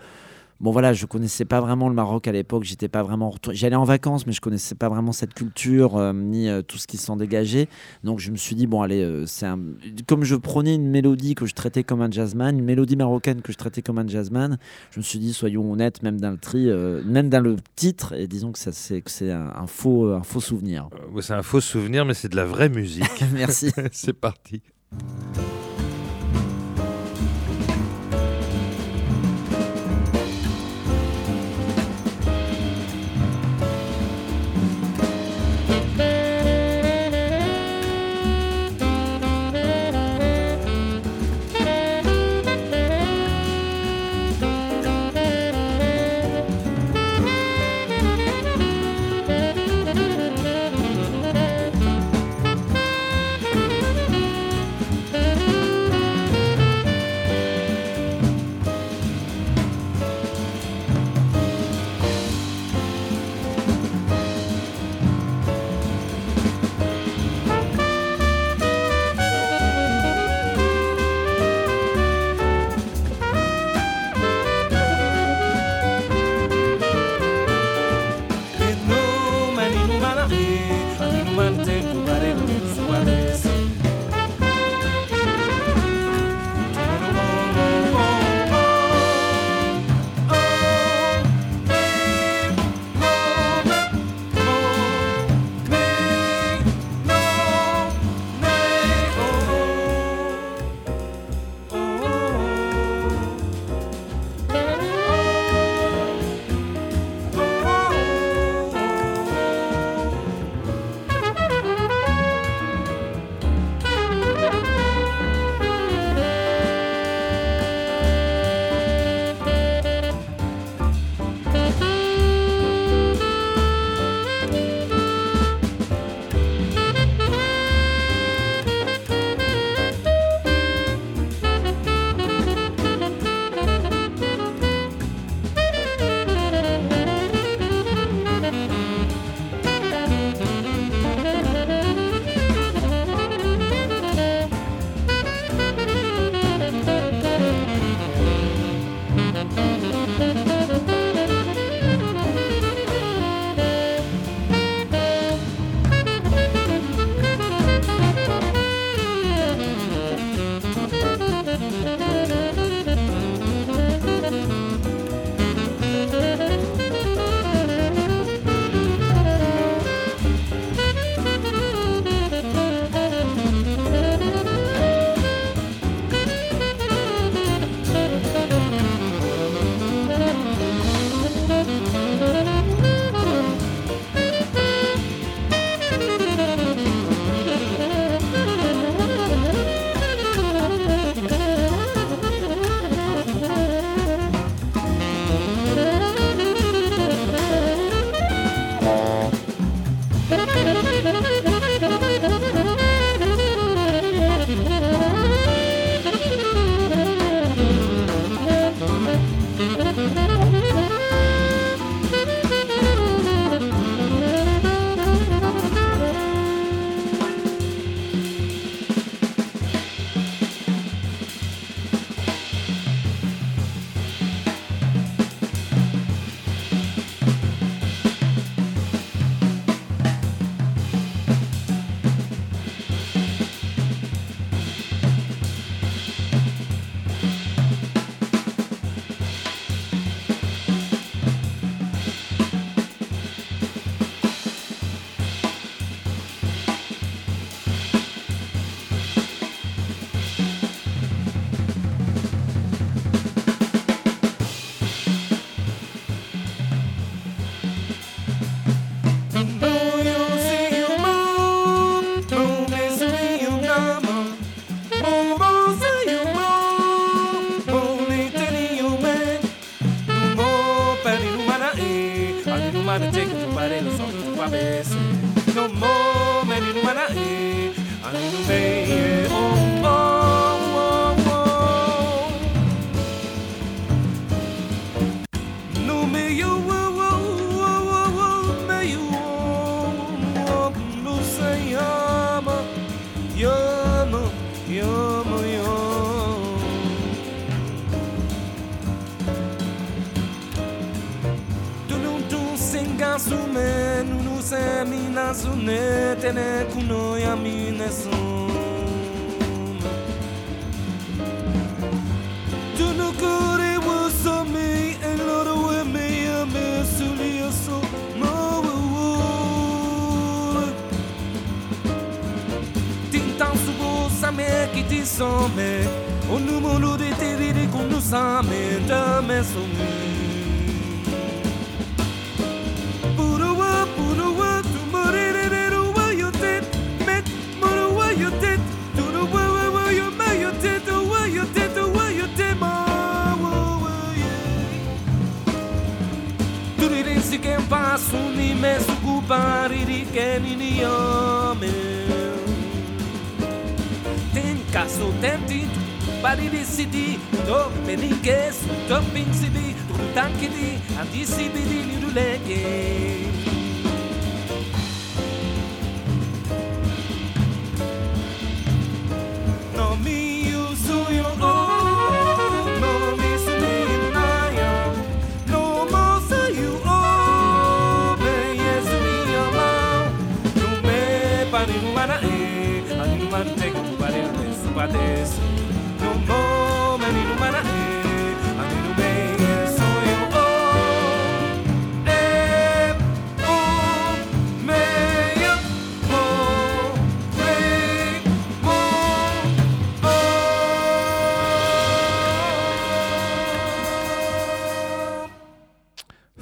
Bon 0.62 0.70
voilà, 0.70 0.94
je 0.94 1.08
connaissais 1.08 1.44
pas 1.44 1.60
vraiment 1.60 1.90
le 1.90 1.96
Maroc 1.96 2.28
à 2.28 2.32
l'époque, 2.32 2.66
j'étais 2.66 2.88
pas 2.88 3.02
vraiment. 3.02 3.34
J'allais 3.52 3.76
en 3.76 3.84
vacances, 3.84 4.28
mais 4.28 4.32
je 4.32 4.42
connaissais 4.42 4.76
pas 4.76 4.90
vraiment 4.90 5.12
cette 5.12 5.34
culture 5.34 5.98
euh, 5.98 6.14
ni 6.14 6.48
euh, 6.48 6.62
tout 6.62 6.78
ce 6.78 6.86
qui 6.86 6.98
s'en 6.98 7.16
dégageait. 7.16 7.68
Donc 8.04 8.20
je 8.20 8.30
me 8.30 8.38
suis 8.38 8.56
dit 8.56 8.68
bon 8.68 8.84
allez, 8.84 9.02
euh, 9.02 9.26
c'est 9.26 9.48
un... 9.48 9.60
comme 10.08 10.24
je 10.24 10.36
prenais 10.36 10.76
une 10.76 10.88
mélodie 10.88 11.34
que 11.34 11.48
je 11.48 11.56
traitais 11.56 11.84
comme 11.84 12.04
un 12.04 12.12
jazzman, 12.12 12.60
une 12.60 12.64
mélodie 12.64 12.96
marocaine 12.96 13.42
que 13.42 13.52
je 13.52 13.58
traitais 13.58 13.82
comme 13.82 13.98
un 13.98 14.08
jazzman, 14.08 14.60
je 14.92 15.00
me 15.00 15.04
suis 15.04 15.18
dit 15.18 15.34
soyons 15.34 15.72
honnêtes, 15.72 16.04
même 16.04 16.22
dans 16.22 16.30
le 16.30 16.38
tri, 16.38 16.68
même 17.06 17.30
dans 17.30 17.42
le 17.42 17.56
titre, 17.76 18.14
et 18.14 18.28
disons 18.28 18.52
que 18.52 18.60
ça 18.60 18.72
c'est 18.72 19.02
que 19.02 19.10
c'est 19.10 19.32
un, 19.32 19.52
un 19.56 19.66
faux 19.66 20.14
un 20.14 20.22
faux 20.22 20.42
souvenir. 20.42 20.90
C'est 21.22 21.34
un 21.34 21.42
faux 21.42 21.62
souvenir, 21.62 22.06
mais 22.06 22.14
c'est 22.14 22.30
de 22.30 22.36
la 22.36 22.46
vraie 22.46 22.70
musique. 22.70 23.24
Merci. 23.34 23.72
c'est 23.92 24.14
parti. 24.14 24.62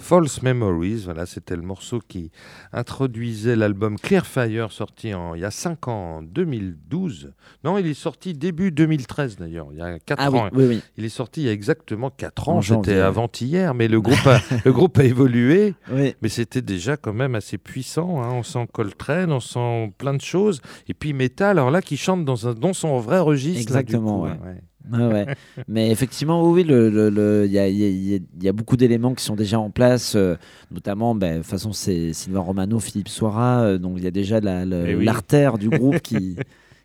False 0.09 0.41
Memories, 0.41 1.03
voilà, 1.05 1.27
c'était 1.27 1.55
le 1.55 1.61
morceau 1.61 1.99
qui 2.07 2.31
introduisait 2.73 3.55
l'album 3.55 3.95
Clear 3.99 4.25
Fire, 4.25 4.71
sorti 4.71 5.13
en, 5.13 5.35
il 5.35 5.41
y 5.41 5.45
a 5.45 5.51
5 5.51 5.87
ans, 5.87 6.15
en 6.17 6.23
2012. 6.23 7.31
Non, 7.63 7.77
il 7.77 7.85
est 7.85 7.93
sorti 7.93 8.33
début 8.33 8.71
2013 8.71 9.37
d'ailleurs, 9.37 9.67
il 9.71 9.77
y 9.77 9.81
a 9.81 9.99
4 9.99 10.17
Ah 10.19 10.31
ans. 10.31 10.49
oui, 10.53 10.65
oui. 10.67 10.81
Il 10.97 11.05
est 11.05 11.09
sorti 11.09 11.41
il 11.41 11.45
y 11.45 11.49
a 11.49 11.51
exactement 11.51 12.09
4 12.09 12.49
En 12.49 12.57
ans, 12.57 12.61
ouais. 12.81 12.99
avant-hier, 12.99 13.75
mais 13.75 13.87
le 13.87 14.01
groupe, 14.01 14.25
a, 14.25 14.39
le 14.65 14.73
groupe 14.73 14.97
a 14.97 15.03
évolué. 15.03 15.75
Mais 15.91 16.29
c'était 16.29 16.63
déjà 16.63 16.97
quand 16.97 17.13
même 17.13 17.35
assez 17.35 17.59
puissant. 17.59 18.19
hein. 18.23 18.29
On 18.33 18.41
sent 18.41 18.67
Coltrane, 18.73 19.31
on 19.31 19.39
sent 19.39 19.93
plein 19.99 20.15
de 20.15 20.21
choses. 20.21 20.59
Et 20.87 20.95
puis 20.95 21.13
Metal, 21.13 21.59
alors 21.59 21.69
là, 21.69 21.83
qui 21.83 21.97
chante 21.97 22.25
dans, 22.25 22.47
un, 22.47 22.55
dans 22.55 22.73
son 22.73 22.97
vrai 22.99 23.19
registre. 23.19 23.71
là, 23.73 23.83
du 23.83 23.93
Exactement, 23.93 24.21
coup, 24.21 24.25
ouais. 24.25 24.31
ouais. 24.53 24.61
Ouais, 24.91 25.05
ouais. 25.07 25.35
Mais 25.67 25.91
effectivement, 25.91 26.43
oui, 26.43 26.61
oui, 26.61 26.63
le- 26.63 26.89
le- 26.89 27.09
le- 27.09 27.45
il 27.45 27.51
y, 27.51 27.59
a, 27.59 27.67
y 27.67 28.21
y 28.41 28.51
beaucoup 28.51 28.77
d'éléments 28.77 29.13
qui 29.13 29.23
sont 29.23 29.35
déjà 29.35 29.59
en 29.59 29.69
place, 29.69 30.15
euh, 30.15 30.35
notamment, 30.71 31.15
ben, 31.15 31.33
de 31.37 31.41
toute 31.41 31.47
façon, 31.49 31.73
c'est 31.73 32.13
Sylvain 32.13 32.39
Romano, 32.39 32.79
Philippe 32.79 33.09
Soira, 33.09 33.61
euh, 33.61 33.77
donc 33.77 33.97
il 33.97 34.03
y 34.03 34.07
a 34.07 34.11
déjà 34.11 34.39
la- 34.65 34.87
Eh 34.87 34.95
oui. 34.95 35.05
l'artère 35.05 35.57
du 35.57 35.69
groupe 35.69 35.99
qui, 36.01 36.37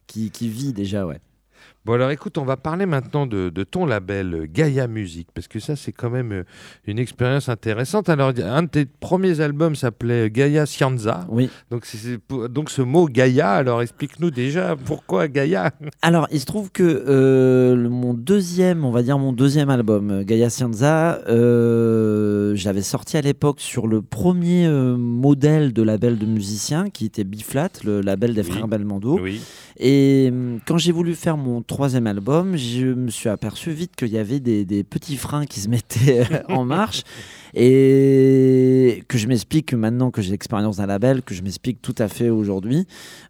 qui, 0.07 0.31
qui 0.31 0.49
vit 0.49 0.73
déjà, 0.73 1.07
ouais. 1.07 1.21
Bon, 1.85 1.93
alors 1.93 2.11
écoute, 2.11 2.39
on 2.39 2.45
va 2.47 2.57
parler 2.57 2.87
maintenant 2.87 3.27
de, 3.27 3.51
de 3.51 3.63
ton 3.63 3.85
label 3.85 4.35
euh, 4.35 4.47
Gaia 4.51 4.87
Music, 4.87 5.29
parce 5.35 5.49
que 5.49 5.61
ça, 5.61 5.77
c'est 5.77 5.93
quand 5.93 6.09
même 6.09 6.33
euh, 6.33 6.43
une 6.87 6.99
expérience 6.99 7.51
intéressante. 7.51 8.09
Alors, 8.09 8.33
un 8.43 8.63
de 8.63 8.69
tes 8.69 8.87
premiers 8.87 9.41
albums 9.41 9.77
s'appelait 9.77 10.31
Gaia 10.31 10.65
Scienza. 10.65 11.27
Oui. 11.29 11.51
Donc, 11.71 11.85
c'est- 11.85 12.19
donc 12.49 12.71
ce 12.71 12.81
mot 12.81 13.07
Gaia, 13.07 13.51
alors 13.53 13.83
explique-nous 13.83 14.31
déjà 14.31 14.77
pourquoi 14.77 15.29
Gaia 15.29 15.73
Alors, 16.03 16.27
il 16.33 16.41
se 16.41 16.47
trouve 16.47 16.71
que 16.73 16.83
euh, 17.07 17.77
mon 17.91 18.15
deuxième, 18.15 18.87
on 18.87 18.91
va 18.91 19.03
dire 19.03 19.19
mon 19.19 19.33
deuxième 19.35 19.69
album, 19.69 20.11
euh, 20.11 20.23
Gaia 20.25 20.49
Scienza, 20.49 21.21
euh, 21.29 22.55
j'avais 22.55 22.83
sorti 22.83 23.17
à 23.17 23.21
l'époque 23.21 23.61
sur 23.61 23.87
le 23.87 24.01
premier 24.03 24.67
euh, 24.67 24.97
modèle 24.97 25.73
de 25.73 25.83
label 25.83 26.19
de 26.19 26.27
musiciens, 26.27 26.89
qui 26.91 27.05
était 27.07 27.25
Biflat, 27.25 27.69
le 27.85 28.01
label 28.01 28.35
des 28.35 28.43
Oui. 28.43 28.51
frères 28.51 28.69
Belmondo. 28.69 29.19
Oui. 29.21 29.41
Et 29.77 30.33
quand 30.67 30.79
j'ai 30.79 30.93
voulu 30.93 31.15
faire 31.15 31.37
mon 31.37 31.54
troisième 31.63 32.07
album, 32.07 32.57
je 32.57 32.87
me 32.87 33.11
suis 33.11 33.29
aperçu 33.29 33.71
vite 33.71 33.97
qu'il 33.97 34.09
y 34.09 34.19
avait 34.19 34.41
des, 34.41 34.85
petits 34.85 35.17
freins 35.17 35.47
qui 35.47 35.61
se 35.61 35.69
mettaient 35.69 36.27
euh, 36.33 36.43
en 36.49 36.65
marche. 36.65 37.03
Et 37.57 39.05
que 39.09 39.17
je 39.19 39.29
m'explique 39.29 39.75
maintenant 39.75 40.11
que 40.11 40.23
j'ai 40.23 40.33
l'expérience 40.33 40.79
d'un 40.79 40.87
label, 40.87 41.23
que 41.23 41.35
je 41.35 41.43
m'explique 41.43 41.81
tout 41.81 41.95
à 41.99 42.09
fait 42.09 42.31
aujourd'hui. 42.31 42.87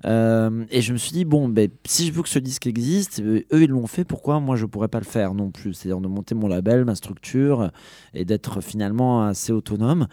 Euh, 0.06 0.64
et 0.70 0.80
je 0.80 0.92
me 0.92 0.98
suis 0.98 1.12
dit, 1.12 1.24
bon, 1.24 1.48
ben, 1.48 1.68
si 1.84 2.06
je 2.06 2.12
veux 2.12 2.22
que 2.22 2.28
ce 2.28 2.38
disque 2.38 2.66
existe, 2.66 3.20
euh, 3.20 3.44
eux 3.52 3.62
ils 3.62 3.70
l'ont 3.70 3.86
fait, 3.86 4.04
pourquoi 4.04 4.40
moi 4.40 4.56
je 4.56 4.64
pourrais 4.66 4.88
pas 4.88 4.98
le 4.98 5.04
faire 5.04 5.34
non 5.34 5.50
plus? 5.50 5.74
C'est-à-dire 5.74 6.00
de 6.00 6.08
monter 6.08 6.34
mon 6.34 6.48
label, 6.48 6.84
ma 6.84 6.94
structure 6.94 7.70
et 8.14 8.24
d'être 8.24 8.60
finalement 8.60 9.24
assez 9.24 9.52
autonome. 9.52 10.06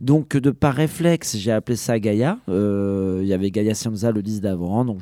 Donc 0.00 0.36
de 0.36 0.50
par 0.50 0.74
réflexe, 0.74 1.36
j'ai 1.36 1.52
appelé 1.52 1.76
ça 1.76 1.98
Gaia. 1.98 2.38
Euh, 2.48 3.20
Il 3.22 3.28
y 3.28 3.34
avait 3.34 3.50
Gaia 3.50 3.74
Scienza 3.74 4.12
le 4.12 4.22
disque 4.22 4.42
d'avant, 4.42 4.84
donc 4.84 5.00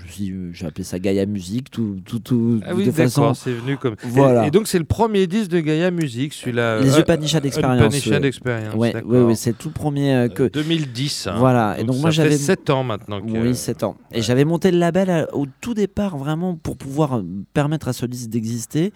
j'ai 0.53 0.67
appelé 0.67 0.85
ça 0.85 0.99
Gaia 0.99 1.27
Musique, 1.27 1.71
tout, 1.71 1.97
tout, 2.05 2.19
tout 2.19 2.61
Ah 2.67 2.75
oui, 2.75 2.87
de 2.87 2.91
façon. 2.91 3.35
c'est 3.35 3.53
venu 3.53 3.77
comme. 3.77 3.97
Voilà. 4.03 4.45
Et, 4.45 4.49
et 4.49 4.51
donc, 4.51 4.67
c'est 4.67 4.79
le 4.79 4.85
premier 4.85 5.27
disque 5.27 5.51
de 5.51 5.61
Gaia 5.61 5.91
Music, 5.91 6.33
celui-là. 6.33 6.81
Les 6.81 6.95
euh, 6.97 7.01
Upanishads 7.01 7.39
Experience, 7.45 7.97
Upanishad 7.97 8.23
ouais. 8.23 8.29
Experience. 8.57 8.81
Ouais, 8.81 8.93
d'accord. 8.93 9.11
ouais, 9.11 9.23
ouais, 9.23 9.35
c'est 9.35 9.57
tout 9.57 9.69
le 9.69 9.75
premier 9.75 10.15
euh, 10.15 10.29
que. 10.29 10.45
Euh, 10.45 10.51
2010. 10.51 11.27
hein. 11.29 11.35
Voilà, 11.39 11.79
et 11.79 11.85
donc 11.85 11.97
moi, 12.01 12.11
j'avais- 12.11 12.31
fait 12.31 12.37
7 12.37 12.71
ans 12.71 12.83
maintenant. 12.85 13.21
Que... 13.21 13.31
Oui, 13.39 13.55
7 13.55 13.83
ans. 13.85 13.97
Et 14.13 14.23
j'avais 14.23 14.45
monté 14.45 14.71
le 14.71 14.79
label 14.79 15.11
à- 15.11 15.35
au 15.35 15.47
tout 15.61 15.75
départ 15.75 16.17
vraiment 16.17 16.55
pour 16.57 16.77
pouvoir 16.77 17.19
euh, 17.19 17.23
permettre 17.55 17.89
à 17.89 17.93
ce 17.93 18.07
disque 18.07 18.29
d'exister. 18.31 18.93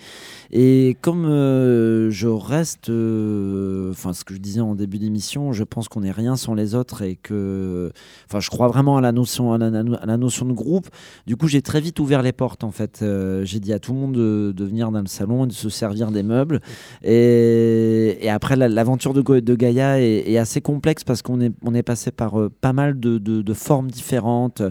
Et 0.51 0.97
comme 1.01 1.25
euh, 1.27 2.11
je 2.11 2.29
reste, 2.29 2.89
euh, 2.91 3.91
enfin 3.91 4.13
ce 4.13 4.25
que 4.25 4.35
je 4.35 4.39
disais 4.41 4.61
en 4.61 4.75
début 4.75 4.99
d'émission, 4.99 5.53
je 5.53 5.65
pense 5.65 5.89
qu'on 5.89 6.01
n'est 6.01 6.11
rien 6.11 6.37
sans 6.37 6.55
les 6.55 6.75
autres 6.75 7.03
et 7.03 7.17
que, 7.17 7.91
enfin 8.29 8.41
je 8.41 8.51
crois 8.51 8.69
vraiment 8.69 8.97
à 8.97 9.01
la 9.01 9.13
notion, 9.13 9.53
à 9.53 9.59
la, 9.59 9.67
à 9.67 10.07
la 10.07 10.17
notion 10.17 10.47
de 10.47 10.53
groupe. 10.53 10.89
Du 11.27 11.37
coup, 11.37 11.49
j'ai 11.49 11.63
très 11.63 11.81
vite 11.81 12.01
ouvert 12.01 12.23
les 12.23 12.33
portes 12.33 12.65
en 12.65 12.71
fait. 12.71 13.01
Euh, 13.03 13.45
j'ai 13.45 13.61
dit 13.61 13.73
à 13.73 13.79
tout 13.79 13.93
le 13.93 13.99
monde 13.99 14.13
de, 14.15 14.53
de 14.57 14.65
venir 14.65 14.91
dans 14.91 15.01
le 15.01 15.07
salon 15.07 15.45
et 15.45 15.49
de 15.49 15.53
se 15.53 15.69
servir 15.69 16.11
des 16.11 16.23
meubles. 16.23 16.61
Et, 17.03 18.19
et 18.21 18.31
après, 18.31 18.57
la- 18.57 18.69
l'aventure 18.69 19.15
de, 19.15 19.21
Go- 19.21 19.41
de 19.51 19.57
Gaïa 19.57 20.01
est, 20.01 20.37
assez 20.37 20.61
complexe 20.61 21.03
parce 21.03 21.23
qu'on 21.23 21.41
est, 21.41 21.53
on 21.65 21.75
est 21.75 21.83
passé 21.83 22.11
par 22.13 22.41
euh, 22.41 22.51
pas 22.61 22.73
mal 22.73 22.99
de, 23.01 23.19
de- 23.19 23.55
formes 23.55 23.91
différentes. 23.91 24.63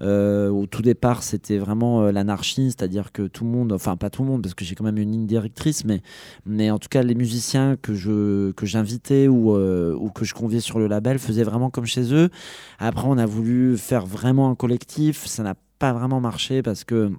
Euh, 0.00 0.48
au 0.48 0.66
tout 0.66 0.80
départ, 0.82 1.22
c'était 1.22 1.58
vraiment 1.58 2.02
euh, 2.02 2.12
l'anarchie, 2.12 2.70
c'est-à-dire 2.70 3.12
que 3.12 3.22
tout 3.22 3.44
le 3.44 3.50
monde, 3.50 3.72
enfin 3.72 3.96
pas 3.96 4.08
tout 4.10 4.22
le 4.22 4.28
monde, 4.28 4.42
parce 4.42 4.54
que 4.54 4.64
j'ai 4.64 4.74
quand 4.74 4.84
même 4.84 4.98
une 4.98 5.12
ligne 5.12 5.26
directrice, 5.26 5.84
mais, 5.84 6.00
mais 6.46 6.70
en 6.70 6.78
tout 6.78 6.88
cas, 6.88 7.02
les 7.02 7.14
musiciens 7.14 7.76
que 7.76 7.94
je 7.94 8.52
que 8.52 8.64
j'invitais 8.64 9.28
ou, 9.28 9.54
ou 9.54 10.10
que 10.10 10.24
je 10.24 10.34
conviais 10.34 10.60
sur 10.60 10.78
le 10.78 10.86
label 10.86 11.18
faisaient 11.18 11.44
vraiment 11.44 11.70
comme 11.70 11.86
chez 11.86 12.14
eux. 12.14 12.30
Après, 12.78 13.06
on 13.06 13.18
a 13.18 13.26
voulu 13.26 13.76
faire 13.76 14.06
vraiment 14.06 14.48
un 14.50 14.54
collectif, 14.54 15.26
ça 15.26 15.42
n'a 15.42 15.54
pas 15.78 15.92
vraiment 15.92 16.20
marché 16.20 16.62
parce 16.62 16.84
que 16.84 17.12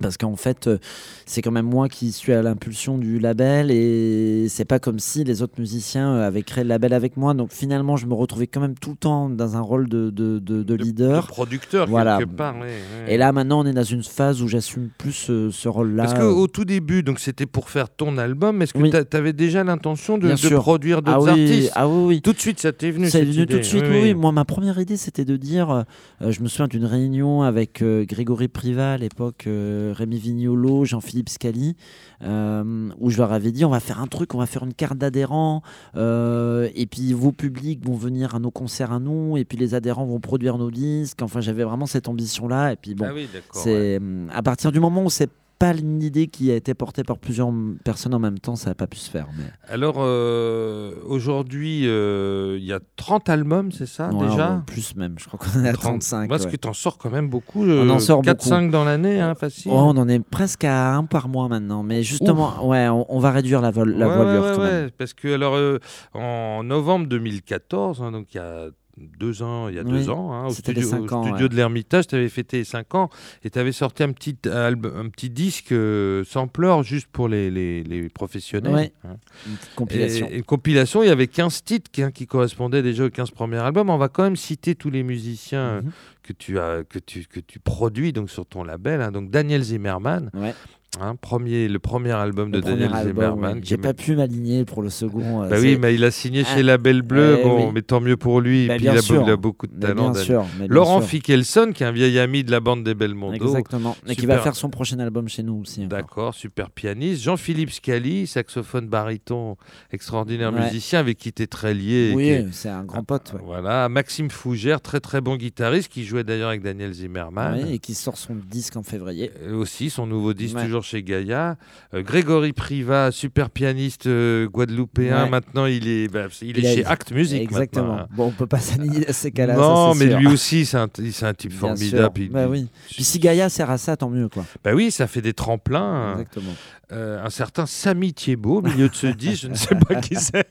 Parce 0.00 0.16
qu'en 0.16 0.36
fait, 0.36 0.66
euh, 0.66 0.78
c'est 1.26 1.42
quand 1.42 1.50
même 1.50 1.66
moi 1.66 1.88
qui 1.88 2.12
suis 2.12 2.32
à 2.32 2.42
l'impulsion 2.42 2.96
du 2.98 3.18
label 3.18 3.70
et 3.70 4.46
c'est 4.48 4.64
pas 4.64 4.78
comme 4.78 4.98
si 4.98 5.24
les 5.24 5.42
autres 5.42 5.54
musiciens 5.58 6.14
euh, 6.14 6.26
avaient 6.26 6.42
créé 6.42 6.64
le 6.64 6.68
label 6.70 6.92
avec 6.94 7.16
moi. 7.16 7.34
Donc 7.34 7.50
finalement, 7.52 7.96
je 7.96 8.06
me 8.06 8.14
retrouvais 8.14 8.46
quand 8.46 8.60
même 8.60 8.74
tout 8.78 8.90
le 8.90 8.96
temps 8.96 9.28
dans 9.28 9.56
un 9.56 9.60
rôle 9.60 9.88
de, 9.88 10.10
de, 10.10 10.38
de- 10.38 10.62
de 10.62 10.74
leader. 10.74 11.22
De 11.22 11.26
producteur, 11.28 11.86
Voilà. 11.86 12.16
quelque 12.18 12.30
part. 12.34 12.54
ouais, 12.56 12.62
ouais. 12.62 13.12
Et 13.14 13.18
là, 13.18 13.32
maintenant, 13.32 13.60
on 13.62 13.66
est 13.66 13.72
dans 13.74 13.82
une 13.82 14.02
phase 14.02 14.40
où 14.42 14.48
j'assume 14.48 14.88
plus 14.96 15.12
ce, 15.12 15.50
ce 15.50 15.68
rôle-là. 15.68 16.04
Parce 16.04 16.18
qu'au 16.18 16.46
tout 16.46 16.64
début, 16.64 17.02
donc 17.02 17.18
c'était 17.18 17.46
pour 17.46 17.68
faire 17.68 17.90
ton 17.90 18.16
album, 18.18 18.62
est-ce 18.62 18.72
que 18.72 18.78
Oui. 18.78 18.90
tu 18.90 19.16
avais 19.16 19.32
déjà 19.34 19.64
l'intention 19.64 20.16
de, 20.18 20.30
produire 20.56 20.98
ah 20.98 21.12
d'autres 21.12 21.32
oui, 21.34 21.40
artistes? 21.42 21.72
ah 21.74 21.88
oui, 21.88 22.04
oui. 22.06 22.20
Tout 22.22 22.32
de 22.32 22.40
suite, 22.40 22.58
ça 22.60 22.72
t'est 22.72 22.90
venu 22.90 23.08
Ça 23.10 23.18
est 23.18 23.24
cette 23.26 23.34
venu 23.34 23.46
tout 23.46 23.58
de 23.58 23.62
suite, 23.62 23.84
oui, 23.88 24.00
oui. 24.02 24.14
Moi, 24.14 24.32
ma 24.32 24.44
première 24.44 24.78
idée, 24.78 24.96
c'était 24.96 25.24
de 25.24 25.36
dire, 25.36 25.70
euh, 25.70 25.82
euh, 26.22 26.30
je 26.32 26.40
me 26.42 26.48
souviens 26.48 26.68
d'une 26.68 26.84
réunion 26.86 27.42
avec 27.42 27.82
euh, 27.82 28.04
Grégory 28.06 28.48
Privat 28.48 28.92
à 28.92 28.96
l'époque, 28.96 29.44
euh, 29.46 29.89
Rémi 29.92 30.18
Vignolo, 30.18 30.84
Jean-Philippe 30.84 31.28
Scali, 31.28 31.76
euh, 32.22 32.90
où 32.98 33.10
je 33.10 33.18
leur 33.18 33.32
avais 33.32 33.52
dit, 33.52 33.64
on 33.64 33.70
va 33.70 33.80
faire 33.80 34.00
un 34.00 34.06
truc, 34.06 34.34
on 34.34 34.38
va 34.38 34.46
faire 34.46 34.64
une 34.64 34.74
carte 34.74 34.98
d'adhérents, 34.98 35.62
euh, 35.96 36.68
et 36.74 36.86
puis 36.86 37.12
vos 37.12 37.32
publics 37.32 37.84
vont 37.84 37.96
venir 37.96 38.34
à 38.34 38.38
nos 38.38 38.50
concerts 38.50 38.92
à 38.92 38.98
nous, 38.98 39.36
et 39.36 39.44
puis 39.44 39.58
les 39.58 39.74
adhérents 39.74 40.04
vont 40.06 40.20
produire 40.20 40.58
nos 40.58 40.70
disques. 40.70 41.22
Enfin, 41.22 41.40
j'avais 41.40 41.64
vraiment 41.64 41.86
cette 41.86 42.08
ambition-là, 42.08 42.72
et 42.72 42.76
puis 42.76 42.94
bon, 42.94 43.06
Ah 43.08 43.12
oui, 43.14 43.28
d'accord. 43.32 43.56
ouais. 43.56 43.62
c'est 43.62 43.96
hum, 43.98 44.28
à 44.32 44.42
partir 44.42 44.72
du 44.72 44.80
moment 44.80 45.04
où 45.04 45.10
c'est 45.10 45.30
pas 45.60 45.74
une 45.76 46.02
idée 46.02 46.26
qui 46.26 46.50
a 46.50 46.54
été 46.56 46.72
portée 46.72 47.04
par 47.04 47.18
plusieurs 47.18 47.50
personnes 47.84 48.14
en 48.14 48.18
même 48.18 48.38
temps, 48.38 48.56
ça 48.56 48.70
n'a 48.70 48.74
pas 48.74 48.86
pu 48.86 48.96
se 48.96 49.10
faire. 49.10 49.26
Mais... 49.36 49.44
Alors, 49.68 49.96
euh, 49.98 50.94
aujourd'hui, 51.06 51.82
euh, 51.86 52.56
il 52.58 52.64
y 52.64 52.72
a 52.72 52.80
30 52.96 53.28
albums, 53.28 53.70
c'est 53.70 53.84
ça, 53.86 54.08
Ouais, 54.08 54.26
déjà 54.26 54.62
plus 54.66 54.96
même, 54.96 55.16
je 55.18 55.26
crois 55.26 55.38
qu'on 55.38 55.62
est 55.62 55.68
à 55.68 55.74
35. 55.74 56.30
Parce 56.30 56.46
ouais. 56.46 56.50
que 56.52 56.56
tu 56.56 56.66
en 56.66 56.72
sors 56.72 56.96
quand 56.96 57.10
même 57.10 57.28
beaucoup. 57.28 57.62
On 57.62 57.90
en 57.90 57.98
sort 57.98 58.22
4-5 58.22 58.70
dans 58.70 58.84
l'année, 58.84 59.20
hein, 59.20 59.34
facile. 59.34 59.70
Oh, 59.74 59.76
on 59.78 59.96
en 59.98 60.08
est 60.08 60.20
presque 60.20 60.64
à 60.64 60.94
un 60.94 61.04
par 61.04 61.28
mois 61.28 61.48
maintenant, 61.48 61.82
mais 61.82 62.02
justement, 62.02 62.66
ouais, 62.66 62.88
on, 62.88 63.04
on 63.14 63.18
va 63.20 63.30
réduire 63.30 63.60
la, 63.60 63.70
vol- 63.70 63.94
la 63.96 64.08
voilure 64.08 64.56
quand 64.56 64.62
même. 64.64 64.90
Parce 64.96 65.12
que, 65.12 65.28
alors, 65.34 65.56
euh, 65.56 65.78
en 66.14 66.64
novembre 66.64 67.06
2014, 67.06 68.00
hein, 68.02 68.12
donc 68.12 68.32
il 68.32 68.38
y 68.38 68.40
a 68.40 68.68
deux 69.18 69.42
ans, 69.42 69.68
il 69.68 69.74
y 69.74 69.78
a 69.78 69.82
Oui, 69.82 69.90
deux 69.90 70.10
ans, 70.10 70.32
hein, 70.32 70.46
au 70.46 70.50
studio, 70.50 70.82
cinq 70.88 71.10
au 71.10 71.14
ans, 71.14 71.22
studio 71.24 71.42
ouais. 71.44 71.48
de 71.48 71.54
l'Ermitage, 71.56 72.06
tu 72.06 72.14
avais 72.14 72.28
fêté 72.28 72.58
les 72.58 72.64
5 72.64 72.94
ans 72.94 73.10
et 73.44 73.50
tu 73.50 73.58
avais 73.58 73.72
sorti 73.72 74.02
un 74.02 74.12
petit, 74.12 74.36
album, 74.48 74.92
un 74.96 75.08
petit 75.08 75.30
disque 75.30 75.72
euh, 75.72 76.24
sampler 76.24 76.80
juste 76.82 77.06
pour 77.08 77.28
les, 77.28 77.50
les, 77.50 77.82
les 77.82 78.08
professionnels. 78.08 78.74
Ouais, 78.74 78.92
hein. 79.04 79.16
Une 79.46 79.56
compilation. 79.76 80.28
Et, 80.30 80.38
et 80.38 80.42
compilation, 80.42 81.02
il 81.02 81.06
y 81.06 81.12
avait 81.12 81.26
15 81.28 81.64
titres 81.64 81.90
qui, 81.90 82.02
hein, 82.02 82.10
qui 82.10 82.26
correspondaient 82.26 82.82
déjà 82.82 83.04
aux 83.04 83.10
15 83.10 83.30
premiers 83.30 83.56
albums. 83.58 83.90
On 83.90 83.98
va 83.98 84.08
quand 84.08 84.22
même 84.24 84.36
citer 84.36 84.74
tous 84.74 84.90
les 84.90 85.02
musiciens 85.02 85.60
euh, 85.60 85.80
Mhm. 85.82 85.90
que, 86.22 86.32
tu 86.32 86.58
as, 86.58 86.84
que, 86.88 86.98
tu, 86.98 87.24
que 87.26 87.40
tu 87.40 87.58
produis 87.58 88.12
donc, 88.12 88.30
sur 88.30 88.46
ton 88.46 88.62
label. 88.64 89.10
Donc 89.12 89.30
Daniel 89.30 89.62
Zimmerman, 89.62 90.30
Ouais. 90.34 90.54
Hein, 90.98 91.14
premier, 91.16 91.68
le 91.68 91.78
premier 91.78 92.10
album 92.12 92.50
de 92.50 92.60
premier 92.60 92.74
Daniel 92.86 92.92
album, 92.94 93.12
Zimmerman. 93.14 93.60
J'ai 93.62 93.76
pas 93.76 93.94
pu 93.94 94.16
m'aligner 94.16 94.64
pour 94.64 94.82
le 94.82 94.90
second. 94.90 95.42
euh, 95.44 95.48
Bah 95.48 95.56
oui, 95.60 95.78
mais 95.80 95.94
il 95.94 96.04
a 96.04 96.10
signé 96.10 96.42
Ah, 96.46 96.54
chez 96.54 96.62
Label 96.62 97.02
Bleu, 97.02 97.36
eh 97.40 97.42
bon, 97.44 97.66
oui. 97.66 97.70
mais 97.74 97.82
tant 97.82 98.00
mieux 98.00 98.16
pour 98.16 98.40
lui. 98.40 98.66
Bah, 98.66 98.74
et 98.74 98.76
puis 98.78 98.86
il 98.86 98.90
a, 98.90 99.00
sûr. 99.02 99.22
il 99.24 99.30
a 99.30 99.36
beaucoup 99.36 99.66
de 99.66 99.74
mais 99.74 99.80
talent. 99.86 100.10
bien 100.10 100.22
sûr. 100.22 100.44
bien 100.56 100.66
Laurent. 100.68 101.00
Fickelson, 101.00 101.72
qui 101.74 101.82
est 101.82 101.86
un 101.86 101.92
vieil 101.92 102.18
ami 102.18 102.42
de 102.44 102.50
la 102.50 102.60
bande 102.60 102.82
des 102.84 102.94
Belmondo. 102.94 103.44
Exactement. 103.46 103.96
Et 104.06 104.16
qui 104.16 104.26
va 104.26 104.38
faire 104.38 104.56
son 104.56 104.68
prochain 104.70 104.98
album 104.98 105.28
chez 105.28 105.42
nous 105.42 105.60
aussi. 105.62 105.86
D'accord, 105.86 106.34
super 106.34 106.70
pianiste. 106.70 107.22
Jean-Philippe 107.22 107.70
Scali, 107.70 108.26
saxophone 108.26 108.88
baryton, 108.88 109.56
extraordinaire 109.92 110.52
Ouais. 110.52 110.64
musicien 110.64 110.98
avec 111.00 111.18
qui 111.18 111.32
tu 111.32 111.42
es 111.42 111.46
très 111.46 111.74
lié. 111.74 112.10
et 112.10 112.14
Oui, 112.14 112.28
est- 112.28 112.46
c'est 112.52 112.68
un 112.68 112.84
grand 112.84 113.04
pote. 113.04 113.32
ouais. 113.34 113.40
Voilà, 113.44 113.88
Maxime 113.88 114.30
Fougère, 114.30 114.80
très 114.80 115.00
très 115.00 115.20
bon 115.20 115.36
guitariste, 115.36 115.88
qui 115.90 116.04
jouait 116.04 116.24
d'ailleurs 116.24 116.48
avec 116.48 116.62
Daniel 116.62 116.92
Zimmerman. 116.92 117.54
Ouais, 117.64 117.74
et 117.74 117.78
qui 117.78 117.94
sort 117.94 118.16
son 118.16 118.34
disque 118.34 118.76
en 118.76 118.82
février. 118.82 119.30
Euh, 119.42 119.54
Aussi, 119.60 119.90
son 119.90 120.06
nouveau 120.06 120.32
disque, 120.32 120.56
Ouais. 120.56 120.68
Toujours 120.80 120.90
chez 120.90 121.02
Gaïa. 121.02 121.56
Euh, 121.94 122.02
Grégory 122.02 122.52
Privat, 122.52 123.10
super 123.12 123.50
pianiste 123.50 124.06
euh, 124.06 124.48
guadeloupéen. 124.48 125.24
Ouais. 125.24 125.30
Maintenant, 125.30 125.66
il 125.66 125.88
est, 125.88 126.08
bah, 126.08 126.26
il 126.42 126.58
est 126.58 126.62
Il 126.62 126.66
chez 126.76 126.84
Act 126.84 127.12
Music. 127.12 127.40
Exactement. 127.42 127.86
maintenant, 127.88 128.02
hein. 128.04 128.08
Bon, 128.16 128.26
on 128.26 128.30
peut 128.30 128.46
pas 128.46 128.58
s'aligner 128.58 129.06
à 129.08 129.12
ces 129.12 129.30
cas-là. 129.30 129.56
non, 129.56 129.92
ça, 129.92 129.98
mais 129.98 130.10
sûr. 130.10 130.18
lui 130.18 130.26
aussi, 130.28 130.66
c'est 130.66 130.76
un, 130.76 130.84
un 130.84 131.34
type 131.34 131.50
Bien 131.50 131.58
formidable. 131.60 132.02
sûr. 132.02 132.12
Puis- 132.12 132.28
Bah 132.28 132.46
oui. 132.48 132.68
Puis 132.90 133.04
si 133.04 133.18
Gaïa 133.18 133.48
sert 133.48 133.70
à 133.70 133.78
ça, 133.78 133.96
tant 133.96 134.10
mieux. 134.10 134.28
Quoi. 134.28 134.44
Bah 134.64 134.72
oui, 134.74 134.90
ça 134.90 135.06
fait 135.06 135.22
des 135.22 135.32
tremplins. 135.34 136.12
Exactement. 136.12 136.52
Euh, 136.92 137.24
un 137.24 137.30
certain 137.30 137.66
Samy 137.66 138.12
Thiebaud, 138.12 138.58
au 138.58 138.62
milieu 138.62 138.88
de 138.88 138.94
ce 138.96 139.06
disque, 139.16 139.42
je 139.44 139.48
ne 139.48 139.54
sais 139.54 139.76
pas 139.76 139.94
qui 140.00 140.16
c'est. 140.16 140.44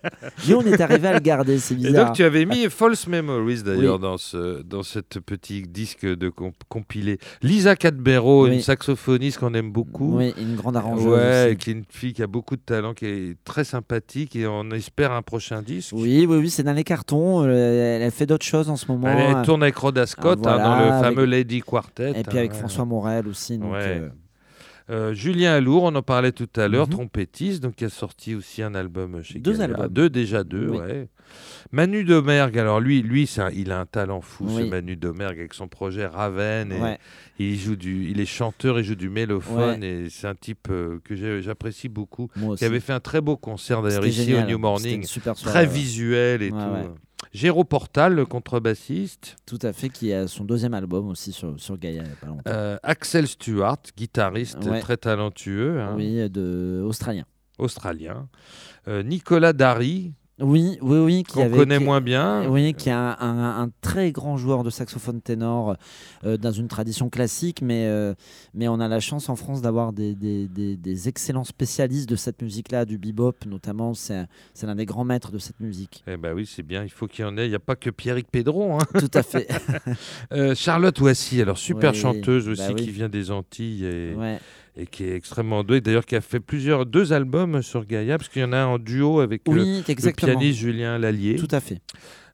Lui, 0.47 0.53
on 0.53 0.61
est 0.61 0.79
arrivé 0.79 1.09
à 1.09 1.13
le 1.13 1.19
garder, 1.19 1.57
c'est 1.59 1.73
Et 1.73 1.77
bizarre. 1.77 2.05
donc 2.07 2.15
tu 2.15 2.23
avais 2.23 2.45
mis 2.45 2.69
False 2.69 3.07
Memories 3.07 3.63
d'ailleurs 3.63 3.95
Oui. 3.95 4.01
dans 4.01 4.17
ce 4.17 4.61
dans 4.61 4.83
cette 4.83 5.19
petit 5.19 5.63
disque 5.63 6.05
de 6.05 6.29
comp- 6.29 6.53
compilé. 6.69 7.19
Lisa 7.41 7.75
Cadbero, 7.75 8.45
Oui. 8.45 8.53
une 8.55 8.61
saxophoniste 8.61 9.37
qu'on 9.39 9.53
aime 9.53 9.69
beaucoup. 9.73 10.18
Oui, 10.19 10.33
une 10.37 10.55
grande 10.55 10.77
arrangeuse. 10.77 11.05
Ouais, 11.07 11.47
aussi. 11.47 11.57
qui 11.57 11.69
est 11.69 11.73
une 11.73 11.83
fille 11.89 12.13
qui 12.13 12.21
a 12.23 12.27
beaucoup 12.27 12.55
de 12.55 12.61
talent, 12.61 12.93
qui 12.93 13.05
est 13.05 13.37
très 13.43 13.63
sympathique 13.63 14.35
et 14.35 14.45
on 14.47 14.69
espère 14.71 15.11
un 15.11 15.21
prochain 15.21 15.61
disque. 15.61 15.93
Oui, 15.95 16.25
oui, 16.29 16.37
oui, 16.37 16.49
c'est 16.49 16.63
dans 16.63 16.73
les 16.73 16.83
cartons. 16.83 17.43
euh, 17.45 17.99
Elle, 18.01 18.11
fait 18.11 18.25
d'autres 18.25 18.45
choses 18.45 18.69
en 18.69 18.75
ce 18.75 18.85
moment. 18.91 19.07
Elle, 19.07 19.19
elle 19.31 19.35
euh, 19.37 19.43
tourne 19.43 19.63
avec 19.63 19.75
Rhoda 19.75 20.05
Scott 20.05 20.39
Ah, 20.45 20.53
hein, 20.53 20.57
dans 20.57 20.75
le 20.85 20.91
avec- 20.91 21.03
fameux 21.03 21.25
Lady 21.25 21.61
Quartet. 21.61 22.11
Et 22.19 22.23
puis 22.23 22.37
avec 22.37 22.51
hein. 22.51 22.55
François 22.55 22.85
Morel 22.85 23.27
aussi. 23.27 23.57
Donc, 23.57 23.73
Ouais. 23.73 23.79
euh, 24.01 24.09
Euh, 24.89 25.13
Julien 25.13 25.53
Alour, 25.53 25.83
on 25.83 25.93
en 25.95 26.01
parlait 26.01 26.31
tout 26.31 26.49
à 26.55 26.67
l'heure, 26.67 26.87
Mhm. 26.87 26.93
trompettiste, 26.93 27.61
donc 27.61 27.75
qui 27.75 27.85
a 27.85 27.89
sorti 27.89 28.33
aussi 28.33 28.63
un 28.63 28.73
album 28.73 29.21
chez 29.21 29.39
Deux 29.39 29.61
albums. 29.61 29.87
Deux 29.87 30.09
déjà 30.09 30.43
deux, 30.43 30.67
Oui. 30.69 30.77
ouais. 30.79 31.07
Manu 31.71 32.03
Domergue, 32.03 32.57
alors 32.57 32.79
lui, 32.79 33.03
lui, 33.03 33.29
un- 33.37 33.51
il 33.51 33.71
a 33.71 33.79
un 33.79 33.85
talent 33.85 34.19
fou, 34.21 34.47
ce. 34.49 34.63
Manu 34.67 34.95
Domergue 34.95 35.37
avec 35.37 35.53
son 35.53 35.67
projet 35.67 36.07
Raven. 36.07 36.71
Et 36.71 36.81
ouais. 36.81 36.97
il 37.37 37.55
joue 37.59 37.75
du, 37.75 38.09
il 38.09 38.19
est 38.19 38.25
chanteur, 38.25 38.79
il 38.79 38.83
joue 38.83 38.95
du 38.95 39.09
mélophone 39.09 39.83
et 39.83 40.09
c'est 40.09 40.25
un 40.25 40.33
type 40.33 40.67
euh, 40.71 40.99
que 41.03 41.15
j'apprécie 41.41 41.87
beaucoup. 41.87 42.29
Moi 42.35 42.53
aussi. 42.53 42.59
Qui 42.59 42.65
avait 42.65 42.79
fait 42.79 42.93
un 42.93 42.99
très 42.99 43.21
beau 43.21 43.37
concert 43.37 43.83
d'ailleurs 43.83 44.07
ici 44.07 44.23
génial. 44.25 44.45
au 44.45 44.47
New 44.49 44.57
Morning, 44.57 45.03
super 45.03 45.35
très 45.35 45.43
soirée, 45.51 45.67
visuel 45.67 46.41
et 46.41 46.49
tout. 46.49 46.55
Géraud 47.31 47.63
Portal, 47.65 48.15
le 48.15 48.25
contrebassiste. 48.25 49.35
Tout 49.45 49.59
à 49.61 49.71
fait, 49.73 49.89
qui 49.89 50.11
a 50.13 50.27
son 50.27 50.43
deuxième 50.45 50.73
album 50.73 51.07
aussi 51.09 51.31
sur, 51.31 51.59
sur 51.59 51.77
Gaïa 51.77 52.01
il 52.01 52.05
n'y 52.07 52.11
a 52.11 52.15
pas 52.15 52.27
longtemps. 52.27 52.41
Euh, 52.47 52.77
Axel 52.83 53.27
Stewart, 53.27 53.77
guitariste 53.95 54.63
Ouais. 54.65 54.79
très 54.79 54.97
talentueux, 54.97 55.79
hein, 55.79 55.93
Oui, 55.95 56.27
de 56.29 56.81
australien. 56.85 57.25
australien. 57.59 58.27
Euh, 58.87 59.03
Nicolas 59.03 59.53
Dari, 59.53 60.11
Oui, 60.41 60.77
oui, 60.81 60.97
oui. 60.99 61.23
Qui 61.23 61.41
avait- 61.41 61.57
connaît 61.57 61.77
qui- 61.79 61.83
moins 61.83 62.01
bien. 62.01 62.47
Oui, 62.49 62.73
qui 62.73 62.89
est 62.89 62.93
un, 62.93 63.17
un- 63.19 63.61
un 63.63 63.69
très 63.81 64.11
grand 64.11 64.37
joueur 64.37 64.63
de 64.63 64.69
saxophone 64.69 65.21
ténor 65.21 65.75
euh, 66.25 66.37
dans 66.37 66.51
une 66.51 66.67
tradition 66.67 67.09
classique, 67.09 67.61
mais, 67.61 67.85
euh, 67.87 68.13
mais 68.53 68.67
on 68.67 68.79
a 68.79 68.87
la 68.87 68.99
chance 68.99 69.29
en 69.29 69.35
France 69.35 69.61
d'avoir 69.61 69.91
des, 69.93 70.15
des- 70.15 70.47
des- 70.47 70.77
des 70.77 71.07
excellents 71.09 71.43
spécialistes 71.43 72.09
de 72.09 72.15
cette 72.15 72.41
musique-là, 72.41 72.85
du 72.85 72.97
bebop 72.97 73.33
notamment. 73.45 73.93
C'est 73.93 74.15
un- 74.15 74.27
c'est 74.53 74.65
l'un 74.67 74.75
des 74.75 74.85
grands 74.85 75.03
maîtres 75.05 75.31
de 75.31 75.37
cette 75.39 75.59
musique. 75.59 76.03
Eh 76.07 76.17
ben 76.17 76.33
oui, 76.33 76.45
c'est 76.45 76.63
bien, 76.63 76.83
il 76.83 76.89
faut 76.89 77.07
qu'il 77.07 77.25
y 77.25 77.27
en 77.27 77.37
ait. 77.37 77.45
Il 77.45 77.49
n'y 77.49 77.55
a 77.55 77.59
pas 77.59 77.75
que 77.75 77.89
Pierrick 77.89 78.29
Pédron. 78.31 78.79
hein. 78.79 78.85
Tout 78.99 79.11
à 79.13 79.23
fait. 79.23 79.47
Euh, 80.31 80.53
Charlotte 80.55 80.99
Wassy, 81.01 81.41
alors 81.41 81.57
super 81.57 81.91
Oui, 81.91 81.97
chanteuse 81.97 82.45
bah 82.45 82.51
aussi, 82.51 82.73
oui. 82.73 82.83
qui 82.83 82.91
vient 82.91 83.09
des 83.09 83.31
Antilles 83.31 83.85
et, 83.85 84.13
Ouais. 84.15 84.39
Et 84.75 84.85
qui 84.85 85.03
est 85.03 85.15
extrêmement 85.15 85.63
douée. 85.63 85.81
D'ailleurs, 85.81 86.05
qui 86.05 86.15
a 86.15 86.21
fait 86.21 86.39
plusieurs, 86.39 86.85
deux 86.85 87.13
albums 87.13 87.61
sur 87.61 87.85
Gaïa, 87.85 88.17
parce 88.17 88.29
qu'il 88.29 88.41
y 88.41 88.45
en 88.45 88.53
a 88.53 88.57
un 88.57 88.65
en 88.65 88.79
duo 88.79 89.19
avec 89.19 89.47
euh, 89.47 89.51
Oui, 89.51 89.83
le 89.87 90.11
pianiste 90.11 90.59
Julien 90.59 90.97
Lallier, 90.97 91.35
Tout 91.35 91.47
à 91.51 91.59
fait. 91.59 91.81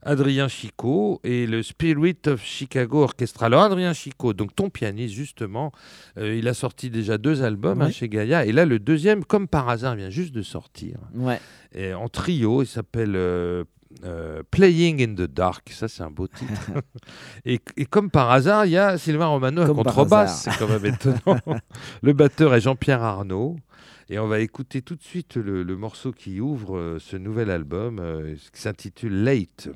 Adrien 0.05 0.47
Chico 0.47 1.19
et 1.23 1.47
le 1.47 1.63
Spirit 1.63 2.17
of 2.27 2.43
Chicago 2.43 3.01
Orchestra. 3.01 3.47
Alors, 3.47 3.63
Adrien 3.63 3.93
Chico, 3.93 4.33
donc 4.33 4.55
ton 4.55 4.69
pianiste, 4.69 5.15
justement, 5.15 5.71
euh, 6.17 6.35
il 6.35 6.47
a 6.47 6.53
sorti 6.53 6.91
déjà 6.91 7.17
deux 7.17 7.41
albums 7.41 7.81
hein, 7.81 7.89
chez 7.89 8.07
Gaïa. 8.07 8.45
Et 8.45 8.51
là, 8.51 8.65
le 8.65 8.77
deuxième, 8.77 9.25
comme 9.25 9.47
par 9.47 9.67
hasard, 9.67 9.95
vient 9.95 10.11
juste 10.11 10.33
de 10.33 10.43
sortir. 10.43 10.99
Ouais. 11.15 11.39
Et 11.73 11.93
en 11.95 12.07
trio, 12.07 12.61
il 12.61 12.67
s'appelle 12.67 13.15
euh, 13.15 13.63
euh, 14.03 14.43
Playing 14.51 15.01
in 15.01 15.15
the 15.15 15.27
Dark. 15.29 15.69
Ça, 15.71 15.87
c'est 15.87 16.03
un 16.03 16.11
beau 16.11 16.27
titre. 16.27 16.71
et, 17.45 17.59
et 17.77 17.85
comme 17.85 18.09
par 18.09 18.31
hasard, 18.31 18.65
il 18.65 18.71
y 18.71 18.77
a 18.77 18.97
Sylvain 18.97 19.27
Romano 19.27 19.61
à 19.61 19.67
contrebasse. 19.67 20.43
C'est 20.43 20.57
quand 20.57 20.67
même 20.67 20.85
étonnant. 20.85 21.39
le 22.01 22.13
batteur 22.13 22.53
est 22.53 22.61
Jean-Pierre 22.61 23.03
Arnaud. 23.03 23.57
Et 24.09 24.19
on 24.19 24.27
va 24.27 24.39
écouter 24.39 24.81
tout 24.83 24.95
de 24.95 25.01
suite 25.01 25.35
le, 25.35 25.63
le 25.63 25.75
morceau 25.75 26.11
qui 26.11 26.39
ouvre 26.39 26.77
euh, 26.77 26.99
ce 26.99 27.17
nouvel 27.17 27.49
album 27.49 27.99
euh, 27.99 28.35
qui 28.53 28.61
s'intitule. 28.61 29.23
Late 29.23 29.69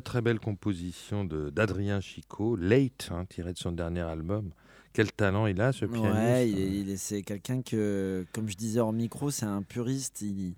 très 0.00 0.10
très 0.18 0.22
belle 0.22 0.38
composition 0.38 1.24
de- 1.24 1.50
d'Adrien 1.50 2.00
Chicot, 2.00 2.56
Late, 2.56 3.08
hein, 3.12 3.24
tiré 3.28 3.52
de 3.52 3.58
son 3.58 3.72
dernier 3.72 4.00
album. 4.02 4.50
Quel 4.92 5.12
talent 5.12 5.46
il 5.46 5.60
a, 5.60 5.72
ce 5.72 5.84
pianiste. 5.86 6.14
Ouais, 6.14 6.48
il 6.50 6.58
est- 6.58 6.80
il 6.80 6.90
est- 6.90 6.96
c'est 6.96 7.22
quelqu'un 7.22 7.62
que, 7.62 8.24
comme 8.32 8.48
je 8.48 8.56
disais 8.56 8.80
hors 8.80 8.92
micro, 8.92 9.30
c'est 9.30 9.46
un 9.46 9.62
puriste. 9.62 10.22
Il, 10.22 10.54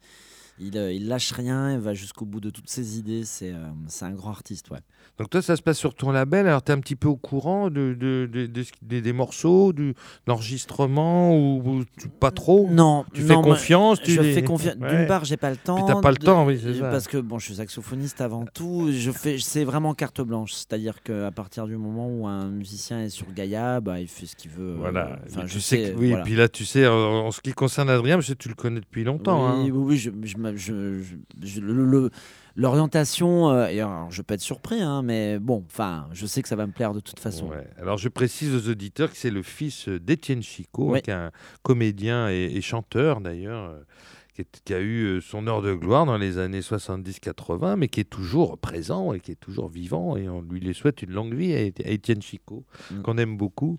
il, 0.60 0.76
euh, 0.78 0.92
il 0.92 1.08
lâche 1.08 1.32
rien, 1.32 1.72
il 1.72 1.78
va 1.80 1.94
jusqu'au 1.94 2.24
bout 2.26 2.40
de 2.40 2.50
toutes 2.50 2.68
ses 2.68 2.98
idées. 2.98 3.24
C'est 3.24 3.52
euh, 3.52 3.56
c'est 3.88 4.04
un 4.04 4.12
grand 4.12 4.30
artiste, 4.30 4.70
ouais. 4.70 4.78
Donc 5.18 5.28
toi, 5.30 5.42
ça 5.42 5.56
se 5.56 5.62
passe 5.62 5.78
sur 5.78 5.94
ton 5.94 6.10
label. 6.12 6.46
Alors, 6.46 6.62
tu 6.62 6.70
es 6.72 6.74
un 6.74 6.80
petit 6.80 6.96
peu 6.96 7.08
au 7.08 7.16
courant 7.16 7.68
de, 7.68 7.94
de- 7.98 8.28
de- 8.32 8.46
de 8.46 8.62
ce- 8.62 8.70
des, 8.82 9.12
morceaux, 9.12 9.72
du, 9.72 9.88
de 9.90 9.94
l'enregistrement 10.26 11.36
ou, 11.36 11.84
pas 12.20 12.30
trop? 12.30 12.68
Non, 12.70 13.04
Tu 13.12 13.22
non, 13.22 13.28
fais 13.42 13.48
confiance 13.50 14.00
tu 14.02 14.12
Je 14.12 14.20
les- 14.20 14.32
fais 14.32 14.42
confiance. 14.42 14.76
Ouais. 14.80 14.96
D'une 14.96 15.06
part, 15.06 15.24
j'ai 15.24 15.36
pas 15.36 15.50
le 15.50 15.56
temps. 15.56 15.84
t'as 15.86 16.00
pas 16.00 16.10
le 16.10 16.16
temps, 16.16 16.44
oui, 16.46 16.58
c'est 16.62 16.74
ça. 16.74 16.90
Parce 16.90 17.06
que 17.08 17.18
bon, 17.18 17.38
je 17.38 17.46
suis 17.46 17.54
saxophoniste 17.56 18.20
avant 18.20 18.44
tout. 18.46 18.88
Je 18.92 19.10
fais, 19.10 19.38
c'est 19.38 19.64
vraiment 19.64 19.94
carte 19.94 20.20
blanche. 20.20 20.52
C'est-à-dire 20.52 21.02
qu'à 21.02 21.30
partir 21.30 21.66
du 21.66 21.76
moment 21.76 22.08
où 22.08 22.26
un 22.26 22.48
musicien 22.48 23.00
est 23.02 23.08
sur 23.10 23.30
Gaïa, 23.32 23.80
bah, 23.80 24.00
il 24.00 24.08
fait 24.08 24.26
ce 24.26 24.36
qu'il 24.36 24.50
veut. 24.50 24.74
Voilà. 24.78 25.18
Enfin, 25.26 25.42
Mais 25.42 25.48
je 25.48 25.52
tu 25.54 25.60
sais, 25.60 25.84
sais. 25.86 25.92
que- 25.92 25.98
oui, 25.98 26.08
voilà. 26.08 26.22
et 26.22 26.24
puis 26.24 26.34
là, 26.36 26.48
tu 26.48 26.64
sais, 26.64 26.86
en, 26.86 27.26
en 27.26 27.30
ce 27.30 27.40
qui 27.40 27.52
concerne 27.52 27.90
Adrien, 27.90 28.16
parce 28.16 28.28
que 28.28 28.32
tu 28.34 28.48
le 28.48 28.54
connais 28.54 28.80
depuis 28.80 29.04
longtemps. 29.04 29.44
Oui, 29.60 29.68
hein. 29.68 29.72
oui, 29.72 29.82
oui, 29.84 29.96
je, 29.96 30.10
je 30.22 30.36
m'a- 30.36 30.49
je- 30.56 31.00
je- 31.02 31.16
je- 31.42 31.60
le- 31.60 31.84
le- 31.84 32.10
l'orientation, 32.56 33.50
euh, 33.50 33.66
et 33.68 33.80
alors, 33.80 34.10
je 34.10 34.22
peux 34.22 34.34
être 34.34 34.40
surpris, 34.40 34.80
hein, 34.80 35.02
mais 35.02 35.38
bon, 35.38 35.64
enfin, 35.66 36.06
je 36.12 36.26
sais 36.26 36.42
que 36.42 36.48
ça 36.48 36.56
va 36.56 36.66
me 36.66 36.72
plaire 36.72 36.92
de 36.94 37.00
toute 37.00 37.18
façon. 37.20 37.48
Ouais. 37.48 37.66
Alors 37.78 37.98
je 37.98 38.08
précise 38.08 38.54
aux 38.54 38.70
auditeurs 38.70 39.10
que 39.10 39.16
c'est 39.16 39.30
le 39.30 39.42
fils 39.42 39.88
d'Étienne 39.88 40.42
Chicot, 40.42 40.94
hein, 40.94 41.00
qui 41.00 41.10
est 41.10 41.14
un 41.14 41.30
comédien 41.62 42.28
et, 42.30 42.50
et 42.54 42.60
chanteur 42.60 43.20
d'ailleurs, 43.20 43.70
euh, 43.70 44.42
qui, 44.64 44.72
a 44.72 44.80
eu 44.80 45.04
euh, 45.04 45.20
son 45.20 45.46
heure 45.48 45.60
de 45.60 45.74
gloire 45.74 46.06
dans 46.06 46.16
les 46.16 46.38
années 46.38 46.62
70-80, 46.62 47.76
mais 47.76 47.88
qui 47.88 48.00
est 48.00 48.08
toujours 48.08 48.56
présent 48.56 49.12
et 49.12 49.20
qui 49.20 49.32
est 49.32 49.40
toujours 49.40 49.68
vivant. 49.68 50.16
Et 50.16 50.28
on 50.30 50.40
lui 50.40 50.60
les 50.60 50.72
souhaite 50.72 51.02
une 51.02 51.10
longue 51.12 51.34
vie 51.34 51.52
à, 51.54 51.58
Éti- 51.60 51.84
à 51.86 51.90
Étienne 51.90 52.22
Chicot, 52.22 52.64
Mm. 52.90 53.02
qu'on 53.02 53.18
aime 53.18 53.36
beaucoup. 53.36 53.78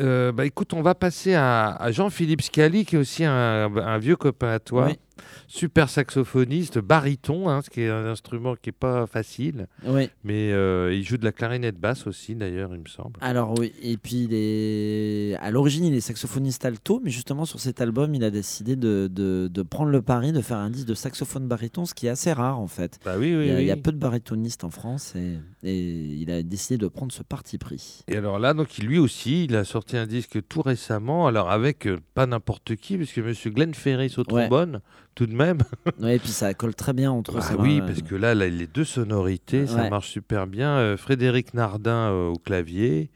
Euh, 0.00 0.30
bah, 0.30 0.44
écoute, 0.44 0.74
on 0.74 0.82
va 0.82 0.94
passer 0.94 1.32
à, 1.34 1.68
à 1.76 1.90
Jean-Philippe 1.90 2.42
Scali, 2.42 2.84
qui 2.84 2.96
est 2.96 2.98
aussi 2.98 3.24
un, 3.24 3.74
un 3.76 3.98
vieux 3.98 4.16
copain 4.16 4.50
à 4.52 4.58
toi. 4.58 4.86
Oui. 4.88 4.98
Super 5.46 5.88
saxophoniste, 5.88 6.78
baryton, 6.78 7.48
hein, 7.48 7.60
ce 7.62 7.70
qui 7.70 7.82
est 7.82 7.90
un 7.90 8.06
instrument 8.06 8.54
qui 8.56 8.70
est 8.70 8.72
pas 8.72 9.06
facile, 9.06 9.66
Oui. 9.86 10.08
mais 10.24 10.52
euh, 10.52 10.92
il 10.94 11.04
joue 11.04 11.16
de 11.16 11.24
la 11.24 11.32
clarinette 11.32 11.78
basse 11.78 12.06
aussi 12.06 12.34
d'ailleurs, 12.34 12.74
il 12.74 12.80
me 12.80 12.88
semble. 12.88 13.18
Alors 13.20 13.54
oui, 13.58 13.72
et 13.82 13.96
puis 13.96 14.24
il 14.24 14.34
est... 14.34 15.36
à 15.40 15.50
l'origine 15.50 15.84
il 15.84 15.94
est 15.94 16.00
saxophoniste 16.00 16.64
alto, 16.64 17.00
mais 17.04 17.10
justement 17.10 17.44
sur 17.44 17.60
cet 17.60 17.80
album 17.80 18.14
il 18.14 18.24
a 18.24 18.30
décidé 18.30 18.76
de, 18.76 19.08
de- 19.12 19.48
de 19.52 19.62
prendre 19.62 19.90
le 19.90 20.02
pari 20.02 20.32
de 20.32 20.40
faire 20.40 20.56
un 20.58 20.70
disque 20.70 20.86
de 20.88 20.94
saxophone 20.94 21.46
baryton, 21.46 21.84
ce 21.84 21.94
qui 21.94 22.06
est 22.06 22.10
assez 22.10 22.32
rare 22.32 22.58
en 22.58 22.66
fait. 22.68 22.98
Bah 23.04 23.14
oui, 23.18 23.34
oui, 23.36 23.46
il, 23.46 23.48
y 23.48 23.50
a, 23.56 23.60
il 23.60 23.66
y 23.66 23.70
a 23.70 23.74
oui. 23.74 23.80
peu 23.80 23.92
de 23.92 23.98
barytonistes 23.98 24.64
en 24.64 24.70
France 24.70 25.14
et, 25.16 25.36
et 25.64 25.78
il 25.78 26.30
a 26.30 26.42
décidé 26.42 26.76
de 26.78 26.86
prendre 26.88 27.12
ce 27.12 27.22
parti 27.22 27.58
pris. 27.58 28.02
Et 28.08 28.16
alors 28.16 28.38
là, 28.38 28.54
donc 28.54 28.76
lui 28.78 28.98
aussi, 28.98 29.44
il 29.44 29.56
a 29.56 29.64
sorti 29.64 29.96
un 29.96 30.06
disque 30.06 30.38
tout 30.48 30.62
récemment, 30.62 31.26
alors 31.26 31.50
avec 31.50 31.86
euh, 31.86 31.98
pas 32.14 32.26
n'importe 32.26 32.76
qui, 32.76 32.96
puisque 32.96 33.18
Monsieur 33.18 33.50
Glenn 33.50 33.74
Ferris 33.74 34.14
au 34.16 34.20
Ouais. 34.32 34.46
trombone, 34.48 34.80
tout 35.14 35.26
de 35.26 35.34
même. 35.34 35.58
Ouais, 36.00 36.16
et 36.16 36.18
puis 36.18 36.28
ça 36.28 36.52
colle 36.54 36.74
très 36.74 36.92
bien 36.92 37.10
entre 37.12 37.36
eux. 37.36 37.40
Bah 37.40 37.56
oui, 37.58 37.80
va, 37.80 37.86
parce 37.86 38.02
que 38.02 38.14
là, 38.14 38.34
là, 38.34 38.48
les 38.48 38.66
deux 38.66 38.84
sonorités, 38.84 39.66
ça 39.66 39.82
Ouais. 39.82 39.90
marche 39.90 40.10
super 40.10 40.46
bien. 40.46 40.70
Euh, 40.76 40.96
Frédéric 40.96 41.54
Nardin 41.54 42.10
euh, 42.12 42.28
au 42.30 42.36
clavier, 42.36 43.10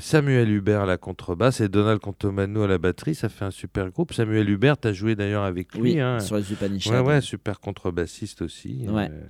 Samuel 0.00 0.50
Hubert 0.50 0.82
à 0.82 0.86
la 0.86 0.98
contrebasse 0.98 1.62
et 1.62 1.68
Donald 1.70 1.98
Contomano 1.98 2.64
à 2.64 2.68
la 2.68 2.76
batterie, 2.76 3.14
ça 3.14 3.30
fait 3.30 3.46
un 3.46 3.50
super 3.50 3.88
groupe. 3.90 4.12
Samuel 4.12 4.50
Hubert, 4.50 4.78
tu 4.78 4.88
as 4.88 4.92
joué 4.92 5.14
d'ailleurs 5.16 5.44
avec 5.44 5.74
lui. 5.74 5.94
Oui, 5.94 6.00
hein. 6.00 6.20
sur 6.20 6.36
les 6.36 6.52
Upanishads. 6.52 6.90
Ouais, 6.90 7.00
ouais, 7.00 7.20
super 7.22 7.58
contrebassiste 7.58 8.42
aussi. 8.42 8.84
Ouais. 8.86 9.08
Euh, 9.10 9.22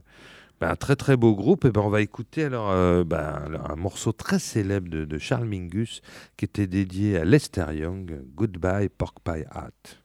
bah, 0.62 0.70
un 0.70 0.76
très 0.76 0.94
très 0.94 1.16
beau 1.16 1.34
groupe. 1.34 1.64
Et 1.64 1.72
ben, 1.72 1.80
on 1.80 1.89
va 1.89 2.02
écouter 2.02 2.44
alors, 2.44 2.70
euh, 2.70 3.02
bah, 3.02 3.43
un 3.68 3.74
morceau 3.74 4.12
très 4.12 4.39
célèbre 4.39 4.89
de, 4.89 5.05
de 5.05 5.18
Charles 5.18 5.48
Mingus 5.48 6.02
qui 6.36 6.44
était 6.44 6.68
dédié 6.68 7.18
à 7.18 7.24
Lester 7.24 7.66
Young, 7.72 8.22
Goodbye 8.36 8.89
Pork 8.89 9.18
Pie 9.24 9.44
Hat. 9.51 10.01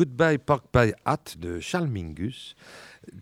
Goodbye 0.00 0.36
Pork 0.36 0.66
Pie 0.70 0.92
Hat 1.06 1.36
de 1.38 1.58
Charles 1.58 1.88
Mingus, 1.88 2.54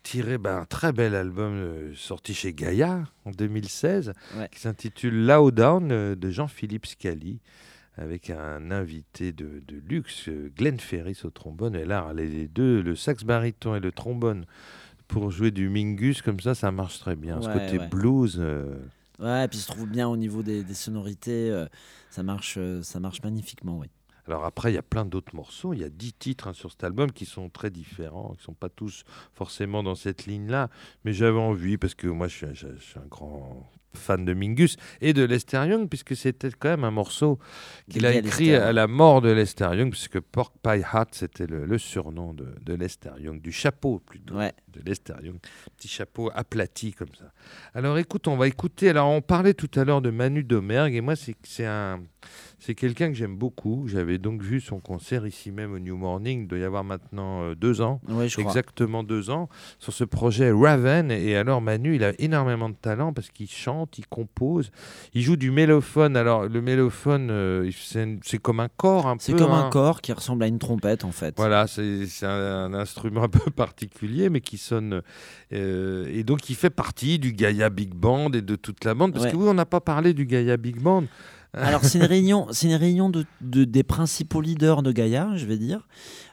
tiré 0.02 0.38
d'un 0.38 0.64
très 0.64 0.92
bel 0.92 1.14
album 1.14 1.52
euh, 1.54 1.92
sorti 1.94 2.34
chez 2.34 2.52
Gaïa 2.52 3.04
en 3.24 3.30
2016, 3.30 4.12
Ouais. 4.36 4.48
qui 4.50 4.58
s'intitule 4.58 5.24
Low 5.24 5.52
Down 5.52 5.92
euh, 5.92 6.16
de 6.16 6.30
Jean-Philippe 6.30 6.86
Scali, 6.86 7.38
avec 7.96 8.28
un 8.28 8.72
invité 8.72 9.30
de, 9.30 9.62
de 9.68 9.76
luxe, 9.88 10.28
euh, 10.28 10.50
Glenn 10.56 10.80
Ferris 10.80 11.20
au 11.22 11.30
trombone. 11.30 11.76
Et 11.76 11.84
là, 11.84 12.12
les 12.12 12.48
deux, 12.48 12.82
le 12.82 12.96
sax 12.96 13.22
baryton 13.22 13.76
et 13.76 13.80
le 13.80 13.92
trombone, 13.92 14.44
pour 15.06 15.30
jouer 15.30 15.52
du 15.52 15.68
Mingus 15.68 16.22
comme 16.22 16.40
ça, 16.40 16.56
ça 16.56 16.72
marche 16.72 16.98
très 16.98 17.14
bien. 17.14 17.40
Ce 17.40 17.46
côté 17.46 17.78
ouais. 17.78 17.86
blues. 17.88 18.36
euh, 18.40 18.74
Ouais, 19.20 19.44
et 19.44 19.48
puis 19.48 19.60
je 19.60 19.66
trouve 19.68 19.86
bien 19.88 20.08
au 20.08 20.16
niveau 20.16 20.42
des, 20.42 20.64
des 20.64 20.74
sonorités, 20.74 21.48
euh, 21.52 21.66
ça 22.10 22.24
marche, 22.24 22.56
euh, 22.58 22.82
ça 22.82 22.98
marche 22.98 23.22
magnifiquement, 23.22 23.78
oui. 23.78 23.86
Alors 24.26 24.44
après, 24.44 24.72
il 24.72 24.74
y 24.74 24.78
a 24.78 24.82
plein 24.82 25.04
d'autres 25.04 25.34
morceaux. 25.36 25.72
Il 25.74 25.80
y 25.80 25.84
a 25.84 25.88
dix 25.90 26.12
titres 26.14 26.48
hein, 26.48 26.52
sur 26.54 26.70
cet 26.70 26.84
album 26.84 27.12
qui 27.12 27.26
sont 27.26 27.50
très 27.50 27.70
différents, 27.70 28.30
qui 28.32 28.38
ne 28.38 28.42
sont 28.44 28.54
pas 28.54 28.68
tous 28.70 29.04
forcément 29.34 29.82
dans 29.82 29.94
cette 29.94 30.26
ligne-là. 30.26 30.70
Mais 31.04 31.12
j'avais 31.12 31.38
envie, 31.38 31.76
parce 31.76 31.94
que 31.94 32.06
moi, 32.06 32.26
je 32.28 32.34
suis, 32.36 32.46
un- 32.46 32.54
je, 32.54 32.68
je 32.78 32.82
suis 32.82 32.98
un 32.98 33.06
grand 33.06 33.70
fan 33.96 34.24
de 34.24 34.34
Mingus 34.34 34.76
et 35.00 35.12
de 35.12 35.22
Lester 35.22 35.64
Young, 35.68 35.88
puisque 35.88 36.16
c'était 36.16 36.50
quand 36.50 36.70
même 36.70 36.82
un 36.82 36.90
morceau 36.90 37.38
qu'il 37.88 38.04
a 38.06 38.08
à 38.08 38.12
écrit 38.14 38.52
à 38.52 38.72
la 38.72 38.88
mort 38.88 39.20
de 39.20 39.28
Lester 39.30 39.68
Young, 39.76 39.90
puisque 39.90 40.18
Pork 40.18 40.52
Pie 40.64 40.82
Hat, 40.90 41.06
c'était 41.12 41.46
le, 41.46 41.64
le 41.64 41.78
surnom 41.78 42.34
de, 42.34 42.56
de 42.60 42.74
Lester 42.74 43.12
Young, 43.20 43.40
du 43.40 43.52
chapeau 43.52 44.00
plutôt 44.00 44.34
Ouais. 44.34 44.52
de 44.72 44.80
Lester 44.84 45.14
Young. 45.22 45.36
Petit 45.76 45.86
chapeau 45.86 46.28
aplati 46.34 46.92
comme 46.92 47.14
ça. 47.16 47.30
Alors 47.72 47.96
écoute, 47.98 48.26
on 48.26 48.36
va 48.36 48.48
écouter. 48.48 48.88
Alors 48.88 49.10
on 49.10 49.20
parlait 49.22 49.54
tout 49.54 49.70
à 49.78 49.84
l'heure 49.84 50.02
de 50.02 50.10
Manu 50.10 50.42
Domergue 50.42 50.94
et 50.96 51.00
moi 51.00 51.14
c'est 51.14 51.36
c'est 51.44 51.66
un 51.66 52.02
c'est 52.58 52.74
quelqu'un 52.74 53.08
que 53.08 53.14
j'aime 53.14 53.36
beaucoup. 53.36 53.86
J'avais 53.88 54.18
donc 54.18 54.42
vu 54.42 54.60
son 54.60 54.80
concert 54.80 55.26
ici 55.26 55.50
même 55.52 55.72
au 55.72 55.78
New 55.78 55.96
Morning. 55.96 56.42
Il 56.42 56.46
doit 56.48 56.58
y 56.58 56.64
avoir 56.64 56.84
maintenant 56.84 57.42
euh, 57.42 57.54
deux 57.54 57.80
ans. 57.80 58.00
Ouais, 58.08 58.28
je 58.28 58.36
crois. 58.36 58.50
Exactement 58.50 59.02
deux 59.02 59.30
ans 59.30 59.48
sur 59.78 59.92
ce 59.92 60.04
projet 60.04 60.50
Raven 60.52 61.10
et 61.10 61.36
alors 61.36 61.60
Manu 61.60 61.94
il 61.96 62.04
a 62.04 62.12
énormément 62.18 62.68
de 62.68 62.74
talent 62.74 63.12
parce 63.12 63.28
qu'il 63.30 63.48
chante, 63.50 63.98
il 63.98 64.06
compose, 64.06 64.70
il 65.14 65.22
joue 65.22 65.36
du 65.36 65.50
mélophone. 65.50 66.16
Alors 66.16 66.48
le 66.48 66.60
mélophone 66.62 67.28
euh, 67.30 67.70
c'est 68.22 68.38
comme 68.38 68.60
un 68.60 68.68
corps 68.68 69.06
un 69.06 69.16
peu. 69.16 69.22
C'est 69.22 69.32
comme 69.36 69.50
hein. 69.52 69.66
un 69.66 69.70
corps 69.70 70.00
qui 70.00 70.12
ressemble 70.12 70.44
à 70.44 70.46
une 70.46 70.58
trompette, 70.58 71.04
en 71.04 71.12
fait. 71.12 71.34
Voilà, 71.36 71.66
c'est 71.66 72.06
un, 72.22 72.28
un 72.28 72.74
instrument 72.74 73.22
un 73.24 73.28
peu 73.28 73.50
particulier, 73.50 74.30
mais 74.30 74.40
qui 74.40 74.58
sonne. 74.58 75.02
euh, 75.52 76.06
et 76.12 76.24
donc, 76.24 76.48
il 76.50 76.56
fait 76.56 76.70
partie 76.70 77.18
du 77.18 77.32
Gaïa 77.32 77.70
Big 77.70 77.94
Band 77.94 78.30
et 78.32 78.42
de 78.42 78.56
toute 78.56 78.84
la 78.84 78.94
bande. 78.94 79.12
Parce 79.12 79.26
Ouais. 79.26 79.30
que 79.32 79.36
oui, 79.36 79.46
on 79.48 79.54
n'a 79.54 79.66
pas 79.66 79.80
parlé 79.80 80.12
du 80.14 80.26
Gaïa 80.26 80.56
Big 80.56 80.80
Band. 80.80 81.04
Alors, 81.56 81.84
c'est 81.84 81.98
une 81.98 82.04
réunion, 82.04 82.46
c'est 82.50 82.66
une 82.66 82.74
réunion 82.74 83.08
de, 83.10 83.24
de- 83.40 83.64
des 83.64 83.82
principaux 83.82 84.40
leaders 84.40 84.82
de 84.82 84.92
Gaïa, 84.92 85.30
je 85.36 85.46
vais 85.46 85.56
dire. 85.56 85.86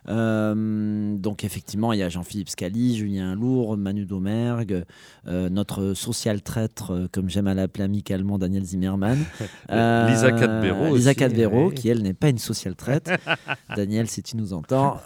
Euh, 0.10 1.16
donc, 1.18 1.44
effectivement, 1.44 1.94
il 1.94 2.00
y 2.00 2.04
a 2.04 2.10
Jean-Philippe 2.10 2.50
Scali, 2.50 2.96
Julien 2.98 3.36
Lourd, 3.36 3.78
Manu 3.78 4.06
Domergue, 4.06 4.84
euh, 5.28 5.50
notre 5.50 5.94
social 5.94 6.42
traître, 6.42 6.92
euh, 6.92 7.08
comme 7.12 7.30
j'aime 7.30 7.48
à 7.48 7.54
l'appeler 7.54 7.84
amicalement, 7.84 8.38
Daniel 8.38 8.64
Zimmerman. 8.64 9.20
Lisa 9.70 10.32
Cadbero 10.32 10.96
Lisa 10.96 11.14
Cadbero, 11.14 11.68
oui. 11.70 11.76
qui 11.76 11.90
elle 11.90 12.02
n'est 12.02 12.14
pas 12.14 12.30
une 12.30 12.38
social 12.40 12.76
traite. 12.76 13.12
Daniel, 13.76 14.08
si 14.08 14.24
tu 14.24 14.38
nous 14.38 14.54
entends. 14.54 14.98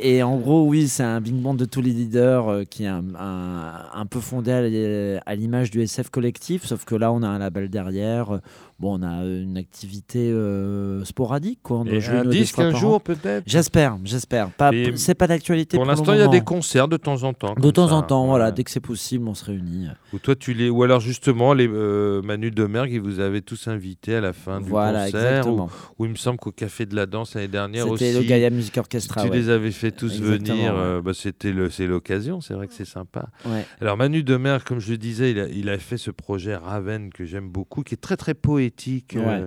Et 0.00 0.22
en 0.22 0.36
gros, 0.38 0.66
oui, 0.66 0.88
c'est 0.88 1.02
un 1.02 1.20
big 1.20 1.34
band 1.34 1.54
de 1.54 1.64
tous 1.64 1.80
les 1.80 1.90
leaders 1.90 2.62
qui 2.70 2.84
est 2.84 2.88
un, 2.88 3.04
un- 3.18 3.86
un 3.94 4.06
peu 4.06 4.20
fondé 4.20 5.18
à 5.24 5.34
l'image 5.34 5.70
du 5.70 5.80
SF 5.82 6.10
collectif, 6.10 6.64
sauf 6.66 6.84
que 6.84 6.94
là, 6.94 7.12
on 7.12 7.22
a 7.22 7.28
un 7.28 7.38
label 7.38 7.68
derrière. 7.68 8.40
Bon, 8.80 8.96
on 9.00 9.02
a 9.02 9.24
une 9.24 9.56
activité 9.56 10.30
euh, 10.30 11.04
sporadique, 11.04 11.58
quoi. 11.64 11.78
On 11.78 11.84
doit 11.84 11.94
Et 11.94 12.00
jouer 12.00 12.18
un 12.18 12.22
deux 12.24 12.30
disque 12.30 12.54
fois 12.54 12.64
un 12.66 12.70
par 12.70 12.80
jour, 12.80 12.94
an. 12.94 13.00
peut-être 13.00 13.42
J'espère, 13.44 13.98
j'espère. 14.04 14.50
Pas, 14.50 14.70
Et 14.72 14.96
c'est 14.96 15.16
pas 15.16 15.26
d'actualité 15.26 15.76
Pour 15.76 15.82
pour, 15.84 15.90
le 15.92 15.96
l'instant, 15.98 16.12
il 16.14 16.20
y 16.20 16.22
a 16.22 16.28
des 16.28 16.42
concerts 16.42 16.86
de 16.86 16.96
temps 16.96 17.24
en 17.24 17.32
temps. 17.32 17.54
De 17.54 17.60
comme 17.60 17.72
temps 17.72 17.88
ça, 17.88 17.94
en 17.94 18.02
temps, 18.02 18.26
voilà, 18.26 18.52
dès 18.52 18.62
que 18.62 18.70
c'est 18.70 18.78
possible, 18.78 19.26
on 19.26 19.34
se 19.34 19.44
réunit. 19.46 19.88
Ou, 20.12 20.20
toi, 20.20 20.36
tu 20.36 20.54
les... 20.54 20.70
ou 20.70 20.84
alors, 20.84 21.00
justement, 21.00 21.54
les 21.54 21.66
euh, 21.68 22.22
Manu 22.22 22.52
Domergue, 22.52 22.92
ils 22.92 23.00
vous 23.00 23.18
avez 23.18 23.42
tous 23.42 23.66
invités 23.66 24.14
à 24.14 24.20
la 24.20 24.32
fin 24.32 24.60
du 24.60 24.68
Voilà, 24.68 25.06
concert. 25.06 25.28
exactement. 25.28 25.70
Ou, 25.98 26.04
il 26.04 26.12
me 26.12 26.16
semble 26.16 26.38
qu'au 26.38 26.52
Café 26.52 26.86
de 26.86 26.94
la 26.94 27.06
Danse 27.06 27.34
l'année 27.34 27.48
dernière 27.48 27.88
aussi. 27.88 28.04
C'était 28.04 28.20
le 28.20 28.24
Gaia 28.24 28.50
Music 28.50 28.78
Orchestra. 28.78 29.24
tu 29.24 29.28
ouais. 29.30 29.36
les 29.36 29.48
avais 29.48 29.72
fait 29.72 29.90
tous 29.90 30.14
Exactement, 30.18 30.56
venir, 30.56 30.72
ouais. 30.74 30.78
euh, 30.80 31.02
bah, 31.02 31.14
c'était 31.14 31.50
le, 31.50 31.68
c'est 31.68 31.88
l'occasion, 31.88 32.40
c'est 32.40 32.54
vrai 32.54 32.68
que 32.68 32.74
c'est 32.74 32.84
sympa. 32.84 33.28
Ouais. 33.44 33.66
Alors 33.80 33.96
Manu 33.96 34.22
Demer, 34.22 34.58
comme 34.64 34.78
je 34.78 34.92
le 34.92 34.98
disais, 34.98 35.32
il 35.32 35.40
a, 35.40 35.48
il 35.48 35.68
a 35.68 35.78
fait 35.78 35.96
ce 35.96 36.12
projet 36.12 36.54
Raven 36.54 37.10
que 37.12 37.24
j'aime 37.24 37.48
beaucoup, 37.48 37.82
qui 37.82 37.94
est 37.94 37.98
très 38.00 38.16
très 38.16 38.34
poétique. 38.34 38.67
Euh, 39.16 39.42
Ouais. 39.42 39.46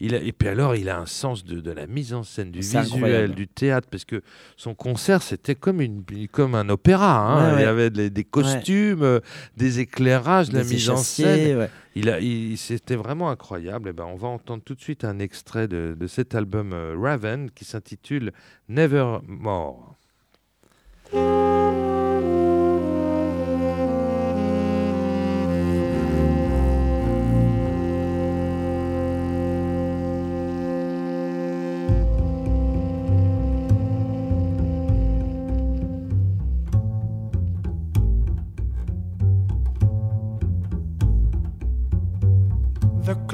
il 0.00 0.14
a, 0.14 0.18
et 0.18 0.32
puis 0.32 0.48
alors, 0.48 0.74
il 0.76 0.88
a 0.88 0.98
un 0.98 1.06
sens 1.06 1.44
de, 1.44 1.60
de 1.60 1.70
la 1.70 1.86
mise 1.86 2.12
en 2.14 2.22
scène, 2.22 2.50
du 2.50 2.60
visuel, 2.60 2.84
incroyable. 2.84 3.34
du 3.34 3.46
théâtre, 3.48 3.88
parce 3.90 4.04
que 4.04 4.22
son 4.56 4.74
concert, 4.74 5.22
c'était 5.22 5.54
comme, 5.54 5.80
une, 5.80 6.02
comme 6.30 6.54
un 6.54 6.68
opéra. 6.68 7.18
hein. 7.18 7.48
Ouais, 7.50 7.54
ouais. 7.54 7.60
Il 7.62 7.64
y 7.64 7.68
avait 7.68 7.90
des, 7.90 8.10
des 8.10 8.24
costumes, 8.24 9.02
euh, 9.02 9.20
des 9.56 9.80
éclairages, 9.80 10.48
de 10.48 10.56
la 10.58 10.64
Des 10.64 10.74
mise 10.74 10.90
en 10.90 10.96
scène. 10.96 11.68
Il 11.94 12.08
a, 12.08 12.20
il- 12.20 12.56
c'était 12.56 12.96
vraiment 12.96 13.30
incroyable. 13.30 13.90
Et 13.90 13.92
ben, 13.92 14.04
on 14.04 14.16
va 14.16 14.28
entendre 14.28 14.62
tout 14.64 14.74
de 14.74 14.80
suite 14.80 15.04
un 15.04 15.18
extrait 15.18 15.68
de, 15.68 15.94
de 15.98 16.06
cet 16.06 16.34
album 16.34 16.72
euh, 16.72 16.94
Raven 16.98 17.50
qui 17.50 17.64
s'intitule 17.64 18.32
Nevermore. 18.68 19.96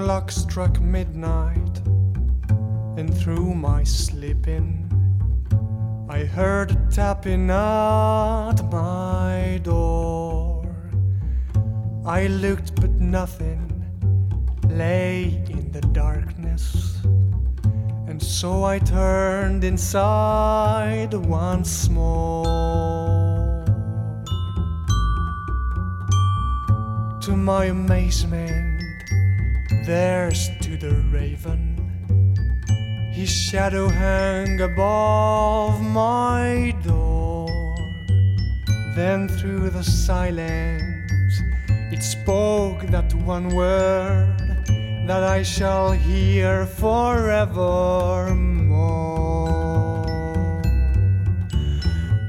Clock 0.05 0.31
struck 0.31 0.81
midnight, 0.81 1.77
and 2.97 3.12
through 3.19 3.53
my 3.53 3.83
sleeping, 3.83 4.89
I 6.09 6.20
heard 6.20 6.70
a 6.70 6.77
tapping 6.89 7.51
at 7.51 8.62
my 8.70 9.61
door. 9.65 10.65
I 12.07 12.29
looked, 12.29 12.81
but 12.81 12.93
nothing 12.93 13.61
lay 14.69 15.45
in 15.51 15.73
the 15.73 15.81
darkness, 15.81 17.03
and 18.07 18.23
so 18.23 18.62
I 18.62 18.79
turned 18.79 19.65
inside 19.65 21.12
once 21.12 21.89
more. 21.89 23.65
To 27.23 27.37
my 27.37 27.65
amazement, 27.65 28.77
theirs 29.89 30.51
to 30.60 30.77
the 30.77 30.93
raven. 31.10 31.74
His 33.10 33.31
shadow 33.31 33.89
hung 33.89 34.60
above 34.60 35.81
my 35.81 36.74
door. 36.85 37.48
Then 38.94 39.28
through 39.28 39.70
the 39.70 39.82
silence, 39.82 41.40
it 41.90 42.02
spoke 42.02 42.82
that 42.89 43.15
one 43.15 43.48
word 43.56 44.36
that 45.06 45.23
I 45.23 45.43
shall 45.43 45.93
hear 45.93 46.66
forevermore. 46.66 47.56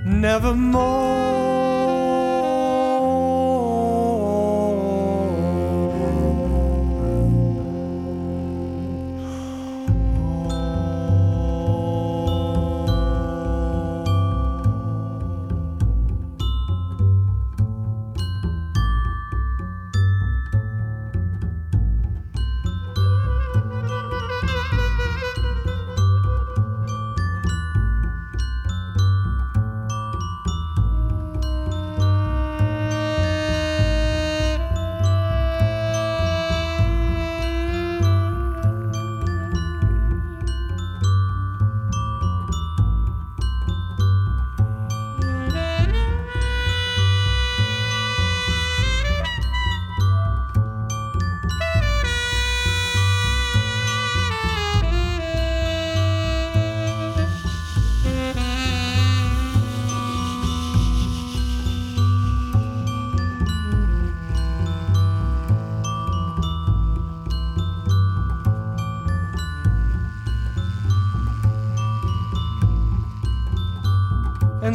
Nevermore. 0.06 1.69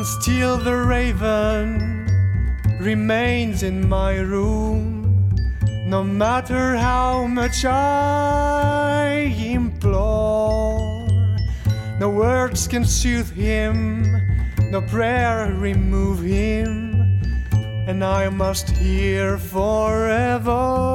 Still 0.04 0.58
the 0.58 0.76
raven 0.76 2.06
remains 2.78 3.62
in 3.62 3.88
my 3.88 4.16
room. 4.16 5.34
No 5.86 6.04
matter 6.04 6.76
how 6.76 7.26
much 7.26 7.64
I 7.64 9.32
implore, 9.42 11.06
no 11.98 12.10
words 12.10 12.68
can 12.68 12.84
soothe 12.84 13.32
him, 13.32 14.02
no 14.70 14.82
prayer 14.82 15.54
remove 15.54 16.20
him, 16.20 17.20
and 17.88 18.04
I 18.04 18.28
must 18.28 18.68
hear 18.70 19.38
forevermore. 19.38 20.93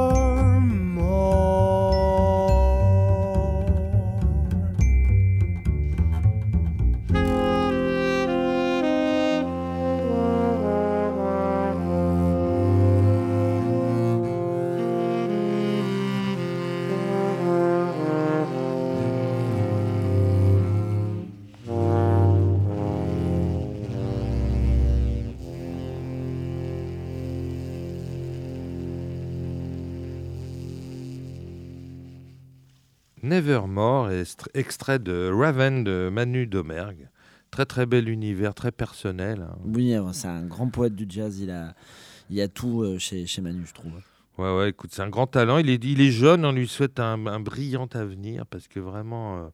Nevermore, 33.67 34.11
est 34.11 34.49
extrait 34.53 34.99
de 34.99 35.29
Raven 35.33 35.83
de 35.83 36.09
Manu 36.11 36.47
Domergue. 36.47 37.09
Très 37.51 37.65
très 37.65 37.85
bel 37.85 38.07
univers, 38.09 38.53
très 38.53 38.71
personnel. 38.71 39.41
hein. 39.49 39.57
Oui, 39.65 39.93
euh, 39.93 40.03
c'est 40.13 40.27
un 40.27 40.43
grand 40.45 40.69
poète 40.69 40.95
du 40.95 41.05
jazz. 41.09 41.39
Il 41.39 41.49
a, 41.51 41.73
il 42.29 42.35
y 42.37 42.41
a 42.41 42.47
tout 42.47 42.83
euh, 42.83 42.99
chez, 42.99 43.25
chez 43.25 43.41
Manu, 43.41 43.63
je 43.67 43.73
trouve. 43.73 43.91
Ouais, 44.37 44.55
ouais, 44.57 44.69
écoute, 44.69 44.91
c'est 44.93 45.01
un 45.01 45.09
grand 45.09 45.27
talent. 45.27 45.57
Il 45.57 45.69
est, 45.69 45.83
il 45.83 45.99
est 45.99 46.11
jeune, 46.11 46.45
on 46.45 46.51
lui 46.51 46.67
souhaite 46.67 46.99
un, 46.99 47.25
un 47.27 47.39
brillant 47.39 47.87
avenir 47.93 48.45
parce 48.45 48.67
que 48.67 48.79
vraiment, 48.79 49.37
euh, 49.39 49.47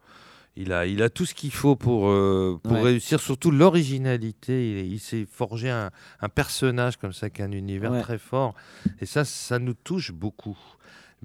il, 0.58 0.72
a, 0.74 0.86
il 0.86 1.02
a 1.02 1.10
tout 1.10 1.26
ce 1.26 1.34
qu'il 1.34 1.52
faut 1.52 1.76
pour, 1.78 2.10
euh, 2.10 2.60
pour 2.62 2.74
Ouais. 2.74 2.82
réussir, 2.84 3.20
surtout 3.22 3.50
l'originalité. 3.50 4.82
Il, 4.82 4.94
il 4.94 5.00
s'est 5.00 5.26
forgé 5.32 5.70
un, 5.70 5.90
un 6.20 6.30
personnage 6.30 6.98
comme 6.98 7.14
ça, 7.14 7.30
qui 7.30 7.42
a 7.42 7.46
un 7.46 7.52
univers 7.54 7.92
Ouais. 7.94 8.02
très 8.02 8.18
fort. 8.20 8.54
Et 9.00 9.06
ça, 9.06 9.24
ça 9.26 9.58
nous 9.58 9.74
touche 9.74 10.12
beaucoup. 10.12 10.58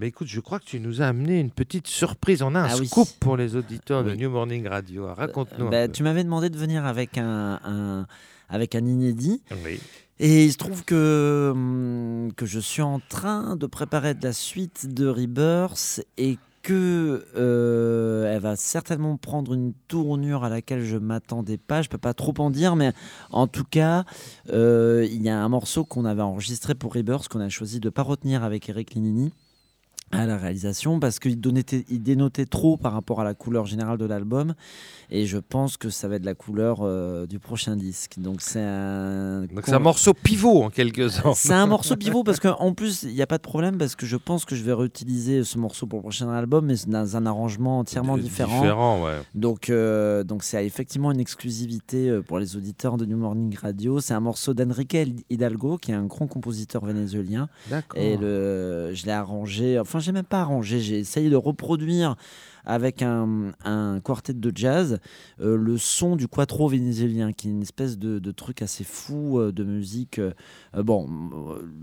Mais 0.01 0.09
écoute, 0.09 0.29
je 0.29 0.41
crois 0.41 0.59
que 0.59 0.65
tu 0.65 0.81
nous 0.81 1.03
as 1.03 1.07
amené 1.09 1.39
une 1.41 1.51
petite 1.51 1.87
surprise. 1.87 2.41
On 2.41 2.55
a 2.55 2.61
un 2.61 2.69
Ah 2.71 2.77
oui. 2.79 2.87
scoop 2.87 3.07
pour 3.21 3.37
les 3.37 3.55
auditeurs 3.55 4.03
de 4.03 4.13
Oui. 4.13 4.17
New 4.17 4.31
Morning 4.31 4.67
Radio. 4.67 5.13
Raconte-nous. 5.13 5.67
un 5.67 5.71
Bah, 5.71 5.89
tu 5.89 6.03
m'avais 6.03 6.25
demandé 6.25 6.49
de 6.49 6.57
venir 6.57 6.87
avec 6.87 7.19
un, 7.19 7.61
un- 7.65 8.07
avec 8.49 8.75
un 8.75 8.87
inédit. 8.87 9.43
Oui. 9.65 9.79
Et 10.19 10.47
il 10.47 10.53
se 10.53 10.57
trouve 10.57 10.85
que, 10.85 11.51
hum, 11.53 12.33
que 12.35 12.47
je 12.47 12.59
suis 12.61 12.81
en 12.81 12.99
train 13.11 13.57
de 13.57 13.67
préparer 13.67 14.15
de 14.15 14.25
la 14.25 14.33
suite 14.33 14.87
de 14.93 15.07
Rebirth 15.07 16.03
et 16.17 16.39
que 16.63 17.27
euh, 17.37 18.35
elle 18.35 18.41
va 18.41 18.57
certainement 18.57 19.19
prendre 19.19 19.53
une 19.53 19.73
tournure 19.89 20.45
à 20.45 20.49
laquelle 20.49 20.83
je 20.85 20.97
m'attendais 20.97 21.59
pas. 21.59 21.83
Je 21.83 21.91
peux 21.91 21.99
pas 21.99 22.15
trop 22.15 22.33
en 22.39 22.49
dire, 22.51 22.75
mais 22.75 22.93
en 23.33 23.47
tout 23.49 23.65
cas, 23.65 24.05
euh, 24.51 25.07
il 25.11 25.21
y 25.23 25.29
a 25.29 25.39
un 25.39 25.49
morceau 25.51 25.85
qu'on 25.85 26.07
avait 26.07 26.23
enregistré 26.23 26.75
pour 26.75 26.95
Rebirth 26.95 27.29
qu'on 27.29 27.41
a 27.41 27.49
choisi 27.51 27.81
de 27.81 27.91
pas 27.91 28.03
retenir 28.03 28.45
avec 28.45 28.67
Eric 28.71 28.95
Linini 28.95 29.33
à 30.11 30.27
la 30.27 30.37
réalisation 30.37 31.01
parce 31.01 31.19
qu'il 31.19 31.41
il 31.89 32.03
dénotait 32.03 32.47
trop 32.47 32.77
par 32.77 32.93
rapport 32.93 33.21
à 33.21 33.25
la 33.25 33.35
couleur 33.35 33.67
générale 33.67 33.99
de 33.99 34.05
l'album 34.07 34.55
et 35.11 35.27
je 35.27 35.39
pense 35.39 35.77
que 35.77 35.91
ça 35.91 36.09
va 36.09 36.17
être 36.17 36.25
la 36.25 36.35
couleur 36.35 36.79
euh, 36.83 37.27
du 37.27 37.39
prochain 37.39 37.77
disque 37.77 38.19
donc 38.19 38.41
c'est 38.41 38.63
un 38.63 39.43
Donc 39.47 39.67
c'est 39.67 39.73
un 39.73 39.79
morceau 39.79 40.15
pivot 40.15 40.63
en 40.65 40.71
quelque 40.71 41.09
sorte. 41.09 41.37
c'est 41.37 41.53
un 41.53 41.67
morceau 41.67 41.97
pivot 41.97 42.25
parce 42.25 42.41
qu'en 42.41 42.73
plus, 42.73 43.03
il 43.05 43.15
n'y 43.15 43.23
a 43.23 43.27
pas 43.27 43.39
de 43.39 43.43
problème 43.43 43.79
parce 43.79 43.95
que 43.95 44.07
je 44.07 44.17
pense 44.17 44.45
que 44.45 44.55
je 44.55 44.63
vais 44.63 44.73
réutiliser 44.73 45.45
ce 45.45 45.59
morceau 45.59 45.87
pour 45.87 45.99
le 45.99 46.03
prochain 46.03 46.29
album, 46.31 46.67
mais 46.67 46.75
dans 46.87 47.17
un 47.17 47.27
arrangement 47.27 47.79
entièrement 47.81 48.19
différent. 48.19 48.61
Différent, 48.61 49.05
ouais. 49.05 49.19
Donc, 49.35 49.71
euh, 49.71 50.25
donc 50.25 50.43
c'est 50.43 50.65
effectivement 50.65 51.13
une 51.13 51.21
exclusivité 51.21 52.09
euh, 52.09 52.23
pour 52.23 52.39
les 52.39 52.57
auditeurs 52.57 52.97
de 52.97 53.07
New 53.07 53.17
Morning 53.17 53.57
Radio. 53.57 54.01
C'est 54.01 54.15
un 54.15 54.21
morceau 54.21 54.55
d'Enrique 54.55 54.97
Hidalgo, 55.31 55.79
qui 55.79 55.93
est 55.93 55.95
un 55.95 56.07
grand 56.07 56.27
compositeur 56.27 56.85
vénézuélien. 56.85 57.49
Et 57.95 58.17
le, 58.17 58.93
je 58.95 59.07
l'ai 59.07 59.13
arrangé, 59.13 59.79
enfin, 59.79 60.00
j'ai 60.01 60.13
même 60.13 60.25
pas 60.25 60.41
arrangé, 60.41 60.81
j'ai 60.81 60.99
essayé 60.99 61.31
de 61.31 61.37
reproduire 61.37 62.17
avec 62.65 63.03
un, 63.03 63.53
un 63.65 64.01
quartet 64.01 64.35
de 64.35 64.53
jazz 64.55 64.99
euh, 65.41 65.57
le 65.57 65.79
son 65.79 66.17
du 66.17 66.29
quattro 66.29 66.69
vénézuélien, 66.69 67.33
qui 67.33 67.49
est 67.49 67.51
une 67.51 67.63
espèce 67.63 67.99
de, 67.99 68.19
de 68.19 68.31
truc 68.33 68.63
assez 68.63 68.85
fou 68.85 69.39
euh, 69.39 69.53
de 69.53 69.65
musique. 69.65 70.19
euh, 70.19 70.33
bon, 70.77 71.09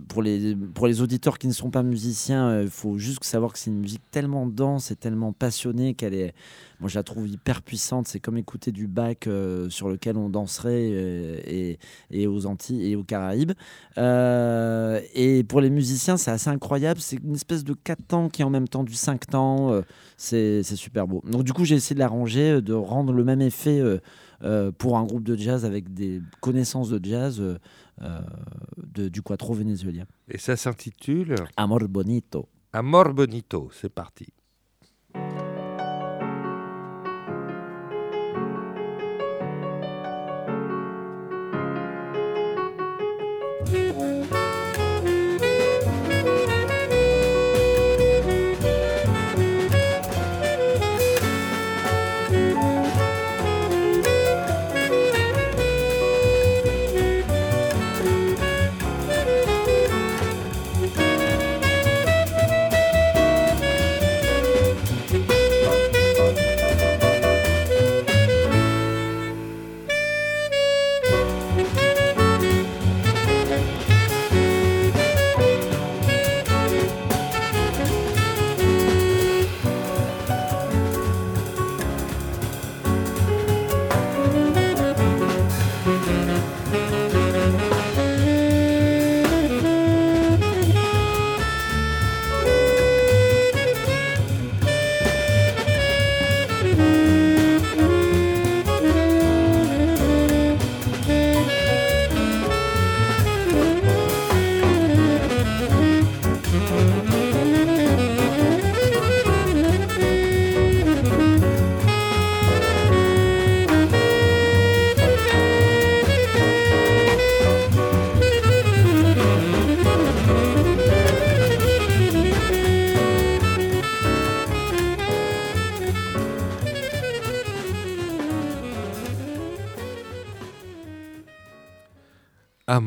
pour 0.07 0.21
les, 0.21 0.55
pour 0.55 0.87
les 0.87 1.01
auditeurs 1.01 1.39
qui 1.39 1.47
ne 1.47 1.53
sont 1.53 1.71
pas 1.71 1.83
musiciens, 1.83 2.61
il 2.61 2.69
faut 2.69 2.97
juste 2.97 3.23
savoir 3.23 3.53
que 3.53 3.59
c'est 3.59 3.71
une 3.71 3.79
musique 3.79 4.03
tellement 4.11 4.45
dense 4.45 4.91
et 4.91 4.95
tellement 4.95 5.33
passionnée 5.33 5.93
qu'elle 5.93 6.13
est. 6.13 6.33
Moi, 6.79 6.89
je 6.89 6.95
la 6.95 7.03
trouve 7.03 7.27
hyper 7.27 7.61
puissante. 7.63 8.07
C'est 8.07 8.19
comme 8.19 8.37
écouter 8.37 8.71
du 8.71 8.87
bac 8.87 9.27
euh, 9.27 9.69
sur 9.69 9.89
lequel 9.89 10.15
on 10.17 10.29
danserait 10.29 10.89
euh, 10.91 11.39
et, 11.45 11.79
et 12.11 12.27
aux 12.27 12.45
Antilles 12.45 12.91
et 12.91 12.95
aux 12.95 13.03
Caraïbes. 13.03 13.53
Euh, 13.97 15.01
et 15.13 15.43
pour 15.43 15.61
les 15.61 15.69
musiciens, 15.69 16.17
c'est 16.17 16.31
assez 16.31 16.49
incroyable. 16.49 16.99
C'est 16.99 17.17
une 17.17 17.33
espèce 17.35 17.63
de 17.63 17.73
4 17.73 18.03
temps 18.07 18.29
qui 18.29 18.41
est 18.41 18.45
en 18.45 18.49
même 18.49 18.67
temps 18.67 18.83
du 18.83 18.93
5 18.93 19.25
temps. 19.27 19.81
C'est 20.17 20.63
super 20.63 21.07
beau. 21.07 21.23
Donc, 21.29 21.43
du 21.43 21.53
coup, 21.53 21.65
j'ai 21.65 21.75
essayé 21.75 21.95
de 21.95 21.99
l'arranger, 21.99 22.61
de 22.61 22.73
rendre 22.73 23.13
le 23.13 23.23
même 23.23 23.41
effet 23.41 23.81
euh, 24.43 24.71
pour 24.77 24.97
un 24.97 25.03
groupe 25.03 25.23
de 25.23 25.35
jazz 25.35 25.65
avec 25.65 25.93
des 25.93 26.21
connaissances 26.41 26.89
de 26.89 27.03
jazz 27.03 27.39
euh, 27.41 27.57
euh, 28.03 28.19
de- 28.93 29.09
du 29.09 29.21
quattro 29.23 29.53
vénézuélien. 29.55 30.05
Et 30.29 30.37
ça 30.37 30.55
s'intitule 30.55 31.33
Amor 31.55 31.87
Bonito. 31.89 32.47
Amor 32.73 33.13
Bonito. 33.13 33.69
C'est 33.73 33.89
parti. 33.89 34.27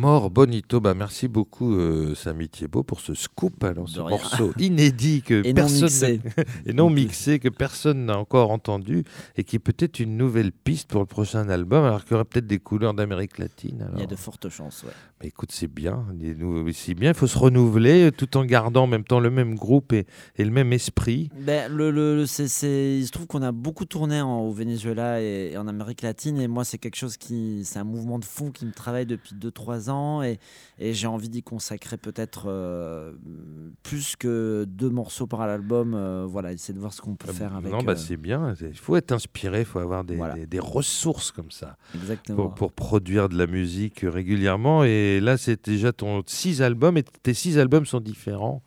Amor 0.01 0.31
Bonito, 0.31 0.81
bah 0.81 0.95
merci 0.95 1.29
beaucoup 1.29 1.75
euh, 1.75 2.15
Samy 2.15 2.49
Thiebaud 2.49 2.83
pour 2.83 3.01
ce 3.01 3.13
scoop, 3.13 3.63
alors 3.63 3.87
ce 3.87 4.01
morceau 4.01 4.51
inédit 4.59 5.21
que 5.21 5.43
Et 5.45 5.53
non 5.53 5.55
personne 5.57 5.83
mixé. 5.83 6.21
et 6.65 6.73
non 6.73 6.89
mixé 6.89 7.39
que 7.39 7.51
personne 7.51 8.07
n'a 8.07 8.17
encore 8.17 8.51
entendu 8.51 9.05
et 9.37 9.45
qui 9.45 9.57
est 9.57 9.59
peut-être 9.59 10.01
une 10.01 10.17
nouvelle 10.17 10.53
piste 10.53 10.89
pour 10.89 11.01
le 11.01 11.07
prochain 11.07 11.51
album, 11.51 11.85
alors 11.85 12.05
qu'il 12.05 12.13
y 12.13 12.15
aura 12.15 12.25
peut-être 12.25 12.47
des 12.47 12.61
couleurs 12.61 12.95
d'Amérique 12.95 13.37
latine. 13.37 13.91
Il 13.93 14.01
y 14.01 14.05
a 14.05 14.07
de 14.07 14.17
fortes 14.17 14.49
chances, 14.49 14.85
ouais. 14.85 14.93
Bah, 15.21 15.27
écoute, 15.27 15.53
c'est 15.53 15.69
bien, 15.69 16.07
c'est 16.73 16.95
bien. 16.95 17.11
Il 17.11 17.15
faut 17.15 17.27
se 17.27 17.37
renouveler 17.37 18.05
euh, 18.07 18.11
tout 18.11 18.39
en 18.39 18.45
gardant 18.47 18.85
en 18.85 18.87
même 18.87 19.05
temps 19.05 19.21
le 19.21 19.29
même 19.29 19.55
groupe 19.55 19.93
et, 19.93 20.07
et 20.37 20.45
le 20.47 20.51
même 20.51 20.73
esprit. 20.73 21.29
Ben, 21.39 21.71
le, 21.71 21.91
le- 21.91 22.23
il 22.23 22.27
se 23.07 23.11
trouve 23.13 23.27
qu'on 23.27 23.43
a 23.43 23.53
beaucoup 23.53 23.85
tourné 23.85 24.23
en- 24.23 24.41
au 24.41 24.51
Venezuela 24.51 25.21
et, 25.21 25.51
et 25.53 25.59
en 25.59 25.69
Amérique 25.69 26.01
latine 26.01 26.41
et 26.41 26.49
moi 26.49 26.65
c'est 26.65 26.79
quelque 26.79 26.97
chose 26.97 27.19
qui 27.19 27.63
c'est 27.67 27.79
un 27.79 27.85
mouvement 27.85 28.19
de 28.19 28.25
fond 28.25 28.51
qui 28.51 28.65
me 28.65 28.73
travaille 28.73 29.05
depuis 29.05 29.35
2-3 29.35 29.91
ans 29.91 30.23
et, 30.23 30.39
et 30.79 30.95
j'ai 30.95 31.07
envie 31.07 31.29
d'y 31.29 31.43
consacrer 31.43 31.99
peut-être 31.99 32.45
euh, 32.49 33.13
plus 33.83 34.17
que 34.17 34.65
deux 34.67 34.89
morceaux 34.91 35.27
par 35.27 35.43
album 35.43 35.93
euh, 35.95 36.25
voilà 36.27 36.53
essayer 36.53 36.73
de 36.73 36.79
voir 36.81 36.95
ce 36.95 37.03
qu'on 37.03 37.15
peut 37.17 37.31
faire 37.33 37.55
avec 37.57 37.71
non, 37.71 37.83
bah, 37.83 37.93
euh, 37.93 37.97
c'est 37.97 38.17
bien. 38.17 38.55
Il 38.61 38.79
faut 38.79 38.97
être 38.97 39.13
inspiré, 39.13 39.61
il 39.61 39.65
faut 39.67 39.81
avoir 39.81 40.03
des, 40.05 40.17
Voilà. 40.17 40.35
des- 40.35 40.47
des 40.47 40.59
ressources 40.61 41.31
comme 41.31 41.51
ça. 41.51 41.77
exactement 41.95 42.49
pour, 42.49 42.55
pour 42.55 42.73
produire 42.73 43.29
de 43.29 43.37
la 43.37 43.47
musique 43.47 44.01
régulièrement. 44.03 44.83
Et 44.85 45.10
là, 45.19 45.37
c'est 45.37 45.65
déjà 45.65 45.93
ton 45.93 46.23
six 46.27 46.63
albums, 46.63 46.97
et 46.99 47.03
tes 47.03 47.35
six 47.35 47.59
albums 47.59 47.87
sont 47.87 48.01
différents. 48.01 48.63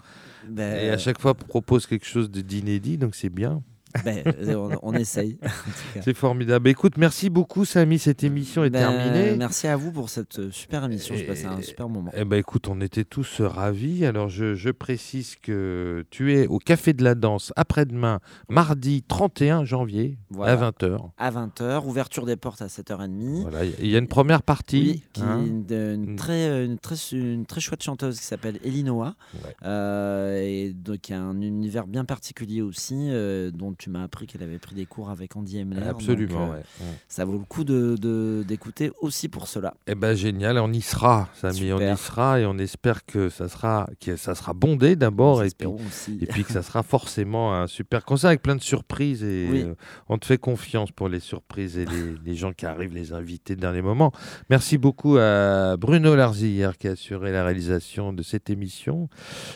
Ben, 0.50 0.84
Et 0.84 0.90
à 0.90 0.98
chaque 0.98 1.22
fois, 1.22 1.34
propose 1.36 1.86
quelque 1.88 2.06
chose 2.06 2.30
de- 2.30 2.42
d'inédit, 2.42 2.98
donc 2.98 3.16
c'est 3.16 3.30
bien. 3.30 3.64
ben, 4.06 4.24
on, 4.56 4.70
on 4.82 4.94
essaye. 4.94 5.38
C'est 6.02 6.16
formidable. 6.16 6.68
Écoute, 6.70 6.98
merci 6.98 7.30
beaucoup, 7.30 7.66
Samy. 7.66 8.00
Cette 8.00 8.24
émission 8.24 8.64
est 8.64 8.70
Ben, 8.70 8.80
terminée. 8.80 9.36
merci 9.38 9.68
à 9.68 9.76
vous 9.78 9.92
pour 9.92 10.10
cette 10.10 10.40
euh, 10.40 10.52
super 10.52 10.84
émission 10.86 11.16
j'ai 11.16 11.26
passé 11.26 11.46
un 11.46 11.58
Et- 11.60 11.62
super 11.64 11.90
moment 11.90 12.12
Eh 12.16 12.26
ben, 12.26 12.38
écoute, 12.38 12.68
on 12.68 12.82
était 12.82 13.04
tous 13.04 13.42
ravis. 13.42 14.06
Alors, 14.06 14.30
je, 14.30 14.56
je 14.56 14.70
précise 14.72 15.36
que 15.42 16.06
tu 16.10 16.34
es 16.34 16.48
au 16.48 16.58
Café 16.60 16.94
de 16.94 17.04
la 17.04 17.16
Danse 17.16 17.54
après-demain, 17.56 18.20
mardi 18.50 19.04
31 19.04 19.64
janvier, 19.66 20.18
Voilà. 20.30 20.54
à 20.54 20.72
20h. 20.72 20.98
à 21.18 21.32
20h 21.32 21.86
ouverture 21.86 22.26
des 22.26 22.36
portes 22.36 22.62
à 22.62 22.68
7h30 22.68 23.42
Voilà, 23.44 23.66
il 23.66 23.88
y 23.88 23.96
a 23.96 24.00
une 24.00 24.08
première 24.08 24.42
partie. 24.44 24.82
Oui, 24.94 25.04
qui 25.14 25.22
hein. 25.22 25.42
est 25.44 25.48
une, 25.48 26.04
une 26.10 26.16
très, 26.16 26.48
euh, 26.50 26.66
une, 26.66 26.80
très, 26.80 26.96
une 27.12 27.46
très 27.46 27.62
chouette 27.62 27.84
chanteuse 27.84 28.20
qui 28.20 28.26
s'appelle 28.26 28.60
Elinoa. 28.64 29.16
Ouais. 29.36 29.56
Euh, 29.66 30.42
et 30.42 30.74
donc, 30.74 31.00
qui 31.02 31.14
a 31.14 31.22
un 31.22 31.42
univers 31.42 31.88
bien 31.88 32.06
particulier 32.06 32.62
aussi, 32.62 32.96
euh, 33.10 33.52
dont 33.52 33.74
tu 33.84 33.90
m'as 33.90 34.04
appris 34.04 34.28
qu'elle 34.28 34.44
avait 34.44 34.60
pris 34.60 34.76
des 34.76 34.86
cours 34.86 35.10
avec 35.10 35.36
Andy 35.36 35.60
Emler. 35.60 35.84
Absolument, 35.86 36.40
donc, 36.48 36.50
euh, 36.50 36.54
ouais. 36.54 36.58
Ouais. 36.80 36.94
Ça 37.10 37.26
vaut 37.26 37.34
le 37.34 37.40
coup 37.44 37.66
d'écouter 37.66 38.00
de, 38.00 38.44
d'écouter 38.48 38.92
aussi 39.02 39.28
pour 39.28 39.48
cela. 39.50 39.74
Eh 39.88 39.96
ben 39.96 40.16
génial, 40.16 40.58
on 40.58 40.72
y 40.72 40.80
sera, 40.82 41.28
Samy, 41.34 41.74
on 41.74 41.82
y 41.82 41.98
sera 41.98 42.40
et 42.40 42.46
on 42.46 42.58
espère 42.58 43.06
que 43.06 43.28
ça 43.28 43.50
sera, 43.50 43.90
que 44.00 44.16
ça 44.16 44.36
sera 44.36 44.54
bondé 44.54 44.96
d'abord 44.96 45.44
et 45.44 45.50
puis, 45.58 45.68
aussi. 45.68 46.18
et 46.22 46.28
puis 46.28 46.46
que 46.46 46.54
ça 46.54 46.62
sera 46.64 46.82
forcément 46.82 47.54
un 47.54 47.68
super 47.68 48.06
concert 48.06 48.30
avec 48.30 48.42
plein 48.42 48.56
de 48.56 48.62
surprises 48.62 49.22
et 49.22 49.48
Oui. 49.52 49.62
euh, 49.64 49.76
on 50.08 50.18
te 50.18 50.26
fait 50.26 50.38
confiance 50.38 50.92
pour 50.92 51.10
les 51.10 51.20
surprises 51.20 51.78
et 51.78 51.86
les, 51.86 52.16
les 52.24 52.36
gens 52.36 52.54
qui 52.54 52.66
arrivent, 52.66 52.94
les 52.94 53.12
invités 53.12 53.58
de 53.58 53.62
dernier 53.62 53.82
moment. 53.82 54.14
Merci 54.50 54.78
beaucoup 54.78 55.18
à 55.18 55.76
Bruno 55.76 56.16
Larzillière 56.16 56.78
qui 56.78 56.88
a 56.88 56.92
assuré 56.92 57.34
la 57.34 57.44
réalisation 57.44 58.14
de 58.14 58.24
cette 58.24 58.50
émission. 58.50 59.10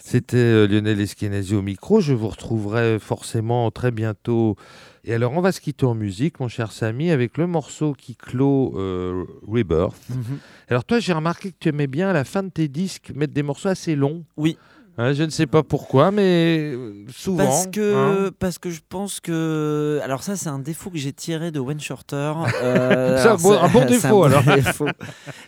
C'était 0.04 0.36
euh, 0.38 0.68
Lionel 0.68 1.00
Eskenazi 1.00 1.56
au 1.56 1.62
micro. 1.62 2.02
Je 2.02 2.12
vous 2.14 2.28
retrouverai 2.28 3.00
forcément 3.00 3.72
très 3.72 3.92
bientôt. 3.92 4.17
Et 5.04 5.14
alors, 5.14 5.34
on 5.34 5.42
va 5.42 5.52
se 5.52 5.62
quitter 5.62 5.86
en 5.86 5.96
musique, 5.96 6.40
mon 6.40 6.48
cher 6.48 6.72
Samy, 6.72 7.12
avec 7.12 7.38
le 7.38 7.48
morceau 7.48 7.94
qui 7.94 8.16
clôt 8.16 8.74
euh, 8.78 9.24
Rebirth. 9.48 10.10
Mhm. 10.10 10.40
Alors 10.70 10.84
toi, 10.84 11.00
j'ai 11.00 11.14
remarqué 11.14 11.52
que 11.52 11.58
tu 11.60 11.70
aimais 11.70 11.88
bien 11.88 12.10
à 12.10 12.14
la 12.14 12.24
fin 12.24 12.44
de 12.44 12.50
tes 12.50 12.68
disques 12.68 13.12
mettre 13.16 13.34
des 13.34 13.44
morceaux 13.44 13.70
assez 13.70 13.96
longs. 13.96 14.26
Oui. 14.36 14.58
Hein, 15.00 15.14
je 15.14 15.24
ne 15.24 15.30
sais 15.30 15.46
pas 15.46 15.62
pourquoi, 15.62 16.10
mais 16.10 16.74
souvent. 17.16 17.46
Parce 17.46 17.68
que, 17.68 18.28
hein. 18.28 18.32
parce 18.40 18.58
que 18.58 18.72
je 18.72 18.82
pense 18.90 19.20
que. 19.20 20.00
Alors, 20.04 20.24
ça, 20.24 20.36
c'est 20.36 20.50
un 20.50 20.58
défaut 20.58 20.90
que 20.90 20.98
j'ai 20.98 21.14
tiré 21.14 21.52
de 21.52 21.60
Wayne 21.60 21.80
Shorter. 21.80 22.34
Euh, 22.64 23.18
C'est 23.22 23.30
un 23.30 23.36
bon- 23.36 23.52
un 23.60 23.68
bon 23.70 23.80
c'est 23.84 23.86
défaut, 23.88 24.08
bon 24.10 24.24
alors. 24.24 24.44
défaut. 24.56 24.88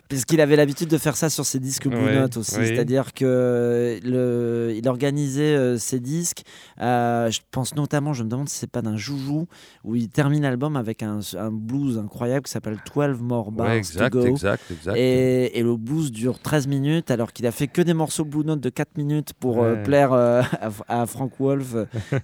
Puisqu'il 0.08 0.40
avait 0.42 0.56
l'habitude 0.56 0.88
de 0.90 0.98
faire 1.00 1.18
ça 1.18 1.30
sur 1.32 1.46
ses 1.46 1.60
disques 1.60 1.88
Blue 1.88 1.98
Ouais, 1.98 2.16
Note 2.20 2.38
aussi. 2.38 2.58
oui. 2.60 2.68
C'est-à-dire 2.68 3.14
que 3.14 4.00
le, 4.04 4.74
il 4.76 4.88
organisait 4.88 5.56
euh, 5.56 5.78
ses 5.78 6.00
disques. 6.00 6.44
euh, 6.82 7.32
je 7.32 7.40
pense 7.52 7.76
notamment, 7.76 8.14
je 8.14 8.24
me 8.24 8.30
demande 8.30 8.50
si 8.50 8.58
c'est 8.58 8.70
pas 8.70 8.82
d'un 8.84 8.98
Joujou, 8.98 9.48
où 9.84 9.96
il 9.96 10.10
termine 10.10 10.44
l'album 10.44 10.76
avec 10.76 11.02
un, 11.04 11.20
un 11.38 11.52
blues 11.52 11.98
incroyable 11.98 12.44
qui 12.46 12.52
s'appelle 12.52 12.78
12 12.96 13.20
More 13.22 13.52
Bars 13.52 13.68
Ouais, 13.68 13.74
to 13.74 13.78
exact, 13.80 14.14
Go. 14.14 14.26
exact, 14.26 14.64
exact. 14.72 14.96
Et, 14.98 15.58
et 15.58 15.64
le 15.64 15.76
blues 15.76 16.12
dure 16.12 16.40
13 16.40 16.68
minutes 16.68 17.10
alors 17.12 17.34
qu'il 17.34 17.48
a 17.48 17.52
fait 17.52 17.68
que 17.68 17.82
des 17.82 17.94
morceaux 17.96 18.26
Blue 18.26 18.44
Note 18.46 18.60
de 18.62 18.70
4 18.70 18.98
minutes 18.98 19.32
pour 19.40 19.64
euh, 19.64 19.76
plaire 19.84 20.14
euh, 20.14 20.42
à, 20.88 21.02
à 21.02 21.06
Frank 21.06 21.32
Wolf 21.40 21.76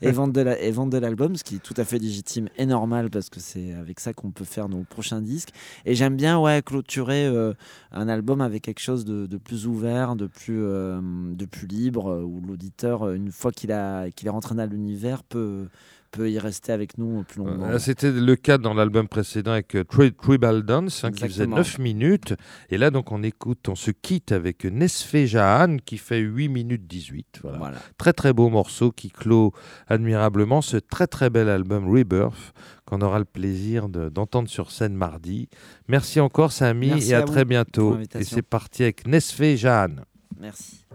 et 0.01 0.11
vendre 0.11 0.33
de 0.33 0.41
la- 0.41 0.55
l'album, 0.99 1.35
ce 1.35 1.43
qui 1.43 1.55
est 1.55 1.59
tout 1.63 1.73
à 1.77 1.83
fait 1.83 1.97
légitime 1.97 2.49
et 2.57 2.65
normal 2.65 3.09
parce 3.09 3.29
que 3.29 3.39
c'est 3.39 3.73
avec 3.73 3.99
ça 3.99 4.13
qu'on 4.13 4.31
peut 4.31 4.43
faire 4.45 4.69
nos 4.69 4.83
prochains 4.83 5.21
disques. 5.21 5.49
Et 5.85 5.95
j'aime 5.95 6.15
bien 6.15 6.39
ouais, 6.39 6.61
clôturer 6.65 7.25
euh, 7.25 7.53
un 7.91 8.07
album 8.09 8.41
avec 8.41 8.63
quelque 8.63 8.81
chose 8.81 9.05
de, 9.05 9.25
de 9.25 9.37
plus 9.37 9.67
ouvert, 9.67 10.15
de 10.15 10.27
plus, 10.27 10.59
de 10.61 11.45
plus 11.45 11.67
libre, 11.67 12.23
où 12.25 12.41
l'auditeur, 12.45 13.09
une 13.11 13.31
fois 13.31 13.51
qu'il 13.51 13.71
est 13.71 14.29
rentré 14.29 14.55
dans 14.55 14.69
l'univers, 14.69 15.23
peut, 15.23 15.67
peut 16.11 16.29
y 16.31 16.39
rester 16.39 16.71
avec 16.71 16.97
nous 16.97 17.23
plus 17.23 17.39
longuement. 17.43 17.67
Là, 17.67 17.79
C'était 17.79 18.11
le 18.11 18.35
cas 18.35 18.57
dans 18.57 18.73
l'album 18.73 19.07
précédent 19.07 19.51
avec 19.51 19.75
euh, 19.75 19.83
Tri- 19.83 20.13
Tribal 20.13 20.63
Dance, 20.63 21.03
hein, 21.03 21.11
qui 21.11 21.19
faisait 21.23 21.43
Exactement. 21.43 21.57
9 21.57 21.79
minutes. 21.79 22.33
Et 22.69 22.77
là, 22.77 22.89
donc, 22.91 23.11
on 23.11 23.21
écoute, 23.23 23.67
on 23.67 23.75
se 23.75 23.91
quitte 23.91 24.31
avec 24.31 24.65
Nesfé 24.65 25.27
Jahan, 25.27 25.77
qui 25.85 25.97
fait 25.97 26.19
8 26.19 26.47
minutes 26.49 26.87
18. 26.87 27.39
Voilà. 27.43 27.57
Voilà. 27.57 27.77
Très, 27.97 28.13
très 28.13 28.33
beau 28.33 28.49
morceau 28.49 28.91
qui 28.91 29.09
clôt 29.09 29.51
admirablement 29.87 30.61
ce 30.61 30.77
très, 30.77 31.07
très 31.07 31.29
bel 31.29 31.49
album 31.49 31.87
Rebirth, 31.89 32.53
qu'on 32.85 33.01
aura 33.01 33.19
le 33.19 33.25
plaisir 33.25 33.89
de- 33.89 34.09
d'entendre 34.09 34.47
sur 34.49 34.71
scène 34.71 34.93
mardi. 34.93 35.49
Merci 35.87 36.19
encore, 36.19 36.51
Samy, 36.51 36.87
Merci 36.89 37.11
et 37.11 37.15
à, 37.15 37.19
à 37.19 37.23
très 37.23 37.45
bientôt. 37.45 37.97
Et 38.17 38.23
c'est 38.23 38.41
parti 38.41 38.83
avec 38.83 39.07
Nesfé 39.07 39.57
Jahan. 39.57 39.95
Merci. 40.39 40.85